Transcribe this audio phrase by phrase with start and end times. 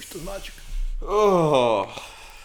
[0.00, 0.54] Už to zmáčk.
[1.00, 1.88] Oh.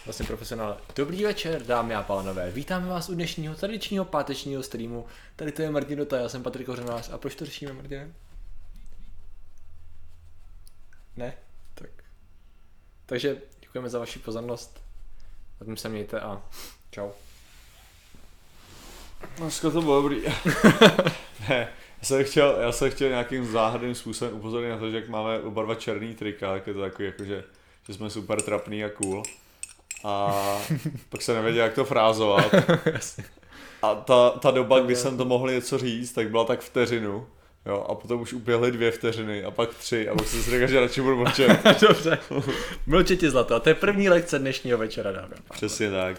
[0.04, 0.80] Vlastně profesionál.
[0.96, 2.50] Dobrý večer, dámy a pánové.
[2.50, 5.06] Vítáme vás u dnešního tradičního pátečního streamu.
[5.36, 7.10] Tady to je Martin Dota, já jsem Patrik Kořenář.
[7.12, 8.14] A proč to řešíme, Martine?
[11.16, 11.34] Ne?
[11.74, 11.90] Tak.
[13.06, 14.80] Takže děkujeme za vaši pozornost.
[15.60, 16.42] Zatím se mějte a
[16.90, 17.10] čau.
[19.36, 20.22] Dneska to bylo dobrý.
[21.48, 21.68] ne,
[21.98, 25.40] já jsem, chtěl, já jsem chtěl nějakým záhadným způsobem upozornit na to, že jak máme
[25.40, 27.44] oba dva černý trika, tak je to takový jako, že,
[27.86, 29.22] že jsme super trapný a cool.
[30.04, 30.34] A
[31.08, 32.54] pak jsem nevěděl, jak to frázovat.
[33.82, 37.26] A ta, ta doba, kdy jsem to mohl něco říct, tak byla tak vteřinu.
[37.66, 40.66] Jo, a potom už uběhly dvě vteřiny a pak tři a pak jsem si řekl,
[40.66, 41.64] že radši budu mlčet.
[41.80, 42.18] Dobře.
[42.86, 43.54] Mlčetě zlato.
[43.54, 45.34] A to je první lekce dnešního večera, dámy.
[45.52, 46.16] Přesně tak.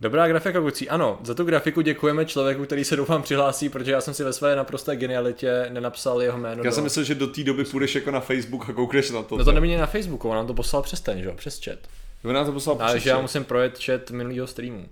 [0.00, 0.88] Dobrá grafika kucí.
[0.88, 4.32] Ano, za tu grafiku děkujeme člověku, který se doufám přihlásí, protože já jsem si ve
[4.32, 6.62] své naprosté genialitě nenapsal jeho jméno.
[6.62, 6.74] Já do...
[6.74, 9.36] jsem myslel, že do té doby půjdeš jako na Facebook a koukneš na to.
[9.36, 11.78] No to nemění na Facebooku, on nám to poslal přes ten, že jo, přes chat.
[12.24, 14.86] On nám to poslal Ale přes že já musím projet chat minulého streamu.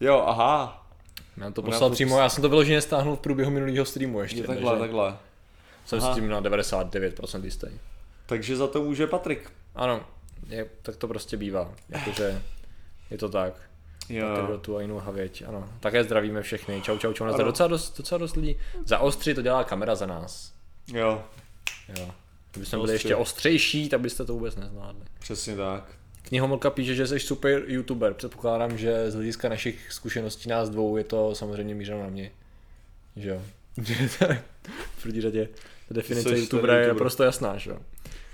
[0.00, 0.86] Jo, aha.
[1.36, 3.84] Já to On nám poslal to přímo, já jsem to vyloženě stáhnul v průběhu minulého
[3.84, 4.40] streamu ještě.
[4.40, 5.16] Je takhle, takže takhle.
[5.86, 6.12] Jsem Aha.
[6.12, 7.66] s tím na 99% jistý.
[8.26, 9.50] Takže za to může Patrik.
[9.74, 10.04] Ano,
[10.48, 11.72] je, tak to prostě bývá.
[11.88, 12.42] Jakože
[13.10, 13.54] je to tak.
[14.08, 14.58] Jo.
[14.60, 15.68] Tu a jinou havěť, ano.
[15.80, 16.80] Také zdravíme všechny.
[16.82, 17.24] Čau, čau, čau.
[17.24, 18.56] Nás docela dost, docela dost lidí.
[18.84, 20.52] Za ostři to dělá kamera za nás.
[20.92, 21.24] Jo,
[21.98, 22.10] Jo.
[22.52, 25.02] Kdybychom byli ještě ostřejší, tak byste to vůbec nezvládli.
[25.18, 25.84] přesně tak.
[26.22, 28.14] Knihomolka píše, že jsi super youtuber.
[28.14, 32.30] Předpokládám, že z hlediska našich zkušeností nás dvou je to samozřejmě mířeno na mě.
[33.16, 33.42] Že jo.
[34.98, 35.48] V první řadě
[35.88, 37.78] ta definice Jsi youtubera je naprosto jasná, že jo.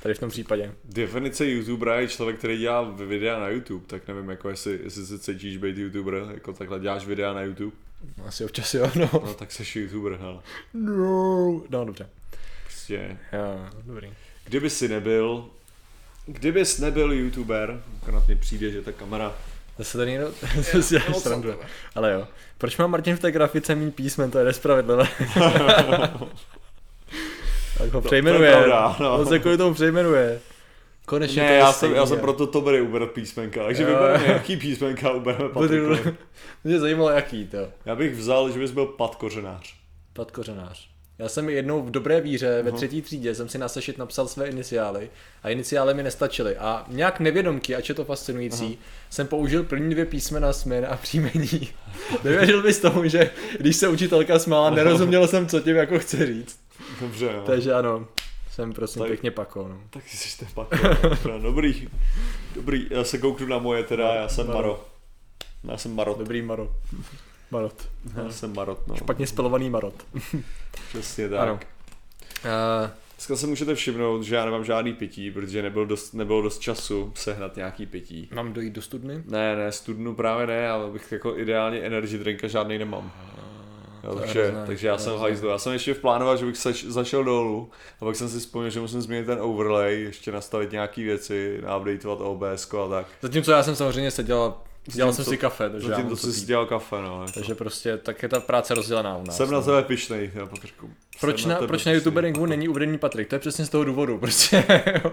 [0.03, 0.73] Tady v tom případě.
[0.85, 5.19] Definice youtubera je člověk, který dělá videa na YouTube, tak nevím, jako jestli, jestli se
[5.19, 7.77] cítíš být youtuber, jako takhle děláš videa na YouTube,
[8.19, 9.11] No, Asi občas jo, no.
[9.13, 10.41] no tak seš youtuber, hele.
[10.75, 12.09] No, no dobře.
[12.65, 14.13] Prostě, Jo, dobrý.
[14.45, 15.45] kdyby si nebyl,
[16.27, 19.35] kdybys nebyl youtuber, akorát mi přijde, že ta kamera,
[19.79, 20.33] Zase tady někdo,
[20.73, 21.55] to si děláš moc srandu.
[21.95, 22.29] Ale jo.
[22.59, 25.09] Proč má Martin v té grafice méně písmen, to je nespravedlivé.
[27.81, 28.51] tak ho to přejmenuje.
[28.51, 29.19] je pravda, no.
[29.19, 30.41] On se kvůli tomu přejmenuje.
[31.07, 34.27] Konečně to ne, je já jsem, já jsem proto to bude ubrat písmenka, takže vybereme
[34.27, 36.17] jaký písmenka ubereme Patrikovi.
[36.65, 37.69] Mě zajímalo jaký to.
[37.87, 39.75] Já bych vzal, že bys byl Pat Kořenář.
[40.13, 40.91] Pat Kořenář.
[41.21, 44.49] Já jsem jednou v dobré víře ve třetí třídě jsem si na sešit napsal své
[44.49, 45.11] iniciály
[45.43, 46.57] a iniciály mi nestačily.
[46.57, 48.79] A nějak nevědomky, ač je to fascinující,
[49.11, 51.69] jsem použil první dvě písmena jména a příjmení.
[52.25, 56.60] Nevěřil bys tomu, že když se učitelka smála, nerozuměl jsem, co tím jako chce říct.
[57.01, 57.43] Dobře, no.
[57.43, 58.07] Takže ano,
[58.51, 59.69] jsem prosím Tak- pěkně pako.
[59.69, 59.81] No.
[59.91, 60.69] Tak jsi ten Pat
[61.03, 61.89] Dobře, Dobrý,
[62.55, 64.59] dobrý, já se kouknu na moje teda, já jsem Maro.
[64.59, 64.87] Maro.
[65.65, 66.19] Já jsem Marot.
[66.19, 66.77] Dobrý Maro.
[67.51, 67.89] Marot.
[68.17, 68.97] Já jsem Marot, no.
[68.97, 69.95] Špatně spelovaný Marot.
[70.89, 71.41] Přesně tak.
[71.41, 71.61] Ano.
[72.45, 76.59] Uh, Dneska se můžete všimnout, že já nemám žádný pití, protože nebyl dost, nebylo dost
[76.59, 78.29] času sehnat nějaký pití.
[78.35, 79.23] mám dojít do studny?
[79.27, 83.13] Ne, ne, studnu právě ne, ale bych jako ideálně energy drinka žádný nemám.
[84.05, 85.49] Jo, To je takže, hrozné, takže já jsem hajzlu.
[85.49, 88.81] Já jsem ještě plánoval, že bych sač, zašel dolů a pak jsem si vzpomněl, že
[88.81, 93.07] musím změnit ten overlay, ještě nastavit nějaké věci, updateovat OBS a tak.
[93.23, 94.55] Zatímco já jsem samozřejmě seděl,
[94.87, 97.21] dělal jsem si kafe, takže já Zatím to co si dělal kafe, no.
[97.21, 97.33] Jako.
[97.33, 99.37] Takže prostě tak je ta práce rozdělená u nás.
[99.37, 99.65] Jsem na no.
[99.65, 100.91] tebe pišnej, jo, Patriku.
[101.21, 103.29] Proč na, tebe proč na youtuberingu není uvedený Patrik?
[103.29, 104.65] To je přesně z toho důvodu, prostě.
[105.05, 105.13] jo.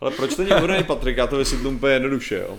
[0.00, 1.16] Ale proč není uvedený Patrik?
[1.16, 2.58] Já to vysvětlím úplně jednoduše, jo.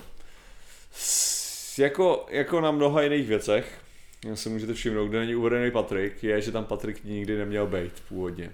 [0.91, 3.79] S, jako, jako na mnoha jiných věcech,
[4.25, 7.93] jak si můžete všimnout, kde není uvedený Patrik, je, že tam Patrik nikdy neměl být
[8.09, 8.51] původně.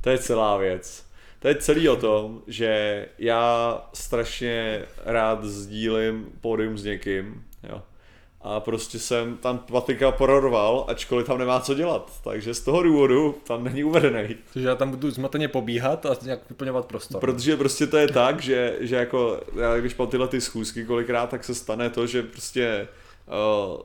[0.00, 1.04] To je celá věc.
[1.38, 7.82] To je celý o tom, že já strašně rád sdílím pódium s někým, jo.
[8.40, 12.12] A prostě jsem tam Patrika pororoval, ačkoliv tam nemá co dělat.
[12.24, 14.36] Takže z toho důvodu tam není uvedený.
[14.52, 17.20] Takže já tam budu zmateně pobíhat a nějak vyplňovat prostor.
[17.20, 21.30] Protože prostě to je tak, že, že jako já když mám tyhle ty schůzky kolikrát,
[21.30, 22.88] tak se stane to, že prostě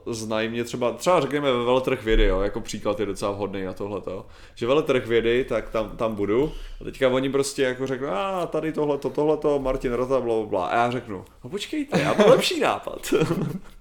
[0.05, 3.63] uh, znají mě třeba, třeba řekněme ve veletrh vědy, jo, jako příklad je docela vhodný
[3.63, 6.51] na tohleto, že veletrh vědy, tak tam, tam budu
[6.81, 10.67] a teďka oni prostě jako řeknou, a tady tohleto, tohleto, Martin bla, bla, bla.
[10.67, 13.13] a já řeknu, no počkejte, já mám lepší nápad.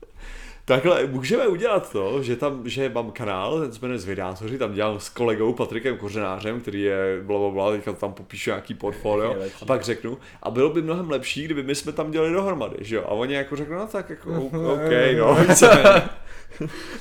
[0.69, 5.01] Takhle můžeme udělat to, že tam, že mám kanál, ten se jmenuje Zvědátoři, tam dělám
[5.01, 9.65] s kolegou Patrikem Kořenářem, který je bla, bla, bla, teďka tam popíšu nějaký portfolio a
[9.65, 13.03] pak řeknu, a bylo by mnohem lepší, kdyby my jsme tam dělali dohromady, že jo?
[13.05, 16.03] A oni jako řeknou, no tak jako, OK, no, víceméně.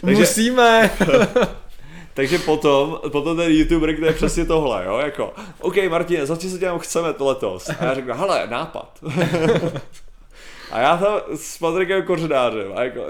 [0.01, 0.91] Takže- Musíme!
[2.13, 6.49] Takže potom, potom ten youtuber, který je přesně tohle, jo, jako, OK, Martin, za co
[6.49, 7.69] se dělám chceme to letos?
[7.69, 8.99] A já řeknu, hele, nápad.
[10.71, 13.01] a já tam s Patrikem Kořenářem, a jako,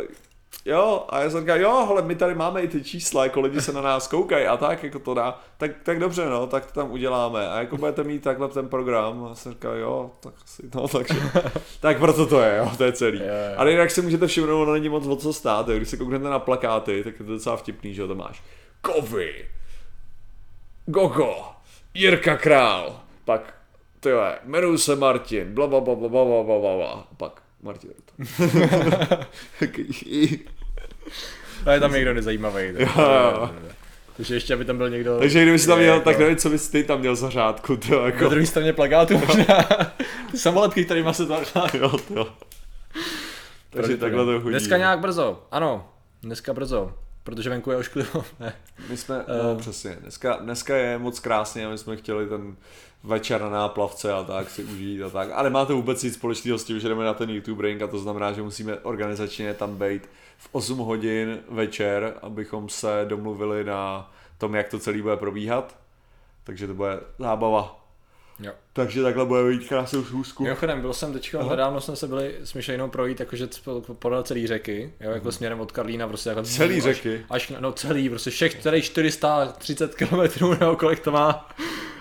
[0.65, 3.61] jo, a já jsem říkal, jo, ale my tady máme i ty čísla, jako lidi
[3.61, 6.79] se na nás koukají a tak, jako to dá, tak, tak dobře, no, tak to
[6.79, 7.49] tam uděláme.
[7.49, 11.21] A jako budete mít takhle ten program, a jsem říkal, jo, tak asi, no, takže,
[11.79, 13.21] tak proto to je, jo, to je celý.
[13.57, 15.77] Ale jinak si můžete všimnout, ono není moc o co stát, jo.
[15.77, 18.43] když se kouknete na plakáty, tak je to docela vtipný, že jo, to máš.
[18.81, 19.49] Kovy,
[20.85, 21.35] Gogo,
[21.93, 23.53] Jirka Král, pak,
[23.99, 27.07] to je, jmenuji se Martin, bla, bla, bla, bla, bla, bla, bla, bla, bla.
[27.17, 27.91] pak Martin
[28.39, 29.27] Ruta.
[31.65, 32.73] A je tam někdo nezajímavý.
[32.73, 33.03] Tak, Jo,
[33.33, 33.49] jo.
[34.17, 35.19] Takže ještě, aby tam byl někdo...
[35.19, 37.77] Takže kdyby si tam měl, jako- tak nevím, co bys ty tam měl za řádku,
[37.77, 39.43] to Na jako, druhé straně plakátu možná.
[40.31, 41.41] Ty samoletky, kterýma se to
[41.73, 42.33] jo, to.
[43.69, 44.51] Takže takhle to chodí.
[44.51, 45.89] Dneska nějak brzo, ano.
[46.21, 46.93] Dneska brzo.
[47.27, 48.25] Protože venku je ošklivo.
[48.39, 48.53] Ne.
[48.89, 49.57] My jsme, no Eh.
[49.57, 52.55] přesně, dneska, dneska je moc krásně a my jsme chtěli ten
[53.03, 55.29] večer na náplavce a tak si užít a tak.
[55.33, 57.87] Ale má to vůbec nic společného s tím, že jdeme na ten YouTube ring a
[57.87, 64.11] to znamená, že musíme organizačně tam být v 8 hodin večer, abychom se domluvili na
[64.37, 65.77] tom, jak to celý bude probíhat.
[66.43, 67.86] Takže to bude zábava.
[68.39, 68.51] Jo.
[68.73, 70.43] Takže takhle bude mít krásnou schůzku.
[70.43, 74.47] Mimochodem, byl jsem teďka, nedávno jsme se byli s Myšlejnou projít, jakože po- podél celý
[74.47, 77.25] řeky, jo, jako směrem od Karlína, prostě jako Celý až, řeky?
[77.29, 80.17] Až, no celý, prostě všech, tady 430 km
[80.59, 81.49] nebo kolik to má.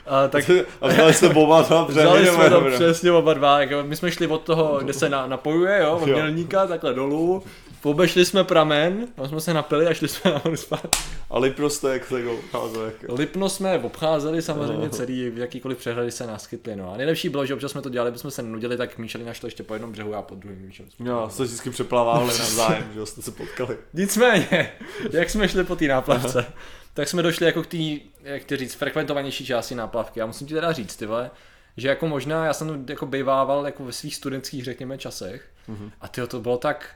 [0.06, 0.50] A, tak
[0.80, 4.26] A vzali jste oba tam Vzali jsme nebo- přesně oba dva, jako my jsme šli
[4.26, 7.42] od toho, kde se na, napojuje, jo, od mělníka, takhle dolů,
[7.90, 10.96] obešli jsme pramen, tam jsme se napili a šli jsme nahoru spát.
[11.30, 13.14] A Liprostek se go ucházel jako.
[13.14, 14.88] Lipno jsme obcházeli samozřejmě No.
[14.88, 16.92] celý, v jakýkoliv přehrady se naskytli, no.
[16.92, 19.62] A nejlepší bylo, že občas jsme to dělali, bychom se nudili, tak Míšeli našli ještě
[19.62, 20.62] po jednom břehu a po druhém.
[20.66, 21.28] víš, jo.
[21.30, 23.76] Jste vždycky přeplavávali navzájem, že jo, jste se potkali.
[23.94, 24.72] Nicméně,
[25.12, 26.46] jak jsme šli po té náplavce,
[26.94, 27.76] tak jsme došli jako k té,
[28.22, 30.20] jak ty říct, frekventovanější části náplavky.
[30.20, 31.30] Já musím ti teda říct, ty vole,
[31.76, 35.90] že jako možná, já jsem jako bejvával jako ve svých studentských, řekněme, časech Mhm.
[36.00, 36.90] a tyjo, to bylo tak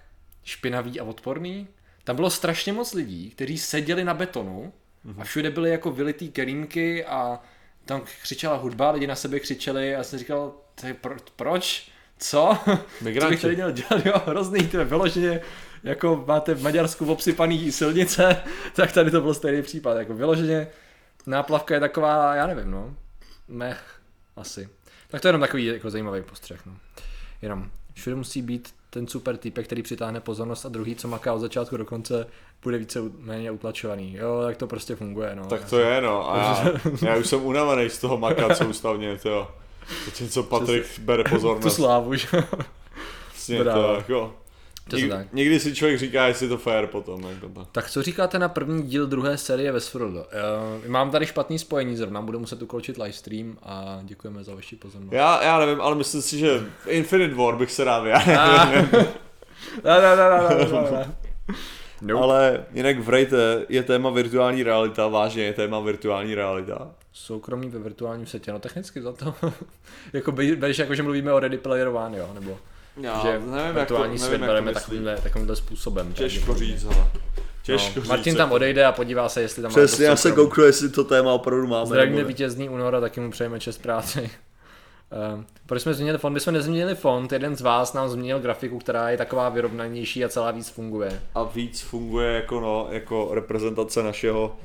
[0.50, 1.68] špinavý a odporný.
[2.04, 4.72] Tam bylo strašně moc lidí, kteří seděli na betonu
[5.18, 7.40] a všude byly jako vylitý kerýmky a
[7.84, 11.90] tam křičela hudba, lidi na sebe křičeli a já jsem říkal, "Ty pro, proč?
[12.18, 12.58] Co?
[12.64, 13.34] Co Migranti.
[13.34, 14.06] bych tady měl dělat?
[14.06, 15.40] Jo, hrozný, ty vyloženě,
[15.84, 18.42] jako máte v Maďarsku obsypaný silnice,
[18.74, 19.94] tak tady to byl stejný případ.
[19.96, 20.66] Jako vyloženě
[21.26, 22.94] náplavka je taková, já nevím, no,
[23.48, 24.00] mech,
[24.36, 24.68] asi.
[25.08, 26.76] Tak to je jenom takový jako zajímavý postřeh, no.
[27.42, 31.38] Jenom, všude musí být ten super typek, který přitáhne pozornost a druhý, co maká od
[31.38, 32.26] začátku do konce,
[32.62, 34.16] bude více méně utlačovaný.
[34.20, 35.46] Jo, tak to prostě funguje, no.
[35.46, 36.72] Tak to je no, a já,
[37.10, 39.48] já už jsem unavený z toho makat soustavně, to
[40.20, 41.74] je co Patrik bere tu pozornost.
[41.74, 42.42] slávu, že jo.
[43.28, 44.34] Vlastně to, jako,
[44.90, 45.32] Přesně někdy, tak.
[45.32, 47.22] někdy si člověk říká, jestli je to fair potom.
[47.22, 47.66] Jako to.
[47.72, 50.14] Tak co říkáte na první díl druhé série Westworld?
[50.14, 50.22] Uh,
[50.86, 55.12] mám tady špatný spojení zrovna, budu muset ukončit livestream a děkujeme za vaši pozornost.
[55.12, 58.34] Já, já nevím, ale myslím si, že v Infinite War bych se rád vyjádřil.
[59.84, 61.06] Ne, ne, ne,
[62.02, 62.14] ne.
[62.14, 66.90] Ale jinak v Rejte je téma virtuální realita, vážně je téma virtuální realita.
[67.12, 69.34] Soukromí ve virtuálním světě, no technicky za to.
[70.12, 72.58] jako by- bereš jako, že mluvíme o Ready Player One, jo, nebo
[73.00, 76.12] Já že nevím, jak to, nevím, svět jak to takovýmhle, takovýmhle způsobem.
[76.12, 76.78] Těžko pravděpodobně.
[76.78, 77.10] říct, ale.
[77.62, 78.08] Těžko no, říct.
[78.08, 81.04] Martin tam jako- odejde a podívá se, jestli tam Přesně, já se kouknu, jestli to
[81.04, 81.86] téma opravdu máme.
[81.86, 84.30] Zdravíme vítězný únor a taky mu přejeme čest práci.
[85.34, 86.34] Um, proč jsme změnili font?
[86.34, 90.28] My jsme nezměnili font, jeden z vás nám změnil grafiku, která je taková vyrovnanější a
[90.28, 91.22] celá víc funguje.
[91.34, 94.56] A víc funguje jako, no, jako reprezentace našeho,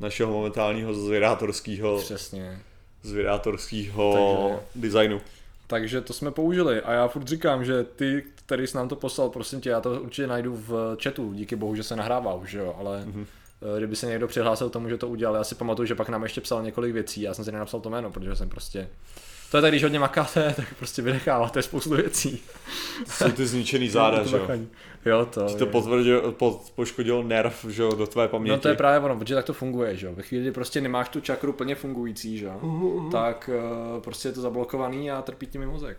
[0.00, 2.60] našeho momentálního zvědátorského, Přesně.
[3.02, 5.20] zvědátorského designu.
[5.66, 9.28] Takže to jsme použili a já furt říkám, že ty, který jsi nám to poslal,
[9.30, 12.74] prosím tě, já to určitě najdu v chatu, díky bohu, že se nahrává už, jo,
[12.78, 13.12] ale Mhm.
[13.22, 13.76] mm-hmm.
[13.76, 16.40] kdyby se někdo přihlásil tomu, že to udělal, já si pamatuju, že pak nám ještě
[16.40, 18.88] psal několik věcí, já jsem si nenapsal to jméno, protože jsem prostě
[19.50, 22.42] to je tak, když hodně makáte, tak prostě vynecháváte spoustu věcí.
[23.06, 24.48] Jsou ty zničený záda, že jo.
[25.04, 25.46] Jo, to.
[25.46, 28.50] Ti to potvrdil, po, poškodilo nerv, že jo, do tvé paměti.
[28.50, 30.12] No to je právě ono, protože tak to funguje, že jo.
[30.14, 32.60] Ve chvíli, kdy prostě nemáš tu čakru plně fungující, že jo,
[33.12, 33.50] tak
[33.94, 35.98] uh, prostě je to zablokovaný a trpí tím mozek.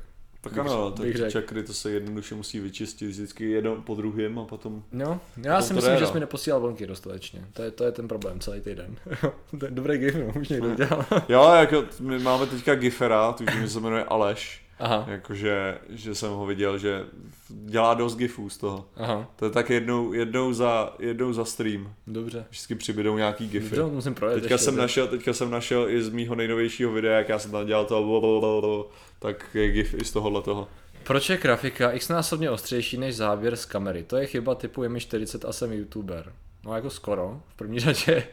[0.50, 1.32] Tak bych- ano, bych tak řekl.
[1.32, 4.84] čakry to se jednoduše musí vyčistit vždycky jedno po druhém a potom...
[4.92, 6.08] No, já Potom si myslím, že no.
[6.08, 7.46] jsi mi neposílal vlnky dostatečně.
[7.54, 8.96] To je, to je ten problém celý týden.
[9.60, 11.06] to je dobrý game, no, už někdo udělal.
[11.30, 16.30] Jo, jako my máme teďka Gifera, tuším, že se jmenuje Aleš, Aha, jakože, že jsem
[16.32, 17.06] ho viděl, že
[17.50, 18.86] dělá dost gifů z toho.
[18.98, 21.94] aha, To je tak jednou, jednou, za, jednou za stream.
[22.08, 22.46] dobře.
[22.50, 23.76] Vždycky přibydou nějaký gify.
[23.76, 24.82] Dobře, musím projet Teďka ještě, jsem, dobře.
[24.82, 28.90] našel, teďka jsem našel i z mýho nejnovějšího videa, jak já jsem tam dělal to
[29.20, 30.68] tak je gif i z tohohle toho.
[31.04, 34.04] Proč je grafika xnásobně ostřejší než záběr z kamery?
[34.04, 36.34] To je chyba typu je mi 40 a jsem youtuber.
[36.66, 38.24] No jako skoro, v první řadě.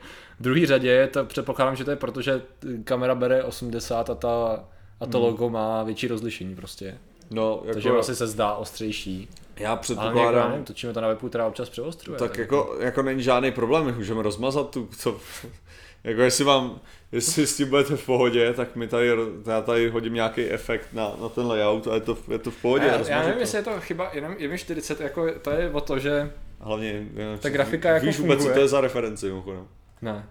[0.40, 2.42] V druhé řadě je to, předpokládám, že to je proto, že
[2.84, 4.64] kamera bere 80 a, ta,
[5.00, 5.26] a to Hmm.
[5.26, 6.98] logo má větší rozlišení prostě.
[7.30, 9.28] No, jako, Takže vlastně se zdá ostřejší.
[9.56, 12.18] já Ale jako, předpokládám, nevím, točíme to na webu, která občas přeostruje.
[12.18, 15.16] tak jako, jako není žádný problém, my můžeme rozmazat tu, co,
[16.04, 16.80] jako jestli vám,
[17.14, 19.10] jestli s tím budete v pohodě, tak mi tady,
[19.46, 22.56] já tady hodím nějaký efekt na, na ten layout a je to, je to v
[22.62, 22.86] pohodě.
[22.86, 23.40] já, já nevím, to.
[23.40, 26.30] jestli je to chyba jenom, jenom 40, jako to je o to, že...
[26.60, 29.66] Hlavně, já- Ta grafika jako víš vůbec, co to je za referenci, mimochodem.
[30.02, 30.26] Ne,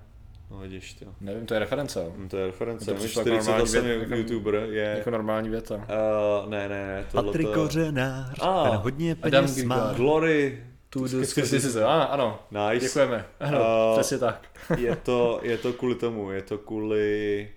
[0.51, 1.05] No vidíš, to.
[1.21, 2.13] nevím, to je reference, jo.
[2.17, 4.95] Hm, To je reference, To mi přišlo jako 48 normální je věc, jako- youtuber, je...
[4.97, 5.75] Jako normální věta.
[5.75, 7.53] Uh, ne, ne, ne, tohle Patrik to...
[7.53, 9.93] Kořenář, A, ten hodně Adam peněz má.
[9.95, 10.63] Glory,
[10.93, 12.85] Tu diskusy se, ano, nice.
[12.85, 13.25] děkujeme.
[13.39, 14.47] Ano, A- přesně tak.
[14.77, 17.49] je to, je to kvůli tomu, je to kvůli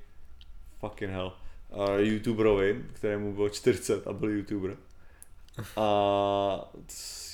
[0.81, 1.33] fucking hell.
[1.71, 4.77] Uh, youtuberovi, kterému bylo 40 a byl youtuber.
[5.77, 6.71] A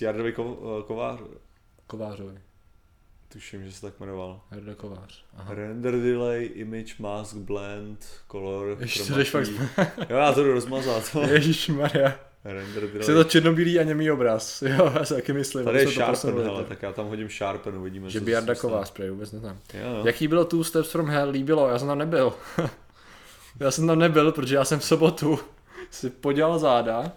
[0.01, 1.21] Jardovi Ko, Kovář,
[1.87, 2.41] Kovářovi.
[3.29, 4.41] tuším, že se tak jmenoval.
[4.51, 5.25] Jarda Kovář.
[5.37, 5.55] Aha.
[5.55, 9.49] Render delay, image mask, blend, color, Ještě jdeš fakt...
[10.11, 11.17] Jo, já to jdu rozmazat.
[11.31, 12.32] Ježišmarja.
[12.45, 13.25] Render Jsi to delay.
[13.25, 14.63] černobílý a němý obraz.
[14.67, 15.65] Jo, já si taky myslím.
[15.65, 18.11] Tady je to Sharpen, hele, tak já tam hodím Sharpen, uvidíme.
[18.11, 18.21] Že.
[18.61, 19.59] Kovář, prej, vůbec neznám.
[19.75, 20.03] Jo, no.
[20.07, 21.31] Jaký bylo Two Steps from Hell?
[21.31, 22.33] Líbilo, já jsem tam nebyl.
[23.61, 25.39] já jsem tam nebyl, protože já jsem v sobotu
[25.91, 27.13] si podělal záda.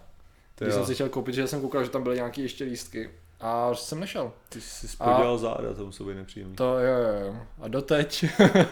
[0.55, 0.79] Ty Když jo.
[0.79, 3.09] jsem si chtěl koupit, že jsem koukal, že tam byly nějaký ještě lístky.
[3.41, 4.31] A jsem nešel.
[4.49, 6.55] Ty jsi spodělal záda, to musí být nepříjemný.
[6.55, 7.35] To jo, jo, jo.
[7.61, 8.25] A doteď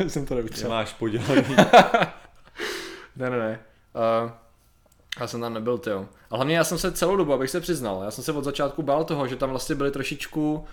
[0.07, 0.69] jsem to neutřel.
[0.69, 1.55] Nemáš podělaný.
[3.15, 3.59] Ne, ne, ne.
[4.23, 4.31] Uh,
[5.19, 6.05] já jsem tam nebyl, jo.
[6.29, 8.81] A hlavně já jsem se celou dobu, abych se přiznal, já jsem se od začátku
[8.81, 10.65] bál toho, že tam vlastně byli trošičku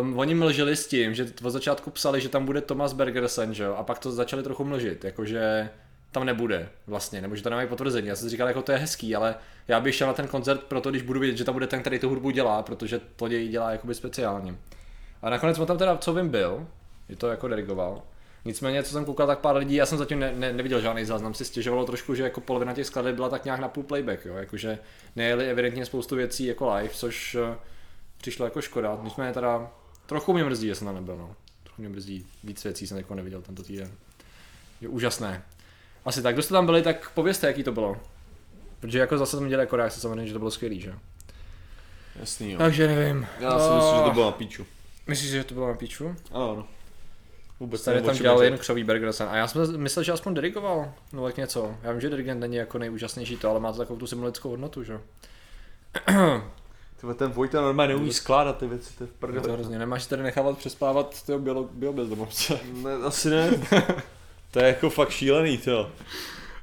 [0.00, 3.62] Um, oni mlžili s tím, že od začátku psali, že tam bude Thomas Bergersen, že
[3.64, 5.70] jo, a pak to začali trochu mlžit, jakože
[6.12, 8.08] tam nebude vlastně, nebo že to nemají potvrzení.
[8.08, 9.34] Já jsem si říkal, jako to je hezký, ale
[9.68, 11.98] já bych šel na ten koncert proto, když budu vědět, že tam bude ten, který
[11.98, 14.54] tu hudbu dělá, protože to děj dělá jakoby speciálně.
[15.22, 16.66] A nakonec on tam teda, co vím, byl,
[17.08, 18.02] je to jako dirigoval.
[18.44, 21.34] Nicméně, co jsem koukal, tak pár lidí, já jsem zatím ne, ne, neviděl žádný záznam,
[21.34, 24.34] si stěžovalo trošku, že jako polovina těch skladeb byla tak nějak na půl playback, jo,
[24.34, 24.78] jakože
[25.16, 27.56] nejeli evidentně spoustu věcí jako live, což eh,
[28.18, 28.98] přišlo jako škoda.
[29.02, 29.70] Nicméně teda
[30.06, 31.34] trochu mě mrzí, že jsem tam nebyl, no.
[31.62, 33.90] Trochu mě mrzí, víc věcí jsem jako neviděl tento týden.
[34.80, 35.42] Je úžasné.
[36.04, 37.96] Asi tak, kdo jste tam byli, tak povězte, jaký to bylo.
[38.80, 40.94] Protože jako zase jsem dělal jako reakce, samozřejmě, že to bylo skvělý, že?
[42.20, 42.58] Jasný, jo.
[42.58, 43.26] Takže nevím.
[43.40, 44.66] Já si myslím, že to bylo na píču.
[45.06, 46.16] Myslíš, že to bylo na píču?
[46.32, 46.66] Ano, no.
[47.60, 49.28] Vůbec Tady tam dělal je jen křový Bergersen.
[49.30, 50.92] A já jsem myslel, že aspoň dirigoval.
[51.12, 51.74] No tak něco.
[51.82, 54.84] Já vím, že dirigent není jako nejúžasnější to, ale má to takovou tu symbolickou hodnotu,
[54.84, 55.00] že?
[57.00, 59.78] Tyhle, ten Vojta normálně neumí skládat ty věci, to je v Je to hrozně.
[59.78, 62.60] Nemáš tady nechávat přespávat tyho bio, biobezdomovce.
[62.72, 63.50] Ne, asi ne.
[64.50, 65.90] to je jako fakt šílený, to.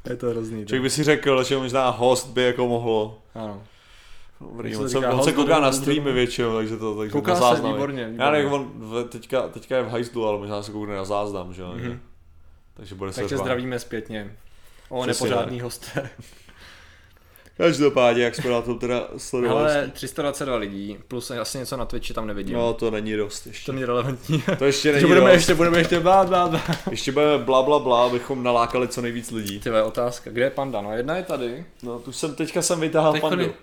[0.10, 0.66] Je to hrozný.
[0.66, 3.22] Člověk by si řekl, že možná host by jako mohlo.
[3.36, 3.64] Ano.
[4.42, 7.32] Dobrý, se on, to se, on se kouká na streamy většinou, takže to takže Kouká
[7.32, 7.74] na se, záznamy.
[7.74, 8.32] výborně, Já výborně.
[8.32, 11.74] nevím, on teďka, teďka je v hajzlu, ale možná se koukne na záznam, že jo.
[11.76, 12.00] Mhm.
[12.74, 14.36] Takže bude se Takže zdravíme zpětně.
[14.90, 16.10] O Přesně nepořádný hosté.
[17.58, 19.72] Každopádně, jak jsme na tom teda sledovali.
[19.74, 22.56] Ale 322 lidí, plus asi něco na Twitchi tam nevidím.
[22.56, 23.66] No, to není dost ještě.
[23.66, 24.44] To není relevantní.
[24.60, 25.34] To ještě není budeme dost.
[25.36, 26.62] ještě, budeme ještě blá, blá, blá.
[26.92, 29.60] Ještě budeme bla bla bla, abychom nalákali co nejvíc lidí.
[29.60, 30.82] Ty vole, otázka, kde je panda?
[30.82, 31.66] No jedna je tady.
[31.84, 33.54] No, tu jsem teďka jsem vytáhl pandu.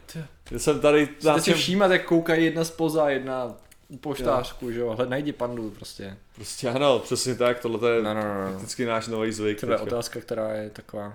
[0.58, 3.54] Jsem tady Chcete si čem, všímat, jak koukají jedna spoza, jedna
[3.88, 4.90] u poštářku, že jo?
[4.90, 6.16] Hled, najdi pandu prostě.
[6.34, 8.56] Prostě ano, přesně tak, tohle je No, no, no, no.
[8.56, 9.60] vždycky náš nový zvyk.
[9.60, 11.14] Tohle je otázka, která je taková.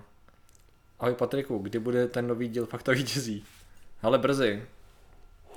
[0.99, 3.43] Ahoj Patriku, kdy bude ten nový díl Fakta vítězí?
[4.01, 4.63] Ale brzy.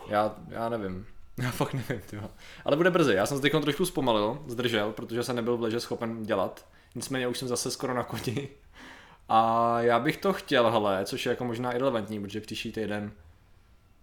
[0.09, 1.07] Já, já nevím.
[1.43, 2.23] Já fakt nevím, tyjo.
[2.65, 3.15] Ale bude brzy.
[3.15, 6.67] Já jsem se teď trošku zpomalil, zdržel, protože jsem nebyl v leže schopen dělat.
[6.95, 8.49] Nicméně už jsem zase skoro na koni.
[9.29, 13.13] A já bych to chtěl, hele, což je jako možná irrelevantní, protože příští týden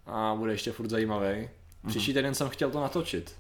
[0.07, 1.49] a bude ještě furt zajímavý.
[1.87, 3.35] Příští týden jsem chtěl to natočit.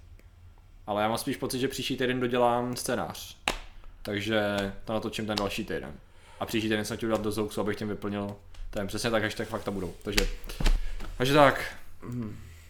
[0.87, 3.37] Ale já mám spíš pocit, že příští týden dodělám scénář.
[4.01, 4.41] Takže
[4.85, 5.93] to natočím ten další týden.
[6.39, 8.35] A příští týden jsem chtěl dát do Zouxu, abych tím vyplnil
[8.69, 9.93] ten přesně tak, až tak fakta budou.
[10.03, 10.27] Takže,
[11.17, 11.75] takže tak.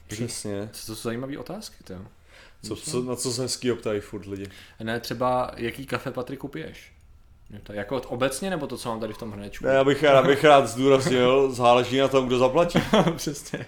[0.08, 0.70] Přesně.
[0.74, 1.94] Co to jsou zajímavé otázky, to
[2.63, 4.50] Co, co, na co se hezký ptají furt lidi.
[4.84, 6.92] Ne, třeba jaký kafe Patriku piješ?
[7.50, 9.66] Je to jako obecně, nebo to, co mám tady v tom hrnečku?
[9.66, 12.80] Ne, já bych, já bych rád zdůraznil, záleží na tom, kdo zaplatí.
[13.16, 13.66] Přesně.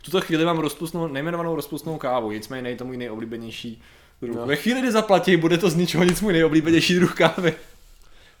[0.00, 3.82] V tuto chvíli mám rozpustnou, nejmenovanou rozpustnou kávu, nicméně není to můj nejoblíbenější
[4.22, 4.36] druh.
[4.36, 4.46] No.
[4.46, 7.54] Ve chvíli, kdy zaplatí, bude to z ničeho nic můj nejoblíbenější druh kávy.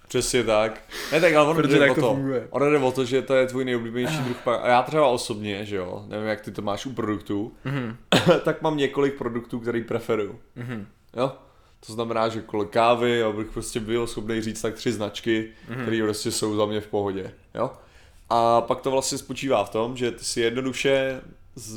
[0.08, 0.80] Přesně tak.
[1.12, 2.18] Ne, tak ale on Protože jde tak o to to.
[2.50, 4.36] Ono jde o to, že to je tvůj nejoblíbenější druh.
[4.44, 7.96] pa- A já třeba osobně, že jo, nevím, jak ty to máš u produktů, Mhm.
[8.44, 10.38] tak mám několik produktů, který preferuju.
[10.56, 10.86] Mhm.
[11.16, 11.32] Jo?
[11.86, 15.82] To znamená, že kolem kávy, abych prostě byl schopný říct tak tři značky, Mhm.
[15.82, 17.32] které prostě jsou za mě v pohodě.
[17.54, 17.70] Jo?
[18.30, 21.20] A pak to vlastně spočívá v tom, že ty si jednoduše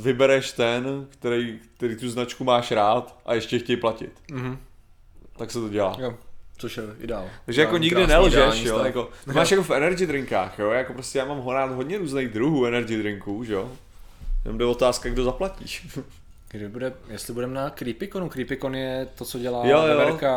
[0.01, 4.11] vybereš ten, který, který tu značku máš rád a ještě chtějí platit.
[4.31, 4.57] Mhm.
[5.37, 5.95] Tak se to dělá.
[5.99, 6.13] Jo.
[6.57, 7.29] Což je ideál.
[7.45, 11.19] Takže jako nikdy nelžeš, jo, jako, to máš jako v energy drinkách, jo, jako prostě
[11.19, 13.71] já mám rád hodně různých druhů energy drinků, že jo.
[14.45, 15.87] Jenom jde otázka, kdo zaplatíš.
[16.51, 19.83] Kdy bude, jestli budeme na Creepyconu, Creepycon je to, co dělá Jo, jo.
[19.97, 20.29] Veverka.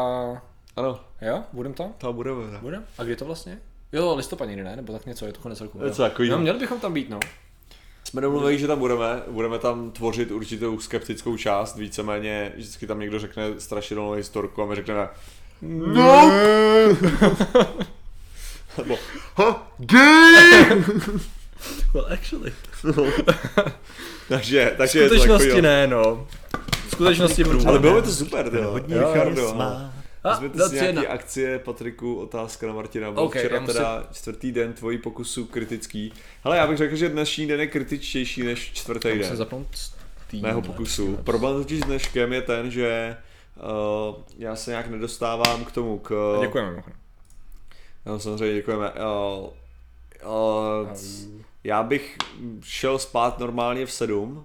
[0.76, 1.92] ano, Jo, budem tam?
[1.98, 2.58] to budeme.
[2.60, 2.84] Budem?
[2.98, 3.58] A kdy to vlastně?
[3.92, 5.78] Jo, listopad někdy ne, nebo tak něco, je to konec roku.
[5.78, 6.08] Něco jo.
[6.08, 6.36] takovýho.
[6.36, 7.20] No, měli bychom tam být, no.
[8.16, 13.18] Jsme domluvili, že tam budeme, budeme tam tvořit určitou skeptickou část, víceméně vždycky tam někdo
[13.18, 15.08] řekne strašidelnou historku a my řekneme
[15.62, 16.32] No!
[18.78, 18.98] Nebo
[19.34, 20.82] ha, gay!
[21.94, 22.52] Well, actually.
[24.28, 26.26] takže, V takže je to skutečnosti takový, ne, no.
[26.88, 27.44] V skutečnosti.
[27.66, 28.70] Ale bylo by to super, ty jo.
[28.70, 28.96] Hodně.
[29.50, 29.95] Smá.
[30.30, 31.14] Vezměte si nějaký jedna.
[31.14, 33.12] akcie, Patriku, otázka na Martina.
[33.12, 36.12] Byl OK, včera musím- teda čtvrtý den tvojí pokusu kritický.
[36.44, 40.42] Hele, já bych řekl, že dnešní den je kritičtější než čtvrtý den zapnout Steam.
[40.42, 41.16] mého pokusu.
[41.16, 43.16] Problém totiž s dneškem je ten, že
[43.56, 46.38] uh, já se nějak nedostávám k tomu, k...
[46.40, 46.70] Děkujeme.
[46.70, 46.98] mimochodem.
[48.06, 48.90] No, samozřejmě děkujeme.
[48.92, 49.48] Uh,
[50.24, 50.96] uh,
[51.64, 52.16] já bych
[52.62, 54.44] šel spát normálně v 7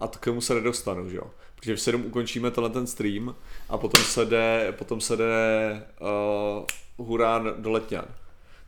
[0.00, 1.24] a k tomu se nedostanu, že jo.
[1.54, 3.34] Protože v 7 ukončíme tenhle ten stream
[3.70, 5.82] a potom se jde, potom se jde
[6.98, 8.04] uh, hurá do Letňan.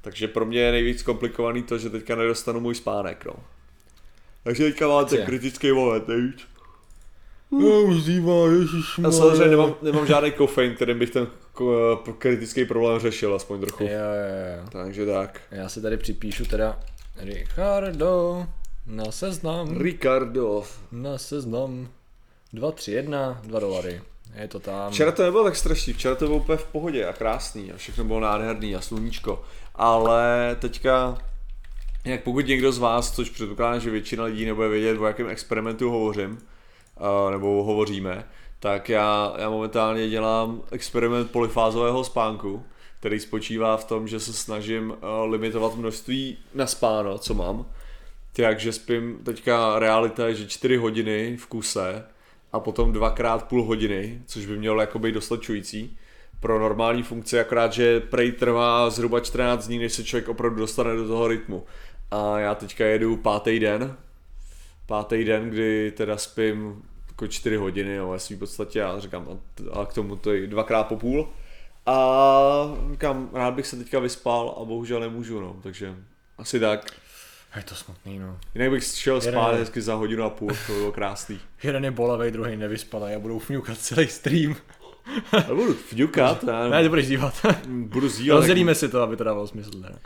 [0.01, 3.33] Takže pro mě je nejvíc komplikovaný to, že teďka nedostanu můj spánek, no.
[4.45, 5.27] Takže teďka máte Je.
[5.27, 6.47] kritický moment, víš?
[7.51, 13.01] No, zývá, ježiš, Já samozřejmě nemám, nemám žádný kofein, kterým bych ten ko- kritický problém
[13.01, 13.85] řešil, aspoň trochu.
[13.85, 14.69] Jo, jo, jo.
[14.73, 15.41] Takže tak.
[15.51, 16.81] Já si tady připíšu teda
[17.17, 18.47] Ricardo
[18.87, 20.63] na seznam, Ricardo.
[20.93, 21.89] na seznam
[22.53, 24.01] 2, 3, 1, 2 dolary.
[24.35, 24.93] Je to tam.
[24.93, 28.05] Včera to nebylo tak strašný, včera to bylo úplně v pohodě a krásný a všechno
[28.05, 29.43] bylo nádherný a sluníčko.
[29.75, 31.19] Ale teďka,
[32.05, 35.91] jak pokud někdo z vás, což předpokládám, že většina lidí nebude vědět, o jakém experimentu
[35.91, 38.25] hovořím, uh, nebo hovoříme,
[38.61, 42.65] tak já, já momentálně dělám experiment polyfázového spánku,
[43.01, 44.97] který spočívá v tom, že se snažím uh,
[45.31, 47.67] limitovat množství na spáno, co mám.
[48.33, 52.05] Takže spím teďka realita je, že 4 hodiny v kuse
[52.53, 55.99] a potom dvakrát půl hodiny, což by mělo jako být dostačující
[56.41, 60.97] pro normální funkci, akorát, že prej trvá zhruba 14 dní, než se člověk opravdu dostane
[60.97, 61.65] do toho rytmu.
[62.11, 63.97] A já teďka jedu pátý den,
[64.87, 69.29] pátý den, kdy teda spím jako 4 hodiny, no, ve svým podstatě, já říkám,
[69.75, 71.29] a- a k tomu to je dvakrát po půl.
[71.87, 71.97] A
[72.91, 75.95] říkám, rád bych se teďka vyspal a bohužel nemůžu, no, takže
[76.39, 76.91] asi tak.
[77.57, 78.39] Je to smutný, no.
[78.55, 81.41] Jinak bych šel Jeden spát je- hezky za hodinu a půl, to bylo krásný.
[81.63, 84.57] Jeden je bolavý, druhý nevyspalý a budou fňukat celý stream.
[85.33, 87.47] Já budu fňukat, já Ne, to budeš dívat.
[87.69, 88.37] budu zívat.
[88.39, 89.71] Rozdělíme si to, aby to dávalo smysl.
[89.81, 89.99] Ne?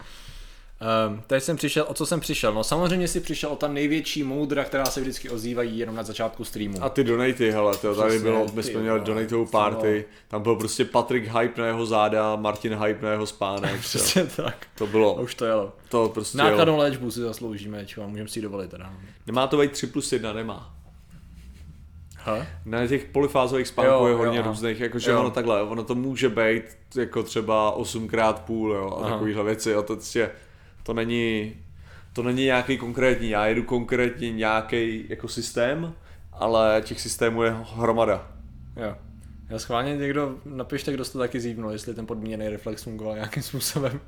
[1.09, 2.53] Um, teď jsem přišel, o co jsem přišel?
[2.55, 6.45] No samozřejmě si přišel o ta největší moudra, která se vždycky ozývají jenom na začátku
[6.45, 6.85] streamu.
[6.85, 10.57] A ty donaty, hele, to tady bylo, my jsme měli donatovou co party, tam byl
[10.57, 13.79] prostě Patrik hype na jeho záda, Martin hype na jeho spánek, jo.
[13.81, 14.67] Přesně tak.
[14.79, 15.73] to A bylo, už to jelo.
[15.89, 16.45] to prostě jo.
[16.45, 18.93] Nákladnou léčbu si zasloužíme, čo, můžeme si ji dovolit teda.
[19.27, 20.73] Nemá to být 3 plus 1, nemá.
[22.19, 22.47] Ha?
[22.65, 24.49] Na těch polyfázových spánků Jo, je jo, hodně aha.
[24.49, 25.21] různých, jakože Jo.
[25.21, 26.63] ono takhle, ono to může být
[26.97, 29.11] jako třeba 8 krát půl, jo, a Aha.
[29.11, 30.31] takovýhle věci, a to prostě,
[30.87, 31.55] to není,
[32.13, 35.95] to není nějaký konkrétní, já jedu konkrétně nějaký jako systém,
[36.33, 38.31] ale těch systémů je hromada.
[38.77, 38.97] Jo.
[39.49, 44.01] Já schválně někdo napište, kdo to taky zívnul, jestli ten podmíněný reflex fungoval nějakým způsobem.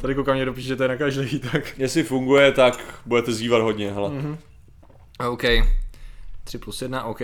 [0.00, 1.78] Tady koukám, někdo píše, že to je na každý, tak.
[1.78, 4.10] Jestli funguje, tak budete zývat hodně, hele.
[4.10, 4.38] Mhm.
[5.28, 5.42] OK.
[6.44, 7.20] 3 plus 1, OK.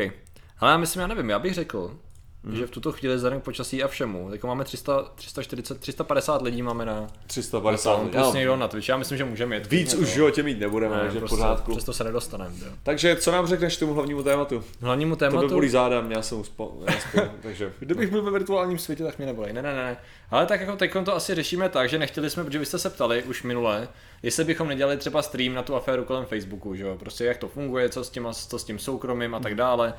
[0.59, 1.99] Ale já myslím, já nevím, já bych řekl,
[2.43, 2.57] mm.
[2.57, 6.63] že v tuto chvíli vzhledem k počasí a všemu, tak máme 300, 340, 350 lidí
[6.63, 8.01] máme na 350.
[8.01, 9.71] plus já, někdo na Twitch, já myslím, že můžeme jet.
[9.71, 10.15] víc už v no.
[10.15, 11.71] životě mít nebudeme, Ne, takže v prostě pořádku.
[11.73, 12.55] Přesto se nedostaneme.
[12.65, 12.73] jo.
[12.83, 14.65] Takže co nám řekneš k tomu hlavnímu tématu?
[14.81, 15.49] Hlavnímu To tématu...
[15.49, 17.73] by bolí záda, já jsem uspo, já spím, takže...
[17.79, 19.53] Kdybych byl ve virtuálním světě, tak mě nebolí.
[19.53, 19.97] Ne, ne, ne, ne.
[20.31, 22.91] Ale tak jako teď to asi řešíme tak, že nechtěli jsme, protože vy jste se
[22.91, 23.89] ptali už minule,
[24.23, 26.97] jestli bychom nedělali třeba stream na tu aféru kolem Facebooku, že jo?
[26.99, 29.95] Prostě jak to funguje, co s tím, co s tím soukromým a tak dále.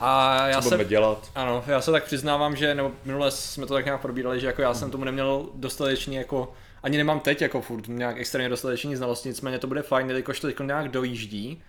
[0.00, 1.30] A já Co se, budeme dělat?
[1.34, 4.62] ano, já se tak přiznávám, že nebo minule jsme to tak nějak probírali, že jako
[4.62, 9.28] já jsem tomu neměl dostatečně jako ani nemám teď jako furt nějak extrémně dostatečný znalosti,
[9.28, 11.62] nicméně to bude fajn, jelikož to teď nějak dojíždí.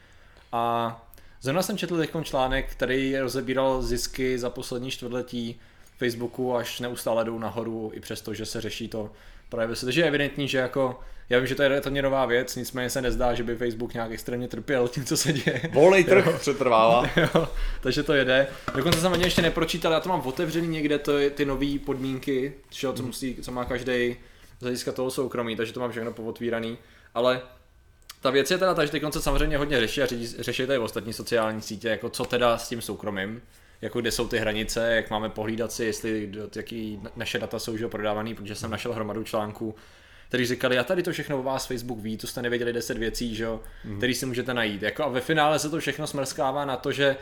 [0.52, 1.06] A
[1.42, 5.60] zrovna jsem četl teď článek, který rozebíral zisky za poslední čtvrtletí
[5.98, 9.12] Facebooku až neustále jdou nahoru, i přesto, že se řeší to
[9.50, 9.86] privacy.
[9.86, 11.00] Takže je evidentní, že jako,
[11.32, 14.12] já vím, že to je relativně nová věc, nicméně se nezdá, že by Facebook nějak
[14.12, 15.62] extrémně trpěl tím, co se děje.
[15.74, 17.10] Volný trh přetrvává.
[17.18, 17.48] Jo,
[17.82, 18.48] takže to jede.
[18.76, 22.54] Dokonce jsem ani ještě nepročítal, já to mám otevřený někde, to je ty nové podmínky,
[22.70, 24.16] že, co, musí, co má každý
[24.60, 26.78] z hlediska toho soukromí, takže to mám všechno povotvíraný.
[27.14, 27.42] Ale
[28.22, 30.74] ta věc je teda ta, že teď se samozřejmě hodně řeší a řeší, řeší to
[30.74, 33.42] i ostatní sociální sítě, jako co teda s tím soukromím.
[33.82, 37.88] jako kde jsou ty hranice, jak máme pohlídat si, jestli jaký naše data jsou že
[37.88, 39.76] prodávaný, protože jsem našel hromadu článků,
[40.32, 43.36] který říkali, a tady to všechno o vás Facebook ví, to jste nevěděli 10 věcí,
[43.36, 43.98] že jo, mm.
[43.98, 44.82] který si můžete najít.
[44.82, 47.18] Jako a ve finále se to všechno smrskává na to, že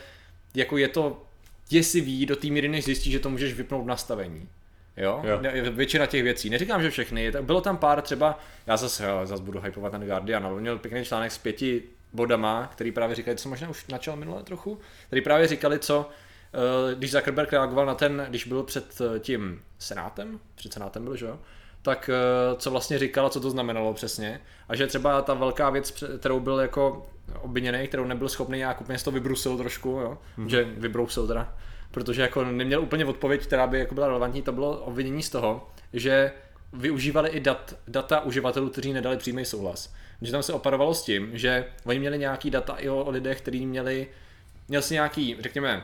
[0.56, 1.24] jako je to
[1.70, 4.50] děsivý do té míry, než zjistí, že to můžeš vypnout nastavení.
[4.98, 5.22] Jo?
[5.24, 5.40] jo.
[5.72, 6.50] Většina těch věcí.
[6.50, 7.32] Neříkám, že všechny.
[7.42, 11.06] Bylo tam pár třeba, já zase, jo, zase budu hypovat ten Guardian, ale měl pěkný
[11.06, 15.48] článek s pěti bodama, který právě říkali, co možná už načal minule trochu, který právě
[15.48, 16.10] říkali, co,
[16.54, 21.16] eh, když Zuckerberg reagoval na ten, když byl před eh, tím senátem, před senátem byl,
[21.16, 21.40] že jo,
[21.82, 24.42] tak eh, co vlastně říkala, co to znamenalo přesně.
[24.70, 27.06] A že třeba ta velká věc, kterou byl jako
[27.42, 30.18] obviněný, kterou nebyl schopný nějak úplně toho vybrusil trošku, jo?
[30.38, 30.48] Mm-hmm.
[30.48, 31.58] že vybrousil teda,
[31.92, 35.70] protože jako neměl úplně odpověď, která by jako byla relevantní, to bylo obvinění z toho,
[35.94, 36.32] že
[36.74, 39.94] využívali i dat, data uživatelů, kteří nedali přímý souhlas.
[40.22, 43.42] Že tam se operovalo s tím, že oni měli nějaký data i o, o lidech,
[43.42, 44.08] kteří měli,
[44.68, 45.84] měl si nějaký, řekněme,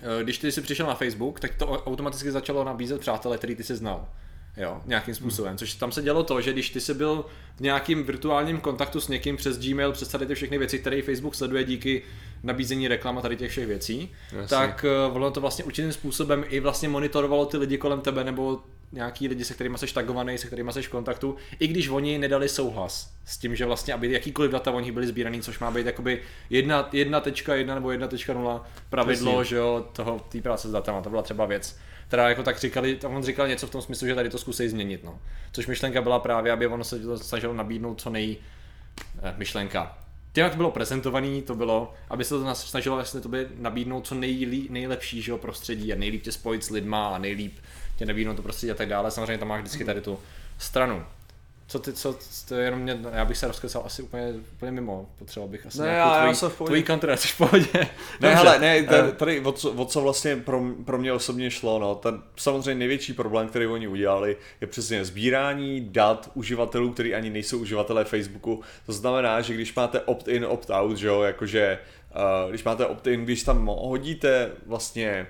[0.00, 3.64] eh, když ty jsi přišel na Facebook, tak to automaticky začalo nabízet přátelé, který ty
[3.64, 4.08] jsi znal
[4.56, 5.48] jo, nějakým způsobem.
[5.48, 5.58] Hmm.
[5.58, 7.24] Což tam se dělo to, že když ty jsi byl
[7.56, 11.34] v nějakým virtuálním kontaktu s někým přes Gmail, přes tady ty všechny věci, které Facebook
[11.34, 12.02] sleduje díky
[12.42, 14.48] nabízení reklam a tady těch všech věcí, Jasně.
[14.48, 18.60] tak uh, ono to vlastně určitým způsobem i vlastně monitorovalo ty lidi kolem tebe nebo
[18.96, 22.48] nějaký lidi, se kterými jsi tagovaný, se kterými jsi v kontaktu, i když oni nedali
[22.48, 25.86] souhlas s tím, že vlastně, aby jakýkoliv data o nich byly sbíraný, což má být
[25.86, 29.44] jakoby 1.1 nebo 1.0 pravidlo, Přesně.
[29.48, 31.78] že jo, toho, té práce s datama, to byla třeba věc
[32.08, 35.04] teda jako tak říkali, on říkal něco v tom smyslu, že tady to zkusí změnit,
[35.04, 35.18] no.
[35.52, 38.36] Což myšlenka byla právě, aby ono se to snažilo nabídnout co nej...
[39.22, 39.98] Eh, myšlenka.
[40.32, 44.14] Tím, jak to bylo prezentovaný, to bylo, aby se to snažilo vlastně tobě nabídnout co
[44.14, 47.58] nejlí, nejlepší že jo, prostředí a nejlíp tě spojit s lidma a nejlíp
[47.96, 49.10] tě nabídnout to prostředí a tak dále.
[49.10, 50.18] Samozřejmě tam máš vždycky tady tu
[50.58, 51.04] stranu.
[51.68, 55.50] Co ty, co, to jenom mě, já bych se rozkecal asi úplně, úplně mimo, potřeboval
[55.50, 57.86] bych asi ne, já, tvojí, já jsem v tvojí counter, jsi v pohodě.
[58.20, 61.78] Ne, hele, ne, tady, tady o, co, o co vlastně pro, pro mě osobně šlo,
[61.78, 67.30] no, ten samozřejmě největší problém, který oni udělali, je přesně sbírání dat uživatelů, kteří ani
[67.30, 68.62] nejsou uživatelé Facebooku.
[68.86, 71.78] To znamená, že když máte opt-in, opt-out, že jo, jakože
[72.44, 75.26] uh, když máte opt-in, když tam hodíte vlastně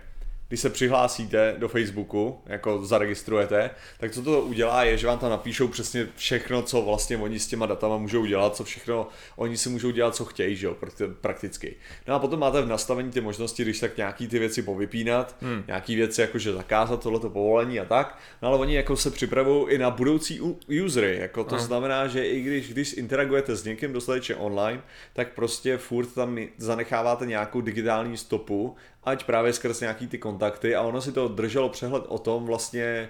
[0.48, 5.30] když se přihlásíte do Facebooku, jako zaregistrujete, tak co to udělá je, že vám tam
[5.30, 9.68] napíšou přesně všechno, co vlastně oni s těma datama můžou dělat, co všechno oni si
[9.68, 10.76] můžou dělat, co chtějí, že jo,
[11.20, 11.76] prakticky.
[12.06, 15.64] No a potom máte v nastavení ty možnosti, když tak nějaký ty věci povypínat, hmm.
[15.66, 19.74] nějaký věci jako že zakázat tohleto povolení a tak, no ale oni jako se připravují
[19.74, 20.40] i na budoucí
[20.84, 21.64] usery, jako to hmm.
[21.64, 24.82] znamená, že i když, když interagujete s někým dostatečně online,
[25.12, 30.82] tak prostě furt tam zanecháváte nějakou digitální stopu ať právě skrz nějaký ty kontakty a
[30.82, 33.08] ono si to drželo přehled o tom vlastně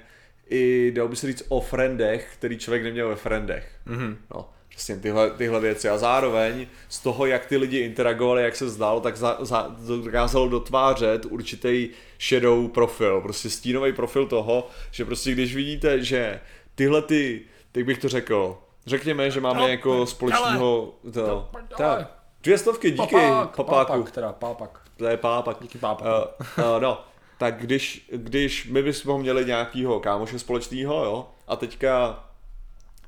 [0.51, 3.71] i, dalo by se říct, o friendech, který člověk neměl ve friendech.
[3.87, 4.17] Mm-hmm.
[4.35, 5.89] No, přesně tyhle, tyhle věci.
[5.89, 10.49] A zároveň z toho, jak ty lidi interagovali, jak se zdálo, tak za, za, dokázalo
[10.49, 11.89] dotvářet určitý
[12.21, 16.41] shadow profil, prostě stínový profil toho, že prostě když vidíte, že
[16.75, 22.05] tyhle ty, tak bych to řekl, řekněme, že máme jako společného, to, to,
[22.43, 23.93] dvě stovky, díky, papák, papáku.
[23.93, 25.57] Papák, teda, papak to je pápak.
[25.61, 26.07] Díky pápak.
[26.07, 27.05] Uh, uh, no,
[27.39, 32.23] tak když, když my bychom měli nějakýho kámoše společného, jo, a teďka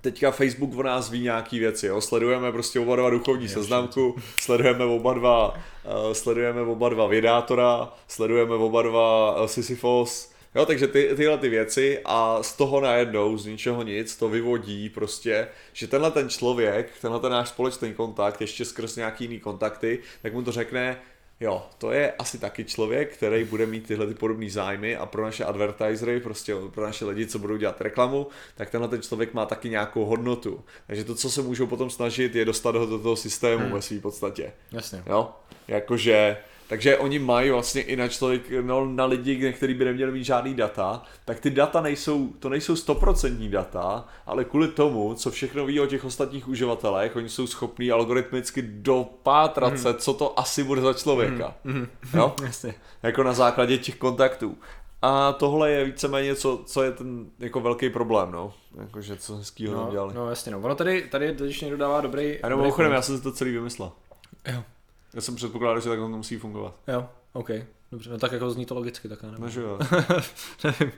[0.00, 2.00] teďka Facebook o nás ví nějaký věci, jo?
[2.00, 8.54] sledujeme prostě oba dva duchovní seznamku, sledujeme oba dva, uh, sledujeme oba dva vědátora, sledujeme
[8.54, 13.46] oba dva uh, Sisyphos, jo, takže ty, tyhle ty věci a z toho najednou, z
[13.46, 18.64] ničeho nic, to vyvodí prostě, že tenhle ten člověk, tenhle ten náš společný kontakt, ještě
[18.64, 21.00] skrz nějaký jiný kontakty, tak mu to řekne,
[21.40, 25.22] Jo, to je asi taky člověk, který bude mít tyhle ty podobné zájmy a pro
[25.22, 29.46] naše advertisery, prostě pro naše lidi, co budou dělat reklamu, tak tenhle ten člověk má
[29.46, 30.64] taky nějakou hodnotu.
[30.86, 33.72] Takže to, co se můžou potom snažit, je dostat ho do toho systému hmm.
[33.72, 34.52] ve své podstatě.
[34.72, 35.02] Jasně.
[35.06, 35.30] Jo,
[35.68, 36.36] jakože
[36.68, 40.54] takže oni mají vlastně i na člověk, no, na lidi, kteří by neměli mít žádný
[40.54, 45.80] data, tak ty data nejsou, to nejsou stoprocentní data, ale kvůli tomu, co všechno ví
[45.80, 49.78] o těch ostatních uživatelech, oni jsou schopní algoritmicky dopátrat mm.
[49.78, 51.54] se, co to asi bude za člověka.
[51.64, 51.88] Mm.
[52.14, 52.34] Jo?
[52.42, 52.74] Jasně.
[53.02, 54.58] Jako na základě těch kontaktů.
[55.02, 58.54] A tohle je víceméně co, co je ten jako velký problém, no.
[58.80, 60.14] Jakože co hezkýho no, dělali.
[60.14, 60.60] No jasně, no.
[60.60, 62.42] Ono tady, tady když někdo dává dobrý...
[62.42, 63.92] A nebo já jsem si to celý vymyslel.
[64.52, 64.62] Jo.
[65.14, 66.74] Já jsem předpokládal, že tak to musí fungovat.
[66.88, 67.50] Jo, OK.
[67.92, 69.40] Dobře, no tak jako zní to logicky, tak nevím.
[69.40, 69.78] No, že jo.
[70.64, 70.92] nevím.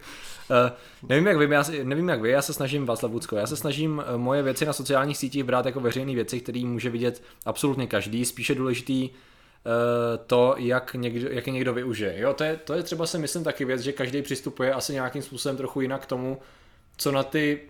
[0.50, 3.56] Uh, nevím, jak vy, já, nevím jak vy, já se snažím, Václav Lucko, já se
[3.56, 7.86] snažím uh, moje věci na sociálních sítích brát jako veřejné věci, které může vidět absolutně
[7.86, 8.24] každý.
[8.24, 9.16] Spíše důležitý uh,
[10.26, 12.14] to, jak, někdo, jak je někdo využije.
[12.18, 15.22] Jo, to je, to je třeba si myslím taky věc, že každý přistupuje asi nějakým
[15.22, 16.38] způsobem trochu jinak k tomu,
[16.96, 17.60] co na ty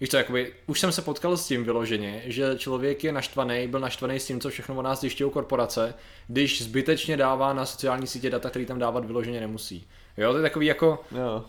[0.00, 3.80] Víš co, jakoby, už jsem se potkal s tím vyloženě, že člověk je naštvaný, byl
[3.80, 5.94] naštvaný s tím, co všechno o nás zjišťují korporace,
[6.26, 9.88] když zbytečně dává na sociální sítě data, který tam dávat vyloženě nemusí.
[10.16, 11.44] Jo, to je takový jako, Jo.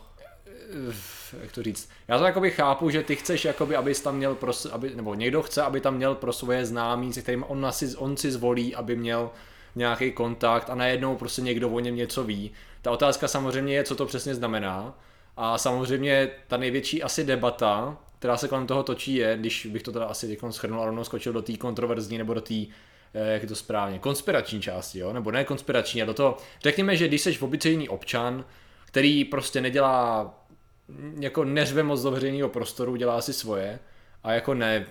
[1.42, 4.52] jak to říct, já to jakoby chápu, že ty chceš, jakoby, abys tam měl, pro,
[4.72, 8.18] aby, nebo někdo chce, aby tam měl pro svoje známí, se kterým on, asi, on
[8.18, 9.30] si zvolí, aby měl
[9.76, 12.52] nějaký kontakt a najednou prostě někdo o něm něco ví.
[12.82, 15.00] Ta otázka samozřejmě je, co to přesně znamená.
[15.38, 19.92] A samozřejmě ta největší asi debata, která se kolem toho točí, je, když bych to
[19.92, 22.56] teda asi schrnul a rovnou skočil do té kontroverzní nebo do té
[23.14, 25.14] eh, jak je to správně, konspirační části, jo?
[25.14, 28.46] nebo ne konspirační, a do toho, řekněme, že když jsi obyčejný občan,
[28.86, 30.34] který prostě nedělá,
[31.20, 33.80] jako neřve moc do veřejného prostoru, dělá si svoje
[34.24, 34.86] a jako ne,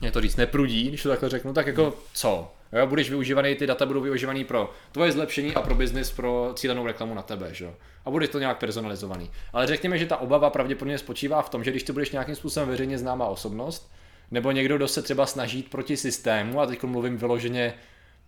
[0.00, 2.52] jak to říct, neprudí, když to takhle řeknu, tak jako co?
[2.72, 6.86] Jo, budeš využívaný, ty data budou využívaný pro tvoje zlepšení a pro biznis, pro cílenou
[6.86, 7.74] reklamu na tebe, že?
[8.04, 9.30] A bude to nějak personalizovaný.
[9.52, 12.68] Ale řekněme, že ta obava pravděpodobně spočívá v tom, že když ty budeš nějakým způsobem
[12.68, 13.92] veřejně známá osobnost,
[14.30, 17.74] nebo někdo, kdo se třeba snaží proti systému, a teď mluvím vyloženě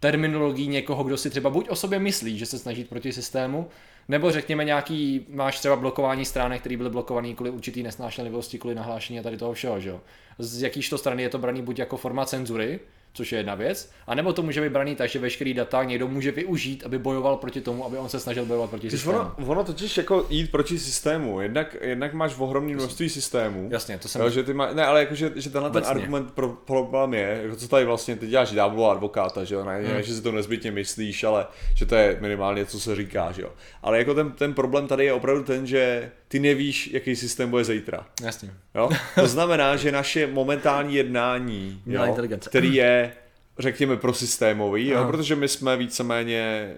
[0.00, 3.68] terminologií někoho, kdo si třeba buď o sobě myslí, že se snaží proti systému,
[4.08, 9.20] nebo řekněme nějaký, máš třeba blokování stránek, které byly blokované kvůli určitý nesnášenlivosti, kvůli nahlášení
[9.20, 10.00] a tady toho všeho, že jo.
[10.38, 12.80] Z jakýž to strany je to braný buď jako forma cenzury,
[13.12, 16.08] což je jedna věc, a nebo to může být braný tak, že veškerý data někdo
[16.08, 19.18] může využít, aby bojoval proti tomu, aby on se snažil bojovat proti Když systému.
[19.18, 24.08] ono, ono totiž jako jít proti systému, jednak, jednak máš ohromný množství systémů, Jasně, to
[24.08, 24.22] jsem...
[24.22, 27.56] Jo, že ty má, ne, ale jakože, že tenhle ten argument pro problém je, jako
[27.56, 30.02] co tady vlastně, ty děláš ďáblová advokáta, že jo, ne, Hmm.
[30.02, 31.46] že si to nezbytně myslíš, ale
[31.76, 33.50] že to je minimálně, co se říká, že jo.
[33.82, 37.64] Ale jako ten, ten problém tady je opravdu ten, že ty nevíš, jaký systém bude
[37.64, 38.06] zítra.
[38.22, 38.54] Jasně.
[38.74, 38.90] Jo?
[39.14, 42.16] To znamená, že naše momentální jednání, jo,
[42.48, 43.12] který je,
[43.58, 45.06] řekněme, prosystémový, jo, Aha.
[45.06, 46.74] protože my jsme víceméně,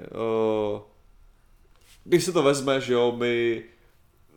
[0.75, 0.81] uh,
[2.05, 3.62] když se to vezmeš, jo, my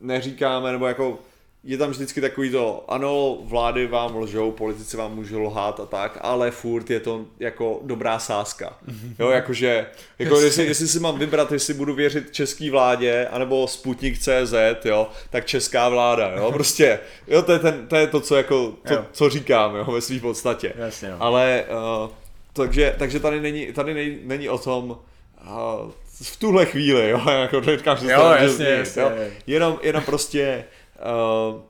[0.01, 1.19] neříkáme, nebo jako
[1.67, 6.17] je tam vždycky takový to, ano, vlády vám lžou, politici vám můžou lhát a tak,
[6.21, 8.78] ale furt je to jako dobrá sázka.
[9.19, 9.86] Jo, jakože,
[10.19, 14.54] jako jestli, jestli si mám vybrat, jestli budu věřit český vládě, anebo Sputnik CZ,
[14.86, 18.73] jo, tak česká vláda, jo, prostě, jo, to je, ten, to, je to, co jako,
[18.88, 19.06] co, Jo.
[19.12, 20.73] co říkám, jo, ve své podstatě.
[20.78, 21.17] Jasně, no.
[21.19, 21.63] Ale,
[22.04, 22.10] uh,
[22.54, 27.62] takže, takže tady není, tady nej, není o tom, uh, v tuhle chvíli, jo, jako
[27.62, 29.01] říkám, že Jo, to- jasně, jasně.
[29.01, 29.12] jo.
[29.47, 30.63] Jenom, jenom prostě,
[30.99, 31.62] uh,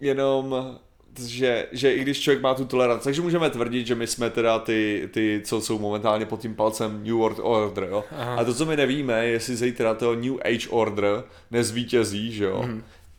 [0.00, 0.76] jenom,
[1.26, 4.58] že, že i když člověk má tu toleranci, takže můžeme tvrdit, že my jsme teda
[4.58, 8.04] ty, ty co jsou momentálně pod tím palcem New World Order, jo.
[8.18, 8.36] Aha.
[8.36, 12.68] A to, co my nevíme, jestli zítra to New Age Order nezvítězí, že jo.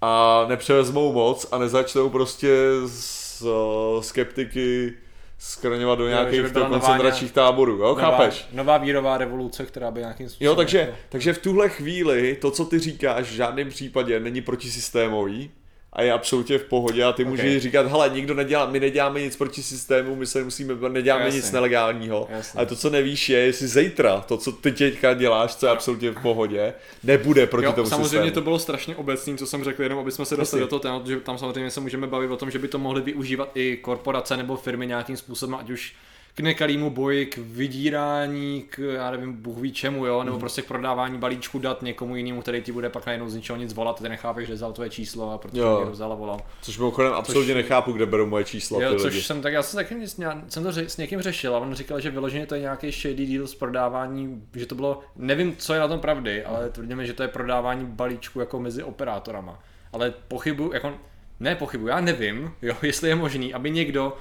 [0.01, 2.49] A nepřevezmou moc a nezačnou prostě
[2.85, 4.93] s, uh, skeptiky
[5.37, 8.47] skraňovat do nějakých by koncentračních táborů, jo, nová, chápeš?
[8.51, 10.45] nová vírová revoluce, která by nějakým způsobem...
[10.45, 14.41] Jo, takže, jako- takže v tuhle chvíli to, co ty říkáš, v žádném případě není
[14.41, 15.51] protisystémový
[15.95, 17.29] a je absolutně v pohodě a ty Ok.
[17.29, 21.37] můžeš říkat, hele, nikdo nedělá, my neděláme nic proti systému, my se musíme, neděláme Jasně.
[21.37, 22.57] nic nelegálního, Jasně.
[22.57, 26.11] ale to, co nevíš, je, jestli zítra to, co ty teďka děláš, co je absolutně
[26.11, 28.31] v pohodě, nebude proti Jo, tomu samozřejmě systému.
[28.31, 30.65] to bylo strašně obecný, co jsem řekl, jenom aby jsme se dostali Jasně.
[30.65, 33.01] do toho tématu, že tam samozřejmě se můžeme bavit o tom, že by to mohly
[33.01, 35.93] využívat i korporace nebo firmy nějakým způsobem, ať už
[36.35, 40.25] k nekalýmu boji, k vydírání, k já nevím, bůh ví čemu, jo, Mhm.
[40.25, 43.57] nebo prostě k prodávání balíčku dat někomu jinému, který ti bude pak najednou z ničeho
[43.57, 45.75] nic volat, ty nechápeš, že vzal tvoje číslo a protože Jo.
[45.77, 46.39] někdo vzal a volal.
[46.61, 49.01] Což mimochodem absolutně nechápu, kde berou moje čísla ty Jo, lidi.
[49.01, 50.07] což jsem tak, já jsem taky ně-
[50.49, 53.25] jsem to ře, s někým řešil a on říkal, že vyloženě to je nějaký shady
[53.25, 57.13] deal s prodávání, že to bylo, nevím, co je na tom pravdy, ale tvrdíme, že
[57.13, 59.59] to je prodávání balíčku jako mezi operátorama.
[59.93, 60.93] Ale pochybu, jako,
[61.39, 64.13] ne pochybu, já nevím, jo, jestli je možný, aby někdo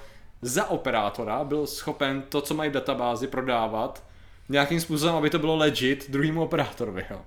[0.43, 4.05] za operátora byl schopen to, co mají v databázi, prodávat
[4.49, 7.21] nějakým způsobem, aby to bylo legit druhýmu operátorovi, jo.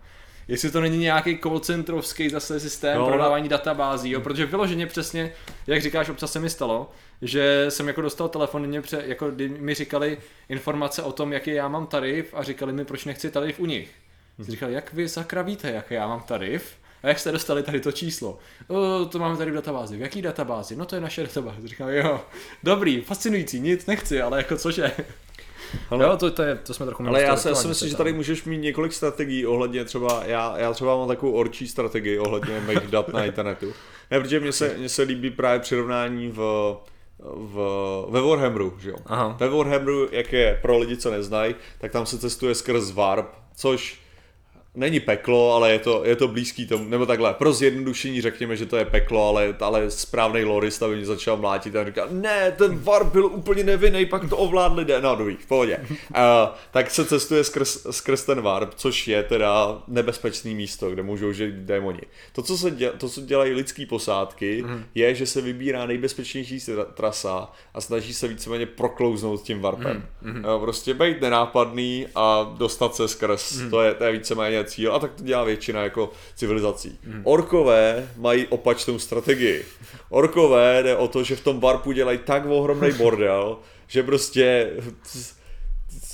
[0.47, 4.87] Jestli to není nějaký call centrovský zase systém No, no, prodávání databází, jo, protože vyloženě
[4.87, 5.33] přesně,
[5.67, 9.49] jak říkáš, občas se mi stalo, že jsem jako dostal telefon, mě pře, jako kdy
[9.49, 10.17] mi říkali
[10.49, 13.91] informace o tom, jaký já mám tarif a říkali mi, proč nechci tarif u nich.
[14.39, 14.43] Hm.
[14.43, 16.77] Říkali, jak vy sakra víte, jaký já mám tarif?
[17.05, 18.37] A jak jste dostali tady to číslo?
[18.67, 19.97] O, to máme tady v databázi.
[19.97, 20.75] V jaký databázi?
[20.75, 21.67] No to je naše databáze.
[21.67, 22.21] Říkám, jo,
[22.63, 24.91] dobrý, fascinující, nic nechci, ale jako cože?
[25.89, 27.97] Ale- jo, to, to, je, to jsme trochu Ale já si, já si myslím, že
[27.97, 32.59] tady můžeš mít několik strategií ohledně třeba, já, já třeba mám takovou orčí strategii ohledně
[32.59, 33.73] mých dat na internetu.
[34.11, 36.37] Ne, protože mně se, mně se líbí právě přirovnání v,
[37.19, 37.57] v,
[38.09, 38.97] ve Warhammeru, že jo.
[39.05, 39.37] Aha.
[39.39, 44.04] Ve Warhammeru, jak je pro lidi, co neznají, tak tam se cestuje skrz Warp, což
[44.75, 48.65] není peklo, ale je to, je to blízký tomu, nebo takhle, pro zjednodušení řekněme, že
[48.65, 52.79] to je peklo, ale, ale správný lorista by mě začal mlátit a říká, ne, ten
[52.79, 55.77] var byl úplně nevinný, pak to ovládli, ne, no dobrý, v pohodě.
[55.89, 55.95] Uh,
[56.71, 61.55] tak se cestuje skrz, skrz ten varp, což je teda nebezpečný místo, kde můžou žít
[61.55, 62.01] démoni.
[62.33, 64.83] To, co, se děl, to, co dělají lidský posádky, mm.
[64.95, 66.59] je, že se vybírá nejbezpečnější
[66.93, 70.05] trasa a snaží se víceméně proklouznout tím varpem.
[70.21, 70.45] Mm.
[70.45, 73.69] Uh, prostě být nenápadný a dostat se skrz, mm.
[73.69, 76.99] to je, to je víceméně cíl a tak to dělá většina jako civilizací.
[77.03, 77.21] Hmm.
[77.23, 79.65] Orkové mají opačnou strategii.
[80.09, 84.71] Orkové jde o to, že v tom barpu dělají tak ohromný bordel, že prostě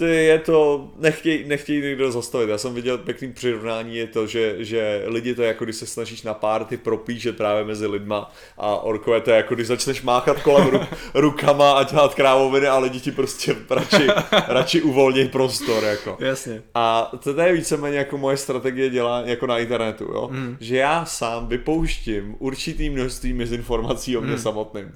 [0.05, 2.49] je to, nechtějí, nechtěj někdo zastavit.
[2.49, 5.85] Já jsem viděl pěkný přirovnání je to, že, že lidi to je jako když se
[5.85, 10.41] snažíš na párty propíšet právě mezi lidma a orkové to je jako když začneš máchat
[10.41, 10.81] kolem ruk,
[11.13, 14.07] rukama a dělat krávoviny a lidi ti prostě radši,
[14.47, 15.83] radši uvolní prostor.
[15.83, 16.17] Jako.
[16.19, 16.61] Jasně.
[16.75, 20.29] A to je víceméně jako moje strategie dělá jako na internetu, jo?
[20.31, 20.57] Mm.
[20.59, 24.37] že já sám vypouštím určitý množství informací o mě mm.
[24.37, 24.91] samotným.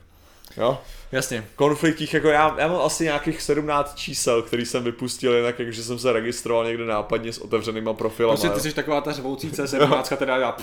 [0.58, 0.78] Jo?
[1.16, 1.48] Jasně.
[1.56, 6.00] Konfliktích, jako já, já mám asi nějakých 17 čísel, který jsem vypustil jinak, jakože jsem
[6.00, 8.38] se registroval někde nápadně s otevřenýma profilama.
[8.38, 10.58] Prostě ty jsi taková ta řvoucí C17, která dá...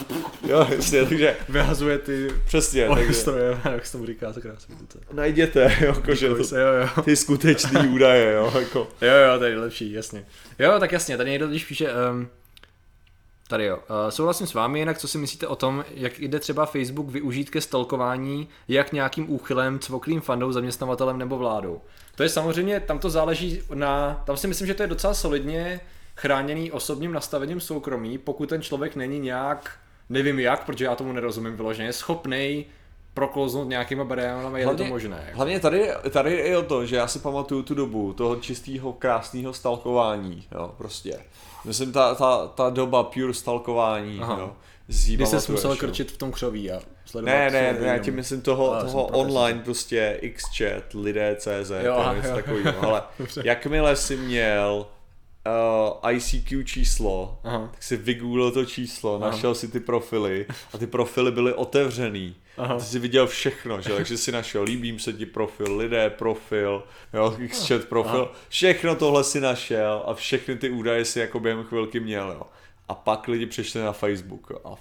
[0.48, 1.36] Jo, jasně, takže...
[1.48, 2.28] Vyhazuje ty...
[2.46, 3.14] Přesně, takže...
[3.14, 4.74] Stroje, jak se tomu říká, to krásně.
[5.12, 7.02] Najděte, jo, jakože to, se, jo, jo.
[7.02, 8.88] ty skutečný údaje, jo, jako.
[9.00, 10.24] Jo, jo, to je lepší, jasně.
[10.58, 12.28] Jo, tak jasně, tady někdo když píše, um,
[13.52, 13.76] Tady jo.
[13.76, 17.50] Uh, souhlasím s vámi, jinak co si myslíte o tom, jak jde třeba Facebook využít
[17.50, 21.80] ke stalkování, jak nějakým úchylem, cvoklým fandou, zaměstnavatelem nebo vládou?
[22.16, 25.80] To je samozřejmě, tam to záleží na, tam si myslím, že to je docela solidně
[26.16, 31.56] chráněný osobním nastavením soukromí, pokud ten člověk není nějak, nevím jak, protože já tomu nerozumím
[31.56, 32.66] vyloženě, schopný
[33.14, 35.22] proklouznout nějakýma bariérami, je to možné.
[35.26, 35.36] Jako.
[35.36, 39.52] Hlavně tady, tady je o to, že já si pamatuju tu dobu toho čistého, krásného
[39.52, 41.20] stalkování, jo, prostě.
[41.64, 44.36] Myslím, ta, ta, ta doba pure stalkování, Aha.
[44.40, 44.52] jo.
[44.86, 48.40] Kdy jsi musel krčit v tom křoví a sledovat Ne, ne, ne, já tím myslím
[48.42, 49.64] toho, a, toho online jsem.
[49.64, 53.02] prostě xchat, lidé CZ, jo, to něco takového, ale
[53.44, 54.86] jakmile jsi měl
[55.46, 57.68] uh, ICQ číslo, Aha.
[57.70, 59.30] tak si vygooglil to číslo, Aha.
[59.30, 62.34] našel si ty profily a ty profily byly otevřený.
[62.58, 62.76] Aha.
[62.78, 63.90] Ty jsi viděl všechno, že?
[63.90, 66.82] takže si našel, líbím se ti profil, lidé profil,
[67.14, 68.32] jo, xchat profil, Aha.
[68.48, 72.42] všechno tohle si našel a všechny ty údaje si jako během chvilky měl, jo.
[72.88, 74.74] A pak lidi přišli na Facebook jo, a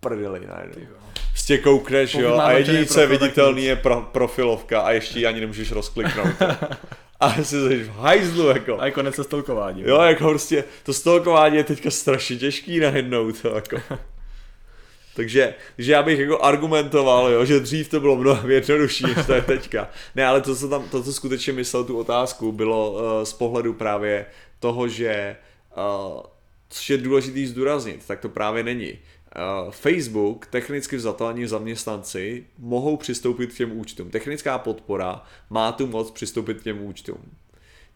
[0.00, 0.86] prdeli najednou.
[1.30, 5.40] Prostě koukneš, jo, a jediný, co je viditelný, je pro, profilovka a ještě ji ani
[5.40, 6.26] nemůžeš rozkliknout.
[7.24, 8.80] a si jsi v hajzlu, jako.
[8.80, 9.82] A konec se stolkování.
[9.86, 13.76] Jo, jako prostě, to stolkování je teďka strašně těžký najednou, to jako.
[15.16, 19.32] Takže, že já bych jako argumentoval, jo, že dřív to bylo mnohem jednodušší, než to
[19.32, 19.88] je teďka.
[20.14, 23.74] Ne, ale to, co tam, to, co skutečně myslel tu otázku, bylo uh, z pohledu
[23.74, 24.26] právě
[24.60, 25.36] toho, že
[25.76, 26.22] uh,
[26.68, 28.98] což je důležitý zdůraznit, tak to právě není.
[29.36, 34.10] Uh, Facebook, technicky vzato ani zaměstnanci, mohou přistoupit k těm účtům.
[34.10, 37.18] Technická podpora má tu moc přistoupit k těm účtům.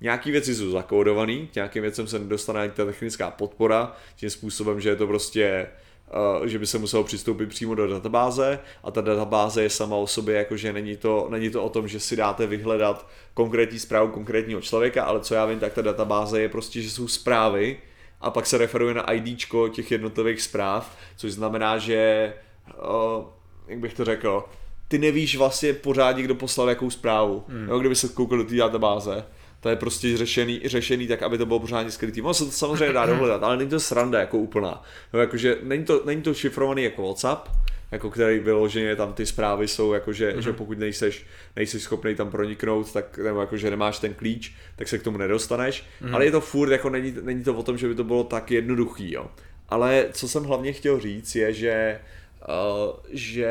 [0.00, 4.80] Nějaký věci jsou zakódované, k nějakým věcem se nedostane ani ta technická podpora, tím způsobem,
[4.80, 5.66] že je to prostě
[6.10, 10.06] Eh, že by se muselo přistoupit přímo do databáze a ta databáze je sama o
[10.06, 14.60] sobě, jakože není to, není to o tom, že si dáte vyhledat konkrétní zprávu konkrétního
[14.60, 17.76] člověka, ale co já vím, tak ta databáze je prostě, že jsou zprávy
[18.20, 22.32] a pak se referuje na IDčko těch jednotlivých zpráv, což znamená, že,
[22.66, 23.24] uh,
[23.68, 24.44] jak bych to řekl,
[24.88, 27.44] ty nevíš vlastně pořádně, kdo poslal jakou zprávu.
[27.48, 27.68] Hmm.
[27.68, 29.24] Jo, kdyby se koukal do té databáze,
[29.60, 32.22] to je prostě řešený, řešený tak, aby to bylo pořádně skrytý.
[32.22, 34.82] Ono se to samozřejmě dá dohledat, ale není to sranda jako úplná.
[35.12, 37.48] No, jakože není to, není to šifrovaný jako WhatsApp,
[37.90, 40.38] jako který vyloženě tam ty zprávy jsou, jakože, mm-hmm.
[40.38, 44.98] že pokud nejseš, nejseš schopný tam proniknout, tak nebo jakože nemáš ten klíč, tak se
[44.98, 45.84] k tomu nedostaneš.
[46.02, 46.14] Mm-hmm.
[46.14, 48.50] Ale je to furt, jako není, není to o tom, že by to bylo tak
[48.50, 49.30] jednoduchý, jo.
[49.68, 52.00] Ale co jsem hlavně chtěl říct je, že,
[52.48, 53.50] uh, že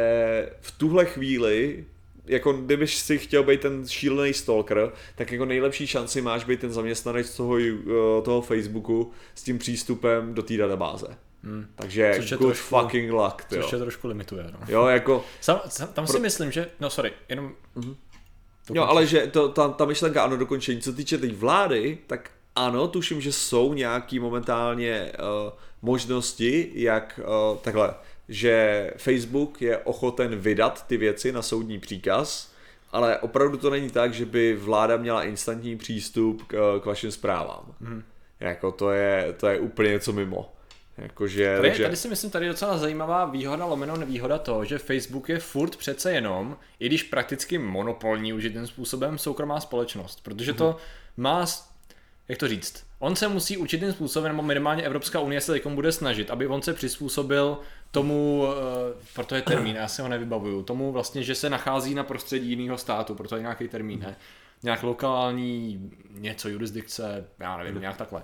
[0.62, 1.86] v tuhle chvíli
[2.28, 6.72] jako kdybyš si chtěl být ten šílený stalker, tak jako nejlepší šanci máš být ten
[6.72, 11.08] zaměstnanec toho, eh, toho Facebooku s tím přístupem do té databáze.
[11.48, 11.68] Hmm.
[11.76, 13.64] Takže což good trošku, fucking luck, tyjo.
[13.64, 14.60] Což je trošku limituje, no.
[14.68, 15.26] Jo, jako...
[15.42, 16.14] Sam, sam, tam pro...
[16.14, 16.70] si myslím, že...
[16.80, 17.52] No sorry, jenom...
[17.76, 17.96] Mm-hmm.
[18.74, 20.82] Jo, ale že to, ta, ta myšlenka, ano, dokončení.
[20.82, 27.58] Co týče té vlády, tak ano, tuším, že jsou nějaký momentálně uh, možnosti, jak uh,
[27.58, 27.94] takhle
[28.30, 32.54] že Facebook je ochoten vydat ty věci na soudní příkaz,
[32.92, 37.76] ale opravdu to není tak, že by vláda měla instantní přístup k, k vašim zprávám.
[37.82, 38.04] Hmm.
[38.40, 40.54] Jako to je, to je úplně něco mimo.
[40.98, 41.84] Jakože, tady, takže...
[41.84, 45.76] tady si myslím, tady je docela zajímavá výhoda, lomeno nevýhoda to, že Facebook je furt
[45.76, 50.78] přece jenom, i když prakticky monopolní už tím způsobem, soukromá společnost, protože to hmm.
[51.18, 51.46] má,
[52.28, 55.92] jak to říct, on se musí určitým způsobem, nebo minimálně Evropská unie se teď bude
[55.92, 57.58] snažit, aby on se přizpůsobil
[57.92, 58.48] tomu, uh,
[59.14, 62.78] proto je termín, já si ho nevybavuju, tomu vlastně, že se nachází na prostředí jiného
[62.78, 64.16] státu, proto je nějaký termín, ne?
[64.64, 68.24] Nějak lokální něco, jurisdikce, já nevím, nějak takhle,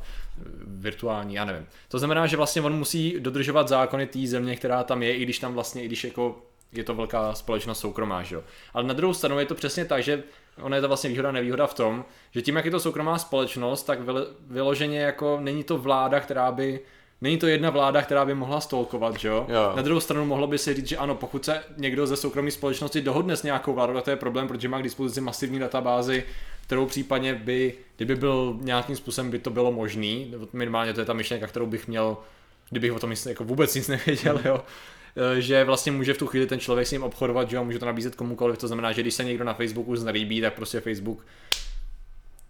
[0.66, 1.68] virtuální, já nevím.
[1.88, 5.40] To znamená, že vlastně on musí dodržovat zákony té země, která tam je, i když
[5.40, 8.44] tam vlastně, i když jako je to velká společnost soukromá, že jo.
[8.74, 10.24] Ale na druhou stranu je to přesně tak, že
[10.62, 13.84] ona je to vlastně výhoda nevýhoda v tom, že tím, jak je to soukromá společnost,
[13.84, 14.00] tak
[14.48, 16.80] vyloženě jako není to vláda, která by
[17.22, 19.46] Není to jedna vláda, která by mohla stolkovat, že jo?
[19.50, 19.74] jo?
[19.76, 23.02] Na druhou stranu mohlo by se říct, že ano, pokud se někdo ze soukromé společnosti
[23.02, 26.24] dohodne s nějakou vládou, to je problém, protože má k dispozici masivní databázi,
[26.62, 31.14] kterou případně by, kdyby byl nějakým způsobem, by to bylo možný, minimálně to je ta
[31.14, 32.18] myšlenka, kterou bych měl,
[32.70, 34.64] kdybych o tom jako vůbec nic nevěděl, jo?
[35.16, 37.80] Eh, že vlastně může v tu chvíli ten člověk s ním obchodovat, že jo, může
[37.80, 41.26] to nabízet komukoliv, to znamená, že když se někdo na Facebooku znalíbí, tak prostě Facebook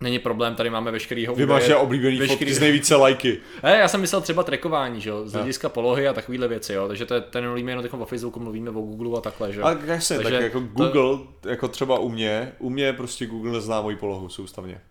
[0.03, 2.39] Není problém, tady máme veškerýho Vy máš oblíbený veškerý...
[2.39, 3.39] fotky z nejvíce lajky.
[3.63, 6.87] Ne, já jsem myslel třeba trackování, že jo, z hlediska polohy a takovéhle věci, jo,
[6.87, 9.65] takže to je, ten mluvíme jenom o Facebooku, mluvíme o Google a takhle, že jo.
[9.65, 11.49] A jasně, takže tak jako Google, to...
[11.49, 14.81] jako třeba u mě, u mě prostě Google nezná moji polohu soustavně.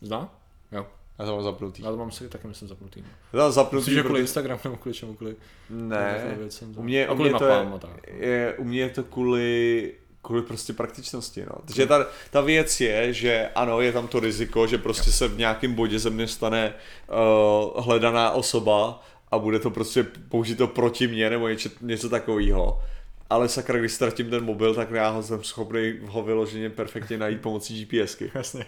[0.00, 0.34] Zná?
[0.72, 0.86] Jo.
[1.18, 1.82] Já to mám zapnutý.
[1.82, 3.04] Já to mám si taky myslím zapnutý.
[3.32, 3.80] Já to zapnutý.
[3.80, 5.36] Myslím, že kvůli Instagram nebo kvůli čemu, kvůli...
[5.70, 6.36] Ne,
[6.76, 7.68] u mě, u mě to je,
[8.06, 9.94] je, u mě je to kvůli
[10.28, 11.56] kvůli prostě praktičnosti, no.
[11.64, 15.38] Takže ta, ta věc je, že ano, je tam to riziko, že prostě se v
[15.38, 16.74] nějakém bodě ze mě stane
[17.08, 22.82] uh, hledaná osoba a bude to prostě použito proti mně nebo něco, něco takového.
[23.30, 27.40] Ale sakra, když ztratím ten mobil, tak já ho jsem schopný ho vyloženě perfektně najít
[27.40, 28.30] pomocí GPSky.
[28.34, 28.66] Jasně.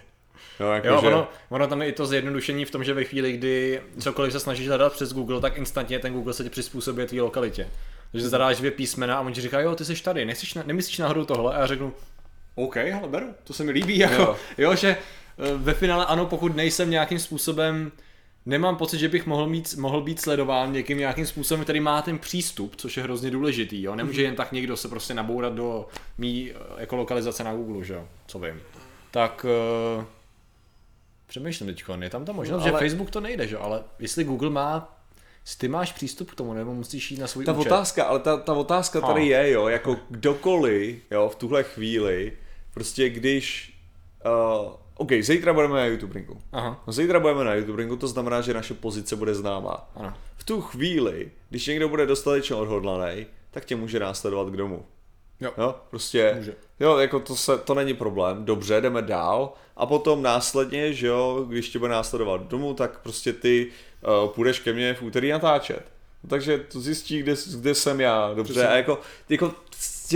[0.61, 1.06] Jo, jako jo že...
[1.06, 4.40] ono, ono tam je i to zjednodušení v tom, že ve chvíli, kdy cokoliv se
[4.40, 7.68] snažíš hledat přes Google, tak instantně ten Google se ti přizpůsobí tvý lokalitě.
[8.12, 11.24] Takže zadáš dvě písmena a on ti říká, jo, ty jsi tady, nechceš, nemyslíš náhodou
[11.24, 11.54] tohle?
[11.54, 11.92] A já řeknu,
[12.54, 14.36] OK, ale beru, to se mi líbí, jako, jo.
[14.58, 17.92] jo, že eh, ve finále ano, pokud nejsem nějakým způsobem
[18.46, 22.18] nemám pocit, že bych mohl, mít, mohl být sledován někým nějakým způsobem, který má ten
[22.18, 23.82] přístup, což je hrozně důležitý.
[23.82, 23.94] Jo?
[23.94, 25.88] Nemůže jen tak někdo se prostě nabourat do
[26.18, 28.08] mý eh, jako lokalizace na Google, že jo?
[28.26, 28.61] co vím.
[29.11, 29.46] Tak
[29.98, 30.04] uh,
[31.26, 32.80] přemýšlím teď, je tam ta možnost, no, ale...
[32.80, 33.58] že Facebook to nejde, že?
[33.58, 34.99] ale jestli Google má
[35.59, 37.68] ty máš přístup k tomu, nebo musíš jít na svůj Ta účet?
[37.72, 42.32] otázka, ale ta, ta otázka tady je, jo, jako kdokoliv, jo, v tuhle chvíli,
[42.74, 43.74] prostě když,
[44.64, 46.41] uh, OK, zítra budeme na YouTube ringu.
[46.53, 46.82] Aha.
[46.86, 49.91] No, zítra budeme na YouTube ringu, to znamená, že naše pozice bude známá.
[49.95, 50.14] Ano.
[50.36, 54.84] V tu chvíli, když někdo bude dostatečně odhodlaný, tak tě může následovat k domu.
[55.41, 55.53] Jo.
[55.59, 56.55] jo prostě, může.
[56.80, 61.45] jo, jako to, se, to není problém, dobře, jdeme dál a potom následně, že jo,
[61.49, 63.70] když tě bude následovat domů, tak prostě ty
[64.34, 65.82] půjdeš ke mně v úterý natáčet.
[66.28, 68.68] Takže to zjistí, kde, kde jsem já, dobře, Přesně.
[68.68, 69.55] a jako, jako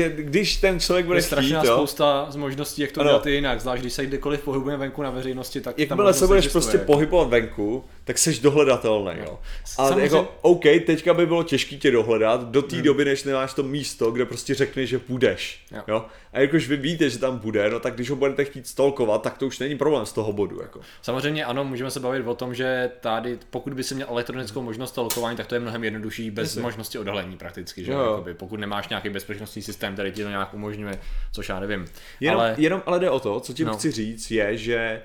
[0.09, 3.11] když ten člověk bude je strašná chtít, spousta z možností, jak to ano.
[3.11, 6.79] dělat jinak, zvlášť když se kdekoliv pohybujeme venku na veřejnosti, tak Jakmile se budeš prostě
[6.79, 9.13] pohybovat venku, tak seš dohledatelný.
[9.19, 9.39] Jo.
[9.65, 10.03] A Samozřejmě...
[10.03, 12.85] jako, OK, teďka by bylo těžké tě dohledat do té hmm.
[12.85, 15.65] doby, než nemáš to místo, kde prostě řekneš, že půjdeš.
[15.73, 15.83] Jo.
[15.89, 16.07] jo.
[16.33, 19.39] A jakož vy víte, že tam bude, no tak když ho budete chtít stolkovat, tak
[19.39, 20.61] to už není problém z toho bodu.
[20.61, 20.81] Jako.
[21.03, 24.91] Samozřejmě ano, můžeme se bavit o tom, že tady, pokud by si měl elektronickou možnost
[24.91, 26.63] stolkování, tak to je mnohem jednodušší bez Jasně.
[26.63, 27.85] možnosti odhalení prakticky.
[27.85, 27.93] Že?
[27.93, 31.01] Jakoby, pokud nemáš nějaký bezpečnostní systém, který ti to nějak umožňuje,
[31.33, 31.85] což já nevím.
[32.21, 33.77] Jenom ale, jenom ale jde o to, co ti no.
[33.77, 35.03] chci říct, je, že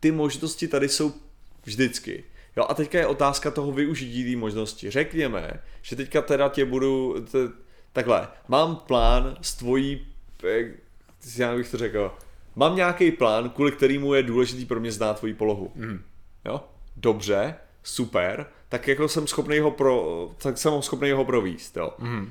[0.00, 1.12] ty možnosti tady jsou
[1.64, 2.24] vždycky.
[2.56, 4.90] Jo, a teďka je otázka toho využití té možnosti.
[4.90, 7.52] Řekněme, že teďka teda tě budu, t-
[7.92, 10.06] takhle, mám plán s tvojí,
[10.44, 10.72] eh,
[11.36, 12.14] já bych to řekl,
[12.56, 15.72] mám nějaký plán, kvůli kterému je důležitý pro mě znát tvoji polohu.
[15.74, 16.02] Mm.
[16.44, 16.60] Jo,
[16.96, 17.54] dobře,
[17.88, 21.92] super, tak jako jsem schopný ho pro, tak jsem schopný ho províst, jo.
[21.98, 22.20] Mm.
[22.20, 22.28] Uh,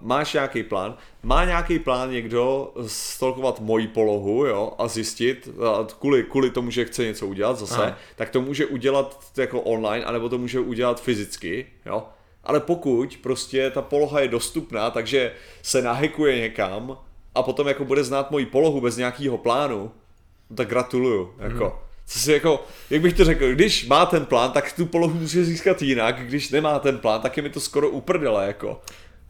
[0.00, 6.22] máš nějaký plán, má nějaký plán někdo stolkovat moji polohu, jo, a zjistit, a kvůli,
[6.22, 7.96] kvůli tomu, že chce něco udělat zase, Aha.
[8.16, 12.08] tak to může udělat jako online, anebo to může udělat fyzicky, jo.
[12.44, 15.32] Ale pokud prostě ta poloha je dostupná, takže
[15.62, 16.98] se nahekuje někam
[17.34, 19.90] a potom jako bude znát moji polohu bez nějakého plánu,
[20.54, 21.64] tak gratuluju, jako.
[21.64, 25.14] Mm co si jako, jak bych to řekl, když má ten plán, tak tu polohu
[25.14, 28.80] může získat jinak, když nemá ten plán, tak je mi to skoro uprdele, jako.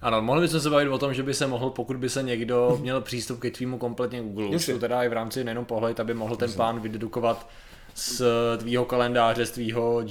[0.01, 2.79] Ano, mohli bychom se bavit o tom, že by se mohl, pokud by se někdo
[2.83, 6.15] měl přístup ke tvýmu kompletně Google, už to teda i v rámci nejenom pohled, aby
[6.15, 7.49] mohl ten plán vydedukovat
[7.95, 8.23] z
[8.57, 10.03] tvýho kalendáře, z tvýho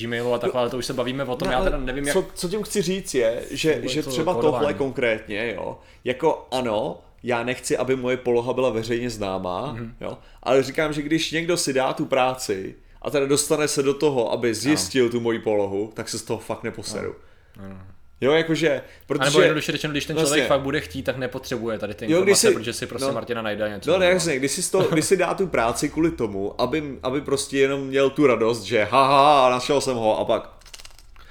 [0.00, 2.16] Gmailu a takhle, ale to už se bavíme o tom, no, já teda nevím jak...
[2.16, 7.42] Co, co tím chci říct je, že, že třeba tohle konkrétně, jo, jako ano, já
[7.42, 9.90] nechci, aby moje poloha byla veřejně známá, mm-hmm.
[10.00, 13.94] jo, ale říkám, že když někdo si dá tu práci a teda dostane se do
[13.94, 15.10] toho, aby zjistil no.
[15.10, 17.14] tu moji polohu, tak se z toho fakt neposeru.
[17.56, 17.68] No.
[17.68, 17.78] No.
[18.20, 19.26] Jo, jakože, protože...
[19.26, 22.04] A nebo jednoduše řečeno, když ten člověk vlastně, fakt bude chtít, tak nepotřebuje tady ty
[22.04, 23.90] jo, informace, si, protože si prostě no, Martina najde něco.
[23.90, 27.20] No ne, jasně, když si, to, když si dá tu práci kvůli tomu, aby, aby
[27.20, 30.58] prostě jenom měl tu radost, že haha, našel jsem ho a pak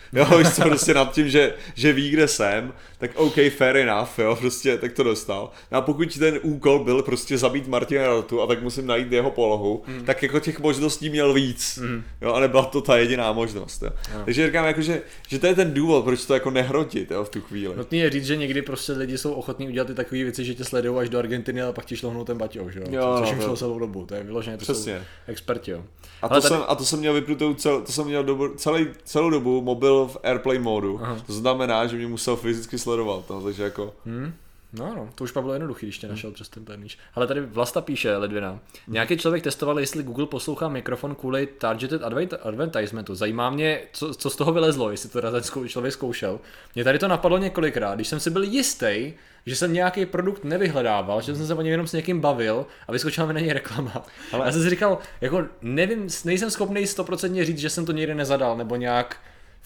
[0.14, 0.26] jo,
[0.56, 4.78] co, prostě nad tím, že, že ví, kde jsem, tak OK, fair enough, jo, prostě
[4.78, 5.50] tak to dostal.
[5.72, 9.32] No a pokud ten úkol byl prostě zabít Martina Rotu a tak musím najít jeho
[9.32, 10.06] polohu, mm.
[10.06, 12.04] tak jako těch možností měl víc, mm.
[12.22, 13.90] jo, a nebyla to ta jediná možnost, jo.
[14.14, 14.26] No.
[14.26, 17.30] Takže říkám jako, že, že to je ten důvod, proč to jako nehrotit, jo, v
[17.30, 17.76] tu chvíli.
[17.76, 20.64] Nutný je říct, že někdy prostě lidi jsou ochotní udělat ty takové věci, že tě
[20.64, 23.42] sledují až do Argentiny a pak ti šlohnou ten baťou, že jo, jo což jim
[23.42, 24.96] šlo celou dobu, to je vyloženě, to Přesně.
[24.96, 25.84] jsou experti, jo.
[26.22, 26.48] A to, tady...
[26.48, 30.08] jsem, a to jsem měl vypnutou, cel, to jsem měl dobu, celý, celou dobu mobil
[30.08, 31.18] v Airplane modu, Aha.
[31.28, 33.96] to znamená, že mě musel fyzicky sledovat, no, takže jako...
[34.06, 34.34] Hmm.
[34.74, 36.98] No, no, to už pak bylo jednoduchý, když tě našel přes ten perníč.
[37.16, 38.50] Ale tady Vlasta píše, Ledvina.
[38.50, 38.60] Hmm.
[38.88, 42.02] Nějaký člověk testoval, jestli Google poslouchá mikrofon kvůli targeted
[42.44, 43.16] advertisementu.
[43.16, 46.40] Zajímá mě, co, co z toho vylezlo, jestli to ten člověk zkoušel.
[46.76, 49.14] Mě tady to napadlo několikrát, když jsem si byl jistý,
[49.46, 52.92] že jsem nějaký produkt nevyhledával, že jsem se o něm jenom s někým bavil a
[52.92, 54.06] vyskočila mi na něj reklama.
[54.32, 54.46] Ale...
[54.46, 58.58] Já jsem si říkal, jako nevím, nejsem schopný stoprocentně říct, že jsem to někde nezadal,
[58.58, 59.18] nebo nějak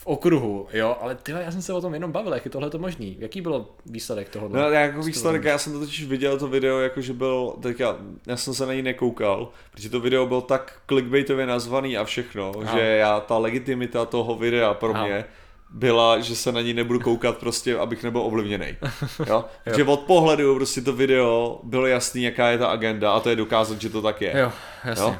[0.02, 2.70] v okruhu, jo, ale ty, já jsem se o tom jenom bavil, jak je tohle
[2.70, 3.16] to možný.
[3.18, 4.48] Jaký byl výsledek toho?
[4.48, 7.96] No, jako výsledek, já jsem to totiž viděl to video, jako že byl, tak já,
[8.26, 12.52] já jsem se na ní nekoukal, protože to video byl tak clickbaitově nazvaný a všechno,
[12.62, 12.78] Aha.
[12.78, 15.06] že já, ta legitimita toho videa pro Aha.
[15.06, 15.24] mě
[15.70, 18.76] byla, že se na ní nebudu koukat prostě, abych nebyl ovlivněný.
[19.26, 19.44] Jo?
[19.76, 23.36] Že od pohledu prostě to video bylo jasný, jaká je ta agenda a to je
[23.36, 24.34] dokázat, že to tak je.
[24.38, 24.52] Jo,
[24.84, 25.04] jasně.
[25.04, 25.16] Jo?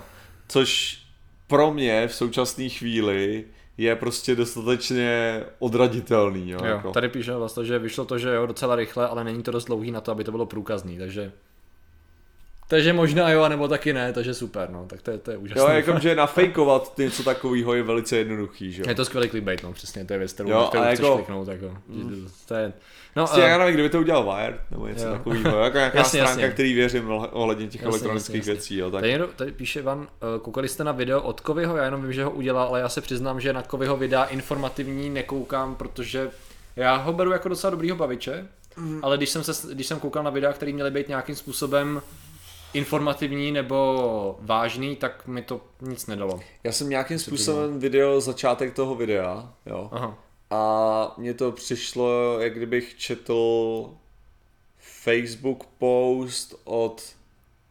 [0.48, 0.98] Což
[1.46, 3.44] pro mě v současné chvíli
[3.78, 6.50] je prostě dostatečně odraditelný.
[6.50, 6.90] Jo, jo jako.
[6.90, 9.90] Tady píše vlastně, že vyšlo to, že jo, docela rychle, ale není to dost dlouhý
[9.90, 11.32] na to, aby to bylo průkazný, takže
[12.72, 15.62] takže možná jo, nebo taky ne, takže super, no, tak to je, to je úžasné.
[15.62, 18.88] Jo, jako, že nafejkovat něco takového je velice jednoduchý, že jo.
[18.88, 21.48] Je to skvělý clickbait, no, přesně, to je věc, kterou, jo, kterou chceš jako, kliknout,
[21.48, 22.28] jako, mm.
[22.48, 22.72] to je,
[23.16, 25.12] No, prostě uh, já nevím, kdyby to udělal Wired, nebo něco jo.
[25.12, 26.54] takového, jako nějaká jasně, stránka, jasně.
[26.54, 28.76] který věřím ohledně těch jasně, elektronických jasně, věcí.
[28.76, 29.00] Jo, tak...
[29.00, 30.06] tady, tady píše Van, uh,
[30.42, 33.00] koukali jste na video od Kovyho, já jenom vím, že ho udělal, ale já se
[33.00, 36.30] přiznám, že na Kovyho videa informativní nekoukám, protože
[36.76, 38.46] já ho beru jako docela dobrýho baviče,
[38.76, 39.00] mm.
[39.02, 42.02] ale když jsem, se, když jsem koukal na videa, které měly být nějakým způsobem
[42.72, 46.40] informativní nebo vážný, tak mi to nic nedalo.
[46.64, 49.88] Já jsem nějakým způsobem video začátek toho videa, jo.
[49.92, 50.18] Aha.
[50.50, 53.90] A mně to přišlo, jak kdybych četl
[54.78, 57.02] Facebook post od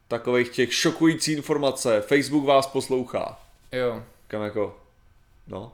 [0.08, 2.02] takových těch šokující informace.
[2.02, 3.40] Facebook vás poslouchá.
[3.72, 4.04] Jo.
[4.28, 4.76] Kam jako,
[5.48, 5.72] no.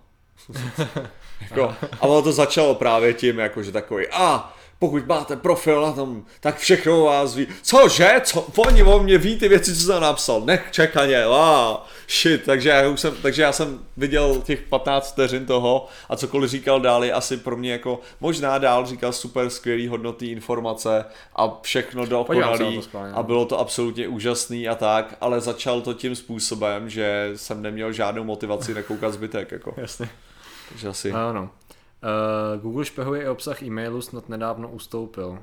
[1.41, 5.91] jako, a ono to začalo právě tím, jako, že takový, a pokud máte profil na
[5.91, 7.47] tom, tak všechno vás ví.
[7.61, 8.21] Cože?
[8.23, 8.47] Co?
[8.57, 10.41] Oni o mě ví ty věci, co jsem napsal.
[10.41, 11.77] Nech čekaně, wow,
[12.09, 12.43] shit.
[12.45, 16.79] Takže já, už jsem, takže já jsem viděl těch 15 vteřin toho a cokoliv říkal
[16.79, 21.05] dál je asi pro mě jako, možná dál říkal super skvělý hodnotný informace
[21.35, 22.81] a všechno dokonalý
[23.13, 27.93] a bylo to absolutně úžasný a tak, ale začal to tím způsobem, že jsem neměl
[27.93, 29.51] žádnou motivaci nekoukat zbytek.
[29.51, 29.73] Jako.
[29.77, 30.09] Jasně.
[30.69, 31.11] Takže asi.
[31.11, 31.49] Ano.
[32.03, 35.29] Uh, Google špehuje i obsah e-mailu, snad nedávno ustoupil.
[35.29, 35.37] Uh,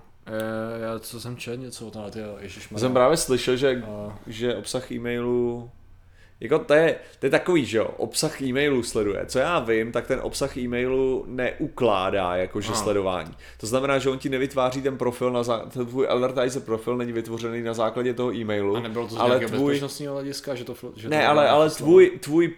[0.83, 2.39] já co jsem četl něco o tom, tyjo,
[2.77, 4.13] Jsem právě slyšel, že, uh.
[4.27, 5.71] že obsah e-mailu
[6.41, 9.27] jako to je, to je takový, že jo, obsah e-mailu sleduje.
[9.27, 12.83] Co já vím, tak ten obsah e-mailu neukládá jakože Aha.
[12.83, 13.35] sledování.
[13.61, 15.59] To znamená, že on ti nevytváří ten profil, na zá...
[15.59, 18.77] ten tvůj advertiser profil není vytvořený na základě toho e-mailu.
[18.77, 19.73] A nebylo to z ale tvůj...
[19.73, 20.75] bezpečnostního hlediska, že to...
[20.97, 22.55] Že ne, to ale, ale tvůj, tvůj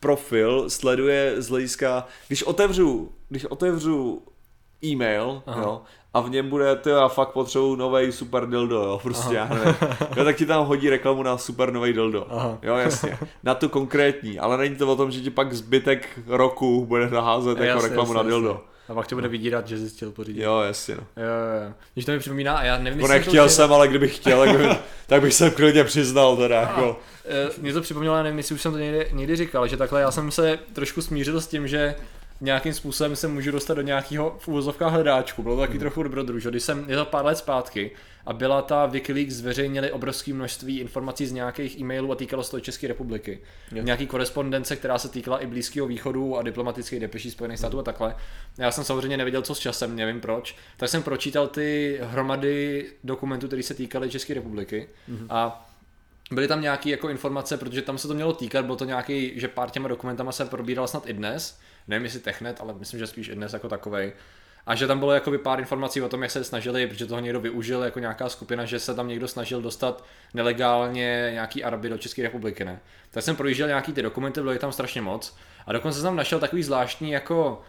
[0.00, 4.22] profil sleduje z hlediska, když otevřu, když otevřu
[4.84, 5.82] e-mail, jo,
[6.14, 9.54] a v něm bude, ty já fakt potřebuju nový super dildo, jo, prostě Aha.
[9.54, 9.74] já nevím.
[10.16, 12.26] Jo, tak ti tam hodí reklamu na super nový dildo.
[12.30, 12.58] Aha.
[12.62, 13.18] Jo, jasně.
[13.42, 17.58] Na to konkrétní, ale není to o tom, že ti pak zbytek roku bude naházet
[17.58, 18.48] jako jasně, reklamu jasně, na dildo.
[18.48, 18.76] Jasně.
[18.88, 20.42] A pak tě bude vydírat, že jsi chtěl pořídit.
[20.42, 20.94] Jo, jasně.
[20.94, 21.02] No.
[21.16, 21.72] Jo, jo, jo.
[21.94, 24.56] Když to mi připomíná, a já nevím, jestli nechtěl to, jsem, ale kdybych chtěl, tak
[24.56, 26.60] bych, tak bych se klidně přiznal teda.
[26.60, 27.00] Jako.
[27.24, 30.10] E, mě to připomnělo, nevím, jestli už jsem to někdy, někdy říkal, že takhle já
[30.10, 31.94] jsem se trošku smířil s tím, že
[32.40, 35.42] nějakým způsobem se můžu dostat do nějakého v úvozovkách hledáčku.
[35.42, 35.80] Bylo to taky hmm.
[35.80, 37.90] trochu dobrodruž, když jsem, je to pár let zpátky,
[38.26, 42.60] a byla ta Wikileaks zveřejnili obrovské množství informací z nějakých e-mailů a týkalo se to
[42.60, 43.40] České republiky.
[43.72, 43.84] Yes.
[43.84, 48.16] Nějaký korespondence, která se týkala i Blízkého východu a diplomatických depeší Spojených států a takhle.
[48.58, 50.56] Já jsem samozřejmě nevěděl, co s časem, nevím proč.
[50.76, 55.26] Tak jsem pročítal ty hromady dokumentů, které se týkaly České republiky mm-hmm.
[55.30, 55.70] a
[56.30, 59.48] byly tam nějaké jako informace, protože tam se to mělo týkat, bylo to nějaký, že
[59.48, 61.58] pár těma dokumentama se probíral snad i dnes,
[61.88, 64.12] nevím jestli Technet, ale myslím, že spíš i dnes jako takovej.
[64.66, 67.40] A že tam bylo jakoby pár informací o tom, jak se snažili, protože toho někdo
[67.40, 72.22] využil jako nějaká skupina, že se tam někdo snažil dostat nelegálně nějaký Araby do České
[72.22, 72.80] republiky, ne?
[73.10, 75.36] Tak jsem projížděl nějaký ty dokumenty, bylo je tam strašně moc.
[75.66, 77.62] A dokonce jsem tam našel takový zvláštní jako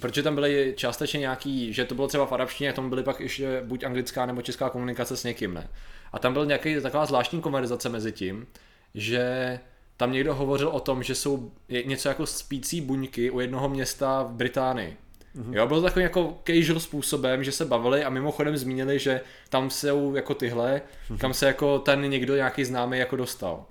[0.00, 3.20] protože tam byly částečně nějaký, že to bylo třeba v arabštině, a tam byly pak
[3.20, 5.68] ještě buď anglická nebo česká komunikace s někým, ne?
[6.12, 8.46] A tam byl nějaký taková zvláštní konverzace mezi tím,
[8.94, 9.58] že
[9.98, 11.52] tam někdo hovořil o tom, že jsou
[11.84, 14.96] něco jako spící buňky u jednoho města v Británii.
[15.36, 15.54] Mm-hmm.
[15.54, 19.70] Jo, bylo to takovým jako casual způsobem, že se bavili a mimochodem zmínili, že tam
[19.70, 21.18] jsou jako tyhle, mm-hmm.
[21.18, 23.64] kam se jako ten někdo nějaký známý jako dostal.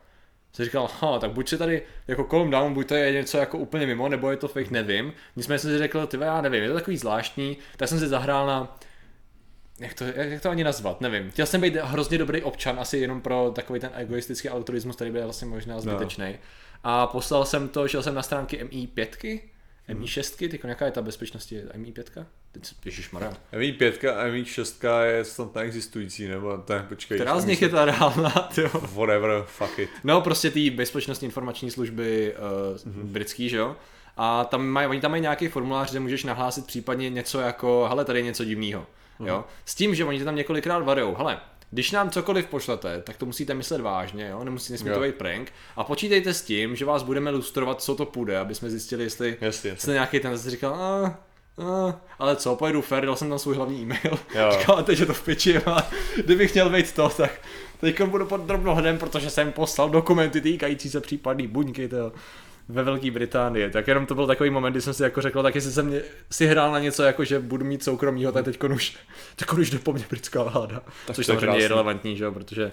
[0.53, 3.57] Jsem říkal, ha, tak buď se tady jako calm down, buď to je něco jako
[3.57, 5.13] úplně mimo, nebo je to fake, nevím.
[5.35, 8.47] Nicméně jsem si řekl, ty já nevím, je to takový zvláštní, tak jsem si zahrál
[8.47, 8.77] na
[9.79, 11.31] jak to, jak to ani nazvat, nevím.
[11.31, 15.23] Chtěl jsem být hrozně dobrý občan, asi jenom pro takový ten egoistický altruismus, který byl
[15.23, 16.25] vlastně možná zbytečný.
[16.31, 16.37] No.
[16.83, 19.39] A poslal jsem to, šel jsem na stránky MI5,
[19.89, 22.25] MI6, ty nějaká je ta bezpečnost, je MI5?
[22.51, 23.33] Teď ježišmarja.
[23.53, 27.17] MI5 a MI6 je snad neexistující, nebo to je, počkej.
[27.17, 28.69] Která z nich je ta reálná, tyjo?
[28.73, 29.89] Whatever, fuck it.
[30.03, 33.03] No prostě ty bezpečnostní informační služby uh, mm-hmm.
[33.03, 33.75] britský, že jo?
[34.17, 38.05] A tam mají, oni tam mají nějaký formulář, kde můžeš nahlásit případně něco jako, hele,
[38.05, 38.87] tady je něco divného.
[39.19, 39.45] Jo?
[39.65, 41.39] S tím, že oni tam několikrát varujou, hele,
[41.71, 44.43] když nám cokoliv pošlete, tak to musíte myslet vážně, jo?
[44.43, 45.51] nemusí nesmí to být prank.
[45.75, 49.37] A počítejte s tím, že vás budeme lustrovat, co to půjde, aby jsme zjistili, jestli
[49.41, 51.05] jasně, jste nějaký ten zase říkal, a,
[51.63, 54.19] a, ale co, pojedu fair, dal jsem tam svůj hlavní e-mail.
[54.59, 55.87] Říkal, teď je to v piči, a
[56.25, 57.31] kdybych měl být to, tak
[57.79, 62.11] teď budu pod drobnohledem, protože jsem poslal dokumenty týkající se případný buňky, to
[62.69, 63.69] ve Velké Británii.
[63.69, 66.01] Tak jenom to byl takový moment, kdy jsem si jako řekl, tak jestli jsem mě,
[66.31, 68.97] si hrál na něco, jako že budu mít soukromýho, tak teď už,
[69.35, 70.81] teď už jde po mně britská vláda.
[71.07, 72.71] Tak Což samozřejmě je relevantní, že jo, protože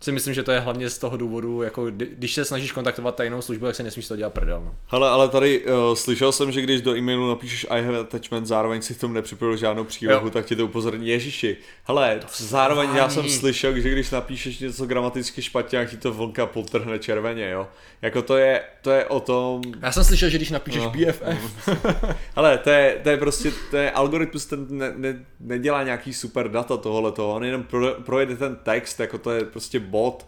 [0.00, 3.42] si myslím, že to je hlavně z toho důvodu, jako když se snažíš kontaktovat tajnou
[3.42, 4.62] službu, tak se nesmíš to dělat prdel.
[4.64, 4.74] No.
[4.86, 8.82] Hele, ale tady uh, slyšel jsem, že když do e-mailu napíšeš I have attachment, zároveň
[8.82, 10.30] si k tomu nepřipojil žádnou přílohu, jo.
[10.30, 11.56] tak ti to upozorní Ježíši.
[11.84, 16.12] Hele, to zároveň já jsem slyšel, že když napíšeš něco gramaticky špatně, tak ti to
[16.12, 17.68] vlnka potrhne červeně, jo.
[18.02, 19.62] Jako to je, to je o tom...
[19.82, 20.90] Já jsem slyšel, že když napíšeš no.
[20.90, 21.68] BFF.
[22.36, 26.50] Hele, to je, to je prostě, to je algoritmus, ten ne, ne, nedělá nějaký super
[26.50, 30.26] data tohle toho, on jenom pro, projede ten text, jako to je prostě bot.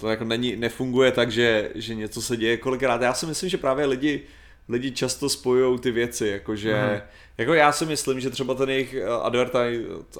[0.00, 3.02] To jako není, nefunguje tak, že, že něco se děje kolikrát.
[3.02, 4.22] Já si myslím, že právě lidi,
[4.68, 7.00] lidi často spojují ty věci, jakože, mm.
[7.38, 9.52] jako já si myslím, že třeba ten jejich eh, advert,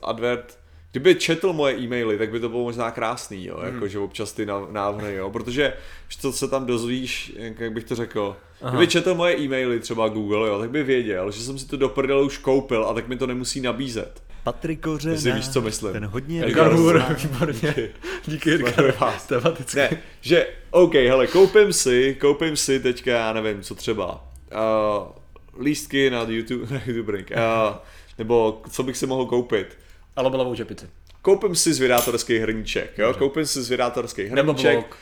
[0.03, 0.61] advert
[0.91, 3.74] Kdyby četl moje e-maily, tak by to bylo možná krásný, jo, mm.
[3.74, 5.72] jakože občas ty návrhy, jo, protože
[6.20, 8.70] to se tam dozvíš, jak bych to řekl, Aha.
[8.70, 11.89] kdyby četl moje e-maily třeba Google, jo, tak by věděl, že jsem si to do
[11.89, 14.22] prdele už koupil a tak mi to nemusí nabízet.
[14.45, 15.93] Patrik Kořena, Jestli víš, co myslím.
[15.93, 17.74] Ten hodně Edgar Hur, výborně.
[18.26, 18.95] Díky Edgar,
[19.28, 19.76] tematicky.
[19.76, 26.11] Ne, že, OK, hele, koupím si, koupím si teďka, já nevím, co třeba, uh, lístky
[26.11, 27.76] na YouTube, na YouTube uh,
[28.18, 29.78] nebo co bych si mohl koupit.
[30.16, 30.86] Alobelovou čepici.
[31.22, 33.14] Koupím si zvědátorský hrníček, jo?
[33.14, 34.97] Koupím si zvědátorský hrníček,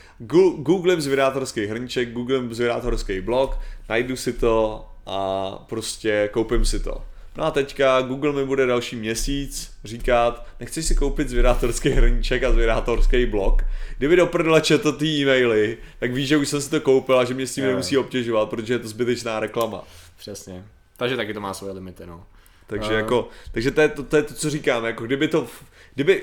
[0.59, 3.59] googlím zvědátorský hrníček, googlím zvědátorský blog,
[3.89, 7.03] najdu si to a prostě koupím si to.
[7.39, 12.53] No a teďka Google mi bude další měsíc říkat, nechceš si koupit zvědátorský hrníček a
[12.53, 13.63] zvědátorský blog.
[13.99, 17.25] Kdyby do prdele četl ty e-maily, tak víš, že už jsem si to koupil a
[17.25, 17.71] že mě s tím je.
[17.71, 19.85] nemusí obtěžovat, protože je to zbytečná reklama.
[20.17, 20.65] Přesně.
[20.97, 22.27] Takže taky to má svoje limity, no.
[22.67, 22.97] Takže uh.
[22.97, 25.47] jako, takže to je to, to je to, co říkám, jako kdyby to,
[25.95, 26.23] kdyby,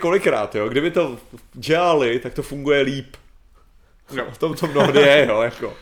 [0.00, 1.18] kolikrát, jo, kdyby to
[1.54, 3.16] dělali, tak to funguje líp.
[4.12, 4.24] No.
[4.30, 5.76] V tom to mnohdy je, jo, jako.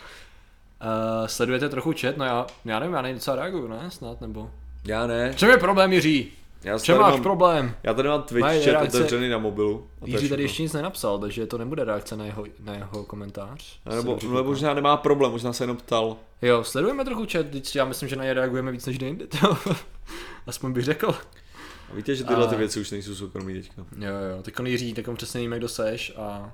[0.80, 2.16] Uh, sledujete trochu chat?
[2.16, 3.90] No já, já nevím, já nejde docela reaguju, ne?
[3.90, 4.50] Snad, nebo...
[4.84, 5.32] Já ne.
[5.36, 6.32] Čem je problém, Jiří?
[6.64, 7.74] Já Čem máš mám, problém?
[7.82, 8.98] Já tady mám Twitch Mají chat reakce...
[8.98, 9.86] otevřený na mobilu.
[10.04, 13.78] Jiří tady ještě nic nenapsal, takže to nebude reakce na jeho, na jeho komentář.
[13.86, 16.16] A nebo, nebo možná nemá problém, možná se jenom ptal.
[16.42, 19.26] Jo, sledujeme trochu chat, já myslím, že na ně reagujeme víc než jinde.
[20.46, 21.14] Aspoň bych řekl.
[21.92, 22.48] A víte, že tyhle a...
[22.48, 23.84] ty věci už nejsou soukromí teďka.
[23.98, 26.52] Jo, jo, teď on Jiří, tak on přesně nevíme, kdo seš a...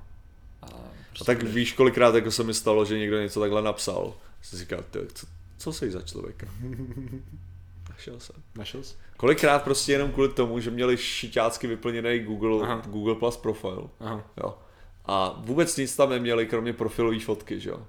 [0.62, 0.66] A,
[1.08, 4.14] prostě a tak víš, kolikrát jako se mi stalo, že někdo něco takhle napsal.
[4.42, 4.84] Jsem si říkal,
[5.14, 5.26] co,
[5.58, 6.46] co jsi za člověka?
[7.90, 8.36] Našel jsem.
[8.54, 8.94] Našel jsi?
[9.16, 12.82] Kolikrát prostě jenom kvůli tomu, že měli šiťácky vyplněný Google, Aha.
[12.86, 13.90] Google Plus profil.
[14.00, 14.30] Aha.
[14.36, 14.58] Jo.
[15.06, 17.86] A vůbec nic tam neměli, kromě profilové fotky, že jo.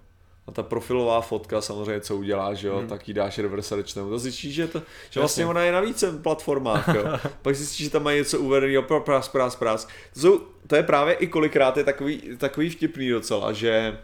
[0.48, 2.88] A ta profilová fotka samozřejmě, co udělá, že jo, hmm.
[2.88, 6.88] tak ji dáš reverse To zjistíš, že, to, že vlastně ona je na více platformách,
[6.88, 7.04] jo.
[7.42, 9.88] Pak zjistíš, že tam mají něco uvedeného, prás, prás, prás.
[10.14, 14.00] To, jsou, to je právě i kolikrát je takový, takový vtipný docela, že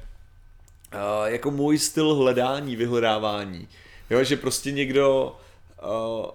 [0.93, 3.67] uh, jako můj styl hledání, vyhledávání,
[4.09, 5.35] jo, že prostě někdo,
[5.83, 6.25] uh,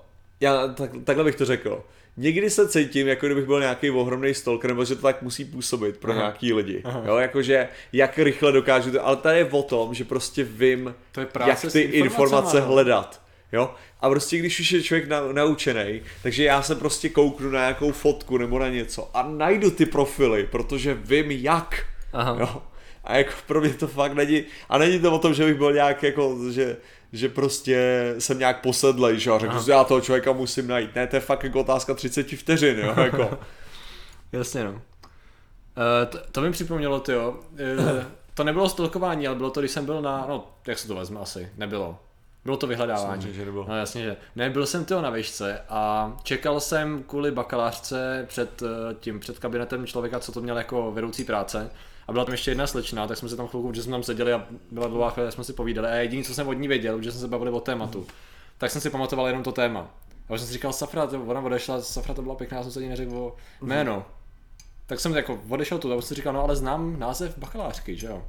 [0.40, 1.84] já tak, takhle bych to řekl,
[2.16, 5.96] někdy se cítím, jako kdybych byl nějaký ohromný stalker, nebo že to tak musí působit
[5.96, 6.20] pro Aha.
[6.20, 6.80] nějaký lidi.
[6.84, 7.02] Aha.
[7.06, 11.20] Jo, jakože jak rychle dokážu to, ale tady je o tom, že prostě vím, to
[11.20, 12.66] je jak ty informace no.
[12.66, 13.20] hledat.
[13.52, 13.74] Jo?
[14.00, 17.92] A prostě když už je člověk na, naučený, takže já se prostě kouknu na nějakou
[17.92, 21.86] fotku nebo na něco a najdu ty profily, protože vím jak.
[22.12, 22.36] Aha.
[22.40, 22.62] Jo?
[23.04, 25.72] A jako pro mě to fakt není, a není to o tom, že bych byl
[25.72, 26.76] nějak jako, že,
[27.14, 30.94] že prostě jsem nějak posedlej, že a řeknu, že já toho člověka musím najít.
[30.94, 33.38] Ne, to je fakt jako otázka 30 vteřin, jo, jako.
[34.32, 34.70] Jasně no.
[34.72, 34.80] Uh,
[36.08, 37.36] to, to mi připomnělo, ty jo.
[37.52, 38.02] Uh,
[38.34, 41.20] to nebylo stolkování, ale bylo to, když jsem byl na, no, jak se to vezme
[41.20, 41.98] asi, nebylo.
[42.44, 43.06] Bylo to vyhledávání.
[43.06, 43.66] Samozřejmě, že nebylo.
[43.68, 44.16] No jasně, že.
[44.36, 49.38] Ne, byl jsem tyho na výšce a čekal jsem kvůli bakalářce před eh, tím, před
[49.38, 51.70] kabinetem člověka, co to měl jako vedoucí práce.
[52.08, 54.32] A byla tam ještě jedna slečna, tak jsme se tam chvilku, že jsme tam seděli
[54.32, 55.88] a byla dlouhá chvíle, jsme si povídali.
[55.88, 58.06] A jediné, co jsem od ní věděl, že jsme se bavili o tématu,
[58.58, 59.90] tak jsem si pamatoval jenom to téma.
[60.28, 62.72] A už jsem si říkal, Safra, to, ona odešla, Safra to byla pěkná, já jsem
[62.72, 64.06] se jí neřekl o jméno.
[64.86, 68.06] Tak jsem jako odešel tu a jsem si říkal, no ale znám název bakalářky, že
[68.06, 68.24] jo.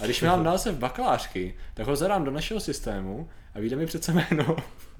[0.00, 4.12] A když mám název bakalářky, tak ho zadám do našeho systému a vyjde mi přece
[4.12, 4.56] jméno.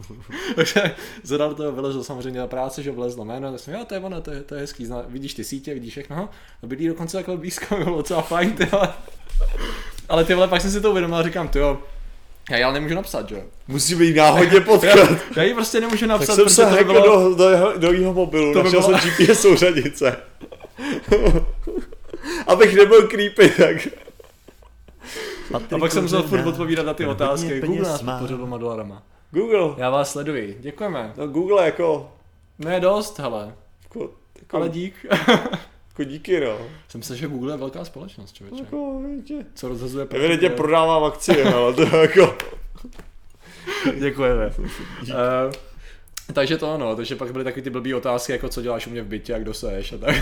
[0.56, 4.00] Takže zadal to, vylezl samozřejmě na práci, že vlezlo jméno, tak jsem, jo, to je
[4.00, 6.28] ono, to je, to je hezký, zna, vidíš ty sítě, vidíš všechno, no,
[6.62, 8.88] a bydlí dokonce takhle blízko, bylo docela fajn, ty vole.
[10.08, 11.78] Ale ty vole, pak jsem si to uvědomil a říkám, ty jo,
[12.50, 13.42] já ji ale nemůžu napsat, že jo.
[13.68, 15.10] Musí být náhodně potkat.
[15.36, 17.28] Já ji prostě nemůžu napsat, Tak jsem se protože to by bylo...
[17.30, 20.16] do, do, jeho, do jeho mobilu, To by našel bylo- jsem GPS souřadice.
[22.46, 23.76] Abych nebyl creepy, tak...
[25.54, 27.60] A pak jsem musel furt odpovídat na ty otázky.
[27.60, 29.02] Google nás podpořil dvěma dolarama.
[29.30, 29.74] Google.
[29.76, 31.12] Já vás sleduji, děkujeme.
[31.16, 32.12] No Google jako...
[32.58, 33.54] Ne dost, hele.
[33.82, 35.06] Jako, jako, Ale dík.
[35.88, 36.58] jako díky, no.
[36.88, 38.64] Jsem myslel, že Google je velká společnost, člověče.
[38.64, 39.46] Jako, vidíte.
[39.54, 40.56] Co rozhazuje Evidentně profity.
[40.56, 42.36] prodávám akcie, ale to je jako...
[43.98, 44.46] Děkujeme.
[44.46, 45.52] uh,
[46.32, 49.02] takže to ano, takže pak byly taky ty blbý otázky, jako co děláš u mě
[49.02, 50.16] v bytě a kdo seš a tak.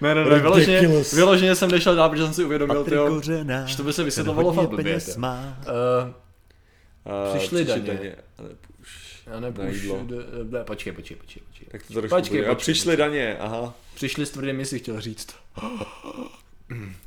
[0.00, 3.20] Ne, ne, ne, vyloženě, vyloženě jsem nešel dál, protože jsem si uvědomil, tyjo,
[3.66, 4.98] že to by se vysvětlovalo fakt blbě.
[5.16, 5.22] Uh,
[7.04, 8.16] Uh, Přišly daně.
[8.80, 9.22] Už...
[9.26, 11.68] já už, d- ne, počkej, počkej, počkej, počkej.
[11.70, 12.50] Tak to trošku Počkej, bude.
[12.50, 13.74] A počkej, přišly daně, aha.
[13.94, 15.34] Přišli s tvrdými, si chtěl říct.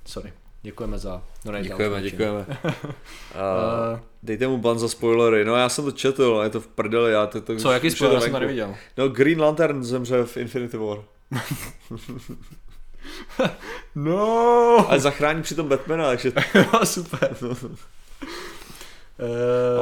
[0.05, 0.33] Sorry.
[0.61, 1.63] Děkujeme za donate.
[1.63, 2.45] Děkujeme, děkujeme.
[2.63, 5.45] Uh, dejte mu ban za spoilery.
[5.45, 7.11] No já jsem to četl, je to v prdeli.
[7.11, 8.75] Já to, to co, jaký spoiler jsem tady viděl?
[8.97, 10.97] No Green Lantern zemře v Infinity War.
[13.95, 14.85] No!
[14.89, 16.31] Ale zachrání přitom Batmana, takže
[16.83, 17.35] Super.
[17.41, 17.55] no,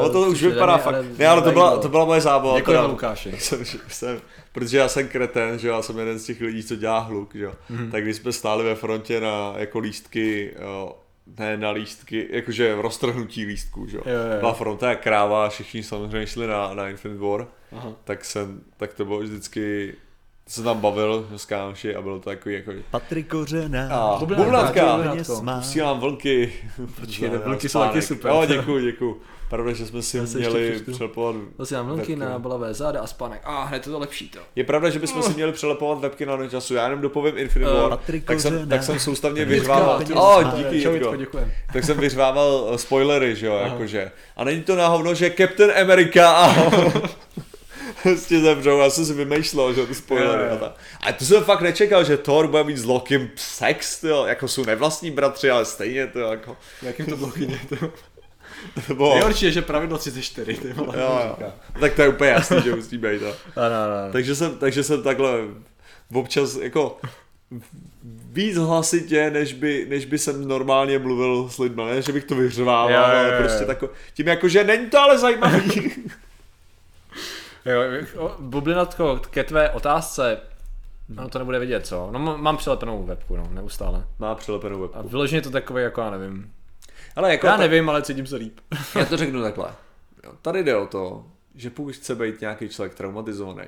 [0.06, 1.06] Uh, to už vypadá fakt.
[1.18, 2.58] Ne, ale to byla, to byla moje zábava.
[2.58, 2.92] Děkujeme teda.
[2.92, 3.32] Lukáši.
[3.40, 4.22] jsem, že jsem,
[4.52, 7.44] protože já jsem kreten, že já jsem jeden z těch lidí, co dělá hluk, že
[7.44, 7.54] jo.
[7.70, 7.92] Mhm.
[7.92, 10.96] Tak když jsme stáli ve frontě na jako lístky, jo,
[11.40, 14.04] ne na lístky, jakože roztrhnutí lístků, že jo.
[14.40, 17.94] Byla fronta jak kráva, všichni samozřejmě šli na, na Infinite War, Aha.
[18.04, 19.96] tak jsem, tak to bylo vždycky,
[20.52, 25.00] se tam bavil s kámoši a bylo to takový jako, Patrik Kořenář, A, Bubnátka,
[25.58, 26.54] posílám vlnky.
[27.00, 28.32] Počkej, na jsou taky super.
[28.32, 29.22] Jo, děkuju, děkuju.
[29.50, 33.08] Pravda, že jsme si Já měli přelepovat To si dám vlnky na bolavé záda a
[33.08, 33.42] spánek.
[33.44, 34.40] A hned je to lepší to.
[34.56, 36.74] Je pravda, že bychom si měli přelepovat webky na času.
[36.74, 40.04] Já jenom dopovím Infinite Eh, War, Patrik tak jsem, tak jsem soustavně vyřvával.
[40.14, 41.40] Oh, díky, Čau, Jitko.
[41.74, 44.12] Tak jsem vyřvával eh, spoilery, že jo, jakože.
[44.38, 46.56] A není to náhodou, že Captain America a
[48.04, 50.56] prostě zemřou, já jsem si vymýšlel, že ty spoilery Jo, jo.
[50.56, 50.72] a tak.
[51.08, 54.66] A to jsem fakt nečekal, že Thor bude mít s Lokim sex, jo, jako jsou
[54.66, 57.76] nevlastní bratři, ale stejně to jako, Jakým to bylo chyně, to.
[58.88, 60.96] to bylo, jo, Nejhorší je, že pravidlo 34, ty vole.
[61.02, 61.36] jo.
[61.80, 63.34] Tak to je úplně jasný, že musí být, jo.
[63.56, 64.12] Ano, ano.
[64.12, 65.32] Takže jsem, takže jsem takhle
[66.14, 66.98] občas jako
[68.32, 72.36] víc hlasitě, než by, než by jsem normálně mluvil s lidmi, ne, že bych to
[72.36, 73.34] vyřvával, Jo, jo, ale jo.
[73.40, 75.92] prostě tako, tím jako, že není to ale zajímavý.
[77.66, 80.42] Jo, Bublinatko, ke tvé otázce,
[81.10, 82.10] no to nebude vidět, co?
[82.12, 84.08] No mám přilepenou webku, no, neustále.
[84.20, 84.98] Má přilepenou webku.
[84.98, 86.54] A vyloženě to takové, jako já nevím.
[87.16, 88.60] Ale jako Já ta- nevím, ale cítím se líp.
[88.96, 89.74] já to řeknu takhle.
[90.24, 93.68] Jo, tady jde o to, že pokud chce být nějaký člověk traumatizovaný,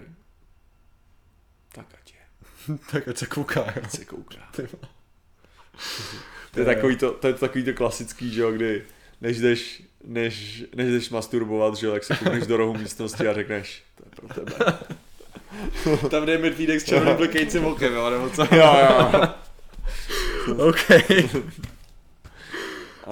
[1.71, 2.77] tak ať je.
[2.91, 3.61] tak ať se kouká.
[3.83, 4.51] Ať se kouká.
[6.51, 8.83] To je takový to, to, je takový to klasický, že jo, kdy
[9.21, 13.33] než jdeš, než, než jdeš masturbovat, že jo, tak se koukneš do rohu místnosti a
[13.33, 14.73] řekneš, to je pro tebe.
[16.09, 18.55] Tam jde medvídek s červeným blikajícím okem, jo, nebo co?
[18.55, 19.21] Jo, jo.
[20.69, 20.87] OK.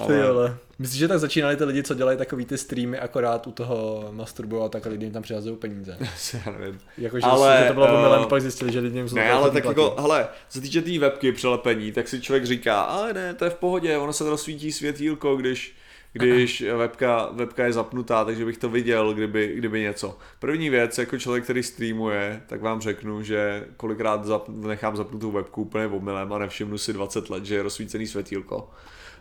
[0.06, 0.56] Ty Ale.
[0.78, 4.72] Myslíš, že tak začínali ty lidi, co dělají takový ty streamy, akorát u toho masturbovat,
[4.72, 5.96] tak lidi jim tam přihazují peníze?
[6.46, 6.80] já nevím.
[6.98, 9.80] Jakože Ale, že to bylo omylem, pak zjistili, že lidi jim Ne, ale tak platit.
[9.80, 13.44] jako, hele, co se týče té webky přelepení, tak si člověk říká, ale ne, to
[13.44, 15.74] je v pohodě, ono se rozsvítí světýlko, když,
[16.12, 20.18] když webka, webka je zapnutá, takže bych to viděl, kdyby, kdyby něco.
[20.38, 25.62] První věc, jako člověk, který streamuje, tak vám řeknu, že kolikrát zap, nechám zapnutou webku
[25.62, 28.70] úplně omylem a nevšimnu si 20 let, že je rozsvícený světýlko.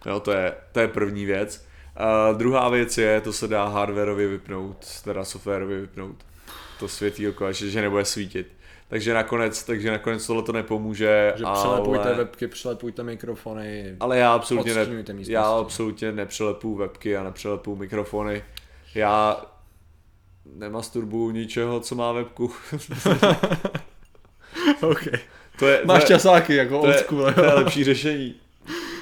[0.05, 1.65] Jo, to je, to je první věc.
[1.95, 6.15] A druhá věc je, to se dá hardwareově vypnout, teda softwarově vypnout
[6.79, 8.47] to světýlko, že, že nebude svítit.
[8.91, 11.33] Takže nakonec, takže nakonec tohle to nepomůže.
[11.37, 11.59] Že ale...
[11.59, 13.95] přelepujte webky, přelepujte mikrofony.
[13.99, 14.87] Ale já absolutně, ne,
[15.27, 18.43] já absolutně nepřelepuju webky a nepřelepuju mikrofony.
[18.95, 19.45] Já
[20.45, 22.51] nemasturbuju ničeho, co má webku.
[24.81, 25.03] OK.
[25.59, 27.33] To je, Máš to je, časáky jako to old je, school.
[27.33, 28.35] to je lepší řešení.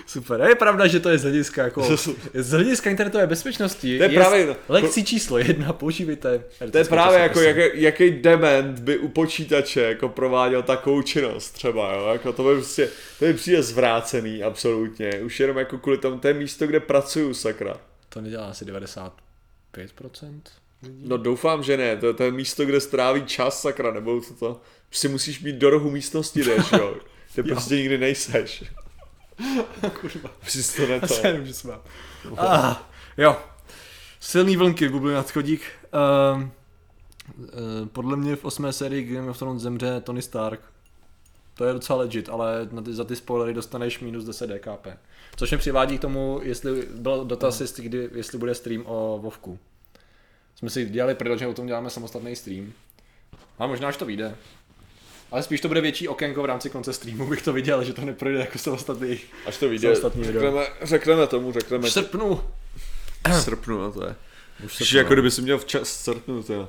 [0.10, 0.42] Super.
[0.42, 1.98] A je pravda, že to je z hlediska jako
[2.34, 3.98] z hlediska internetové bezpečnosti.
[3.98, 6.44] To je právě- lekcí číslo jedna, používejte.
[6.72, 11.94] To je právě jako jaký, jaký dement by u počítače jako prováděl takovou činnost třeba,
[11.94, 12.08] jo?
[12.14, 12.90] Jako to by prostě,
[13.20, 17.34] to by přijde zvrácený absolutně, už jenom jako kvůli tomu, to je místo, kde pracuju,
[17.34, 17.78] sakra.
[18.10, 19.10] To nedělá asi 95%?
[20.84, 21.04] lidí?
[21.08, 24.62] No doufám, že ne, to, to je místo, kde stráví čas, sakra, nebo co to,
[24.90, 26.96] prostě musíš mít do rohu místnosti, jdeš, jo.
[27.36, 28.64] Ty prostě nikdy nejseš.
[30.02, 30.30] Kurva.
[30.40, 31.82] Prostě to ne Já se jenom, že smám.
[32.38, 32.76] Ah,
[33.18, 33.38] jo.
[34.20, 35.62] Silný vlnky, bublin nadchodík.
[36.36, 37.48] Uh, uh,
[37.92, 40.62] podle mě v osmé sérii Game of Thrones zemře Tony Stark.
[41.54, 44.88] To je docela legit, ale na ty, za ty spoilery dostaneš minus 10 DKP.
[45.36, 49.60] Což mě přivádí k tomu, jestli byl dotaz, jestli, kdy, jestli bude stream o Vovku.
[50.56, 52.74] Jsme si dělali prdel, že o tom děláme samostatný stream.
[53.60, 54.36] A možná, až to vyjde.
[55.32, 58.02] Ale spíš to bude větší okénko v rámci konce streamu, bych to viděl, že to
[58.06, 59.20] neprojde jako samostatný.
[59.46, 59.96] Až to video.
[60.22, 62.42] řekneme, řekneme tomu, řekneme V srpnu.
[63.30, 64.16] v srpnu, no to je.
[64.66, 66.68] Už Už jako kdyby si měl včas v srpnu, to je.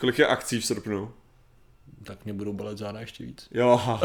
[0.00, 1.12] Kolik je akcí v srpnu?
[2.04, 3.48] Tak mě budou bolet záda ještě víc.
[3.50, 3.80] Jo,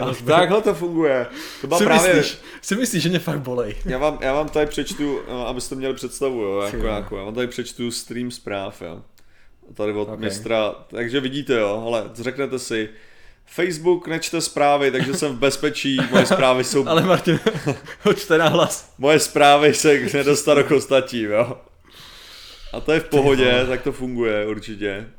[0.00, 1.26] ach, takhle to funguje.
[1.60, 2.14] To byla si, právě...
[2.14, 3.76] myslíš, si myslíš, že mě fakt bolej?
[3.84, 7.34] Já vám, já vám tady přečtu, no, abyste měli představu, jo, jako, jako, já vám
[7.34, 9.02] tady přečtu stream zpráv, jo.
[9.74, 10.08] Tady od Ok.
[10.08, 10.24] okay.
[10.24, 12.88] mistra, takže vidíte, jo, ale řeknete si,
[13.50, 17.40] Facebook nečte zprávy, takže jsem v bezpečí, moje zprávy jsou, Ale Martin,
[18.02, 18.94] hoďte na hlas.
[18.98, 21.60] moje zprávy se nedostanou k ostatním, jo.
[22.72, 25.10] A to je v pohodě, tak to funguje určitě.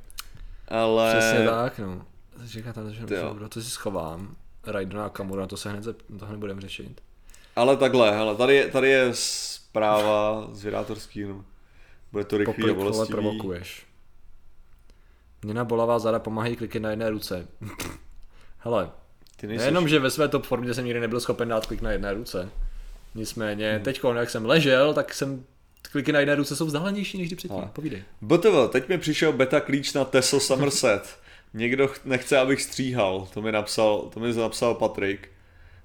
[0.67, 1.15] Ale...
[1.17, 2.05] Přesně tak, no.
[2.43, 3.01] Říká tam, že
[3.33, 4.35] kdo to si schovám.
[4.67, 7.01] Raidona a Kamura, to se hned, zep- toho nebudeme řešit.
[7.55, 10.71] Ale takhle, hele, tady je, tady je zpráva z
[11.27, 11.45] no.
[12.11, 13.11] Bude to rychlý a bolestivý.
[13.11, 13.85] provokuješ.
[15.41, 17.47] Měna bolavá zada pomáhají kliky na jedné ruce.
[18.63, 18.89] Hele,
[19.35, 19.61] Ty nejseš...
[19.63, 22.49] nejenom, že ve své top formě jsem nikdy nebyl schopen dát klik na jedné ruce.
[23.15, 23.83] Nicméně, Hmm.
[23.83, 25.43] teď, jak jsem ležel, tak jsem
[25.91, 27.57] kliky na jedné ruce jsou vzdálenější než kdy předtím.
[27.57, 27.69] Ale.
[27.73, 28.03] Povídej.
[28.21, 31.17] BTV, teď mi přišel beta klíč na Tesla Somerset.
[31.53, 35.29] Někdo ch- nechce, abych stříhal, to mi napsal, to mi napsal Patrik.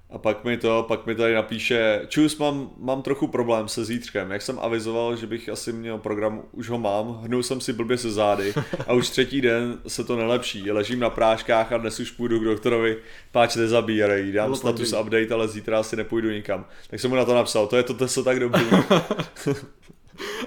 [0.09, 4.31] A pak mi to, pak mi tady napíše, čus, mám, mám trochu problém se zítřkem.
[4.31, 7.97] Jak jsem avizoval, že bych asi měl program, už ho mám, hnul jsem si blbě
[7.97, 8.53] se zády
[8.87, 10.71] a už třetí den se to nelepší.
[10.71, 12.97] Ležím na práškách a dnes už půjdu k doktorovi,
[13.31, 15.05] páč nezabírej, dám Bylo status dobrý.
[15.05, 16.65] update, ale zítra asi nepůjdu nikam.
[16.89, 18.61] Tak jsem mu na to napsal, to je to Tesla tak dobrý.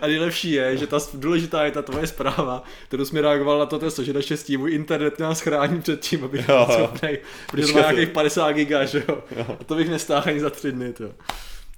[0.01, 3.79] A nejlepší je, že ta důležitá je ta tvoje zpráva, kterou jsme reagoval na to
[3.79, 6.68] testo, že naštěstí můj internet nás chrání před tím, aby Jo.
[6.73, 7.18] schopnej,
[7.51, 9.23] protože to má nějakých 50 giga, že jo.
[9.61, 11.05] A to bych nestáhl ani za tři dny, to.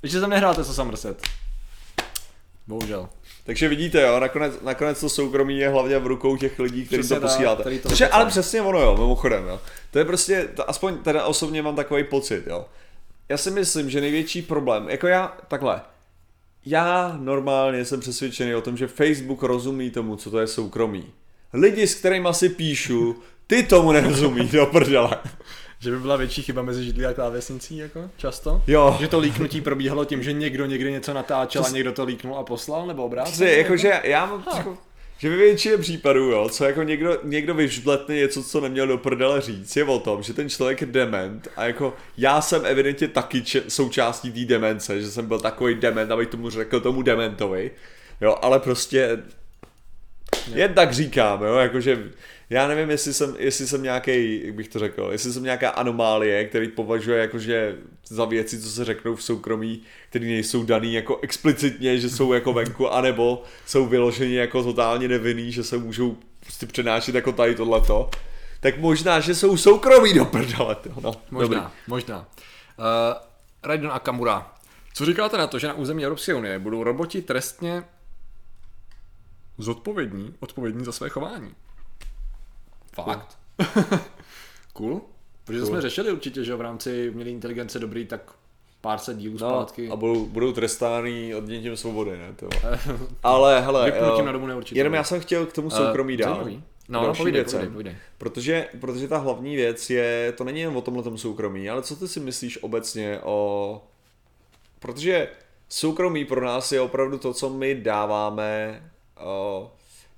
[0.01, 1.23] Takže jsem nehrál Tesla Somerset.
[2.67, 3.09] Bohužel.
[3.45, 7.21] Takže vidíte, jo, nakonec, nakonec to soukromí je hlavně v rukou těch lidí, kteří to
[7.21, 7.63] posíláte.
[7.63, 9.61] který to Což je ale přesně ono, jo, mimochodem, jo.
[9.91, 12.67] To je prostě, to aspoň teda osobně mám takový pocit, jo.
[13.29, 15.81] Já si myslím, že největší problém, jako já, takhle,
[16.67, 21.07] já normálně jsem přesvědčený o tom, že Facebook rozumí tomu, co to je soukromí.
[21.53, 25.17] Lidi, s kterými si píšu, ty tomu nerozumí, do prdele.
[25.79, 28.63] Že by byla větší chyba mezi židlí a klávesnicí, jako často?
[28.67, 28.97] Jo.
[29.01, 32.43] Že to líknutí probíhalo tím, že někdo někde něco natáčel a někdo to líknul a
[32.43, 33.33] poslal, nebo obráceně?
[33.33, 34.79] Přesně, jakože já mám jako,
[35.23, 39.41] že ve většině případů, jo, co jako někdo, někdo vyžbletne něco, co neměl do prdele
[39.41, 43.43] říct, je o tom, že ten člověk je dement a jako já jsem evidentně taky
[43.43, 47.71] če- součástí té demence, že jsem byl takový dement, abych tomu řekl tomu dementovi,
[48.21, 49.19] jo, ale prostě
[50.55, 52.11] jen tak říkám, jo, jakože
[52.53, 56.45] já nevím, jestli jsem, jestli jsem nějaký, jak bych to řekl, jestli jsem nějaká anomálie,
[56.45, 57.77] který považuje jakože
[58.09, 62.53] za věci, co se řeknou v soukromí, které nejsou daný jako explicitně, že jsou jako
[62.53, 68.11] venku, anebo jsou vyloženi jako totálně nevinný, že se můžou prostě přenášet jako tady tohleto.
[68.61, 71.15] Tak možná, že jsou soukromí do prdele, no.
[71.31, 71.71] Možná, Dobrý.
[71.87, 72.19] možná.
[72.19, 72.85] Uh,
[73.65, 74.53] Raidon a Kamura.
[74.95, 77.85] Co říkáte na to, že na území Evropské unie budou roboti trestně
[79.59, 81.55] zodpovědní, odpovědní za své chování?
[82.95, 83.39] Fakt.
[84.73, 85.01] cool.
[85.45, 85.75] Protože to Cool.
[85.75, 88.33] jsme řešili určitě, že v rámci umělé inteligence dobrý, tak
[88.81, 89.89] pár set dílů No, zpátky.
[89.89, 92.33] a budou, budou trestány odnětím svobody, ne?
[92.37, 92.49] To.
[93.23, 94.79] Ale hele, eh, na dobu neurčitou.
[94.79, 96.35] jenom já jsem chtěl k tomu soukromí Eh, dál.
[96.35, 96.63] zajímavý.
[96.89, 97.59] No, K no dalším povídej, věcem.
[97.59, 97.97] povídej, povídej.
[98.19, 102.09] Protože, protože ta hlavní věc je, to není jen o tomhle soukromí, ale co ty
[102.09, 103.83] si myslíš obecně o...
[104.79, 105.29] Protože
[105.69, 108.83] soukromí pro nás je opravdu to, co my dáváme
[109.21, 109.71] o,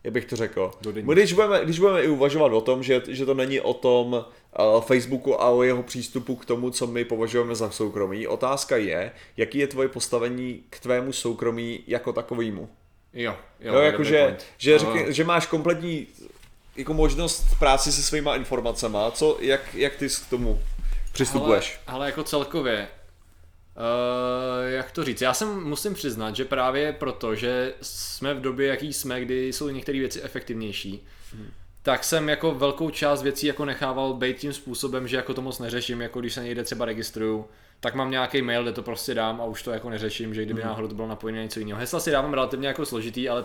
[0.05, 0.71] jak bych to řekl.
[1.13, 4.81] Když budeme, když budeme i uvažovat o tom, že, že to není o tom uh,
[4.81, 9.59] Facebooku a o jeho přístupu k tomu, co my považujeme za soukromí, otázka je, jaký
[9.59, 12.69] je tvoje postavení k tvému soukromí jako takovému.
[13.15, 16.07] Jo, jo, Jo, jako dobrý že, řekni, že máš kompletní
[16.77, 20.63] jako možnost práci se svýma informacema, co, jak, jak ty k tomu
[21.13, 21.81] přistupuješ?
[21.87, 22.89] Ale, ale jako celkově,
[23.77, 28.67] uh, jak to říct, já jsem musím přiznat, že právě proto, že jsme v době,
[28.67, 31.07] jaký jsme, kdy jsou některé věci efektivnější,
[31.83, 35.59] tak jsem jako velkou část věcí jako nechával být tím způsobem, že jako to moc
[35.59, 37.47] neřeším, jako když se někde třeba registruju,
[37.81, 40.63] tak mám nějaký mail, kde to prostě dám a už to jako neřeším, že kdyby
[40.63, 41.81] náhodou to bylo napojené na něco jiného.
[41.81, 43.45] Hesla si dávám relativně jako složitý, ale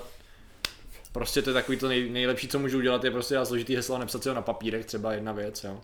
[1.11, 3.95] prostě to je takový to nej, nejlepší, co můžu udělat, je prostě dát složitý heslo
[3.95, 5.81] a napsat si ho na papírek, třeba jedna věc, jo.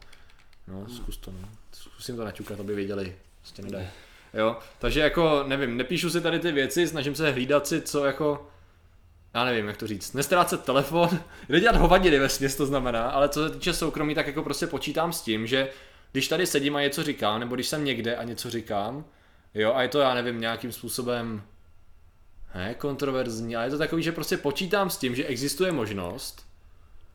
[0.68, 1.50] No, zkus to, no.
[1.74, 3.88] Zkusím to naťukat, aby věděli, prostě nedají.
[4.36, 8.48] Jo, takže jako, nevím, nepíšu si tady ty věci, snažím se hlídat si, co jako,
[9.34, 11.10] já nevím, jak to říct, nestrácet telefon,
[11.50, 15.14] nedělat hovadiny ve směs, to znamená, ale co se týče soukromí, tak jako prostě počítám
[15.14, 15.70] s tím, že
[16.12, 19.06] když tady sedím a něco říkám, nebo když jsem někde a něco říkám,
[19.54, 21.44] jo, a je to, já nevím, nějakým způsobem,
[22.56, 26.46] ne, kontroverzní, ale je to takový, že prostě počítám s tím, že existuje možnost,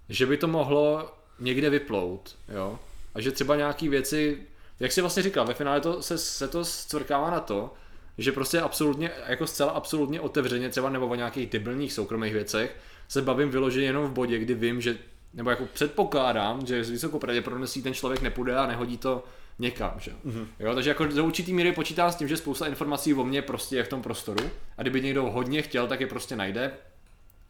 [0.09, 2.79] že by to mohlo někde vyplout, jo,
[3.14, 4.47] a že třeba nějaký věci,
[4.81, 7.74] jak jsi vlastně říkal, ve finále to se, se to zcvrkává na to,
[8.18, 12.76] že prostě absolutně, jako zcela absolutně otevřeně, třeba nebo o nějakých debilních soukromých věcech,
[13.09, 14.99] se bavím vyloženě jenom v bodě, kdy vím, že,
[15.35, 19.24] nebo jako předpokládám, že s vysokou pravděpodobností ten člověk nepůjde a nehodí to
[19.59, 20.11] někam, že?
[20.11, 20.47] Mm-hmm.
[20.59, 23.76] Jo, takže jako do určitý míry počítám s tím, že spousta informací o mně prostě
[23.76, 26.72] je v tom prostoru a kdyby někdo hodně chtěl, tak je prostě najde.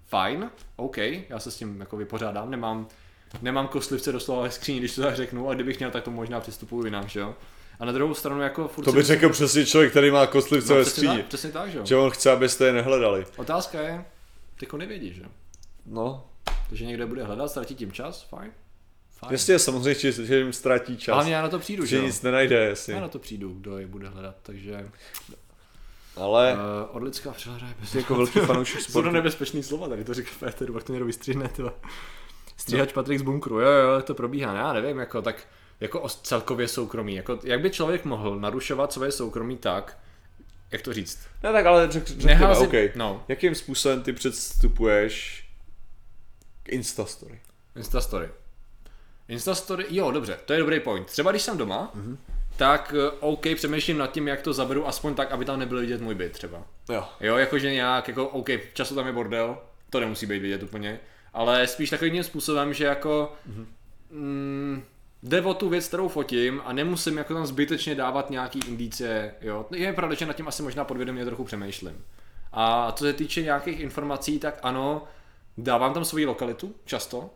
[0.06, 2.88] Fajn, OK, já se s tím jako vypořádám, nemám,
[3.42, 6.40] nemám kostlivce doslova ve skříni, když to tak řeknu, a kdybych měl, tak to možná
[6.40, 7.34] přistupuju jinak, že jo.
[7.80, 10.72] A na druhou stranu jako furt To by myslím- řekl přesně člověk, který má kostlivce
[10.72, 11.28] no, ve přesně, tak, skříni.
[11.28, 11.86] přesně tak, že jo.
[11.86, 13.26] Že on chce, abyste je nehledali.
[13.36, 14.04] Otázka je,
[14.58, 15.28] ty jako nevědíš, že jo.
[15.86, 16.26] No,
[16.68, 18.50] Takže někdo bude hledat, ztratí tím čas, fajn.
[19.18, 19.32] Fajn.
[19.32, 21.14] jasně, samozřejmě, že, že jim ztratí čas.
[21.14, 22.02] Hlavně já na to přijdu, že že jo.
[22.02, 23.00] nic nenajde, Já jasně.
[23.00, 24.88] na to přijdu, kdo je bude hledat, takže
[26.16, 27.94] Ale uh, orlická přehleda je bez...
[27.94, 29.10] jako velký fanoušek Jsou to sportu.
[29.10, 31.72] nebezpečný slova, tady to říká Péteru, pak to někdo vystříhne, tyhle.
[32.60, 35.36] Stříhač Patrik z bunkru, jo, jo, to probíhá, já nevím, jako tak,
[35.80, 39.98] jako celkově soukromí, jako jak by člověk mohl narušovat svoje soukromí tak,
[40.70, 42.94] jak to říct, Ne, tak ale řek, řekněme, Neházet- OK.
[42.96, 43.24] no.
[43.28, 45.44] Jakým způsobem ty předstupuješ
[46.62, 47.40] k Instastory?
[47.76, 48.28] Instastory.
[49.28, 51.06] Instastory, jo, dobře, to je dobrý point.
[51.06, 52.16] Třeba když jsem doma, mm-hmm.
[52.56, 56.00] tak eh, OK, přemýšlím nad tím, jak to zaberu, aspoň tak, aby tam nebyl vidět
[56.00, 56.62] můj byt třeba.
[56.88, 57.04] Jo.
[57.20, 59.58] Jo, jakože nějak, jako OK, času tam je bordel,
[59.90, 61.00] to nemusí být vidět úplně,
[61.32, 63.66] ale spíš takovým způsobem, že jako mm-hmm.
[64.10, 64.82] mm,
[65.22, 69.66] jde o tu věc, kterou fotím a nemusím jako tam zbytečně dávat nějaký indicie, jo.
[69.70, 72.04] Je pravda, že nad tím asi možná podvědomě trochu přemýšlím.
[72.52, 75.04] A co se týče nějakých informací, tak ano,
[75.58, 77.30] dávám tam svoji lokalitu, často,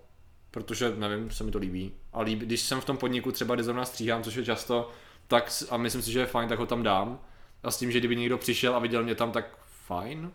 [0.50, 1.92] protože nevím, se mi to líbí.
[2.12, 4.90] A líbí, když jsem v tom podniku třeba, kde zrovna stříhám, což je často,
[5.28, 7.20] tak a myslím si, že je fajn, tak ho tam dám.
[7.62, 10.32] A s tím, že kdyby někdo přišel a viděl mě tam, tak fajn.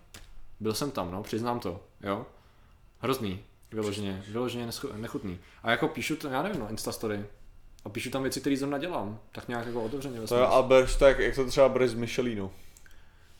[0.59, 2.25] Byl jsem tam, no, přiznám to, jo.
[2.99, 3.39] Hrozný,
[3.71, 5.39] vyloženě, vyloženě nechutný.
[5.63, 7.25] A jako píšu to, já nevím, no, Instastory.
[7.85, 9.19] A píšu tam věci, které zrovna dělám.
[9.31, 10.19] Tak nějak jako otevřeně.
[10.19, 10.67] To je, a
[10.99, 12.51] to, jak, jak to třeba bereš s Michelínou.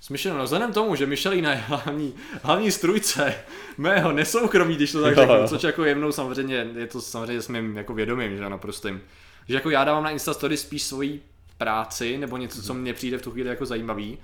[0.01, 2.13] Smyšleno, no vzhledem tomu, že Michelina je hlavní,
[2.43, 3.35] hlavní strujce
[3.77, 5.47] mého nesoukromí, když to tak řeknu, jo.
[5.47, 9.01] což jako jemnou samozřejmě, je to samozřejmě s mým jako vědomím, že naprostým.
[9.47, 11.23] Že jako já dávám na Instastory spíš svoji
[11.57, 14.17] práci, nebo něco, co mně přijde v tu chvíli jako zajímavý,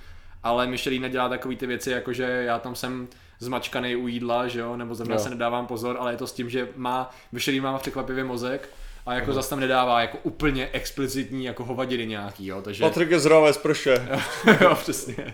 [0.43, 3.07] ale Michelina dělá takový ty věci, jako že já tam jsem
[3.39, 5.19] zmačkaný u jídla, že jo, nebo zrovna Jo.
[5.21, 8.69] se nedávám pozor, ale je to s tím, že má, Michelin má překvapivě mozek,
[9.05, 12.83] a jako zase tam nedává jako úplně explicitní jako hovadiny nějaký, jo, takže...
[12.83, 14.07] Patrik je zdravé z prše.
[14.61, 15.33] jo, přesně.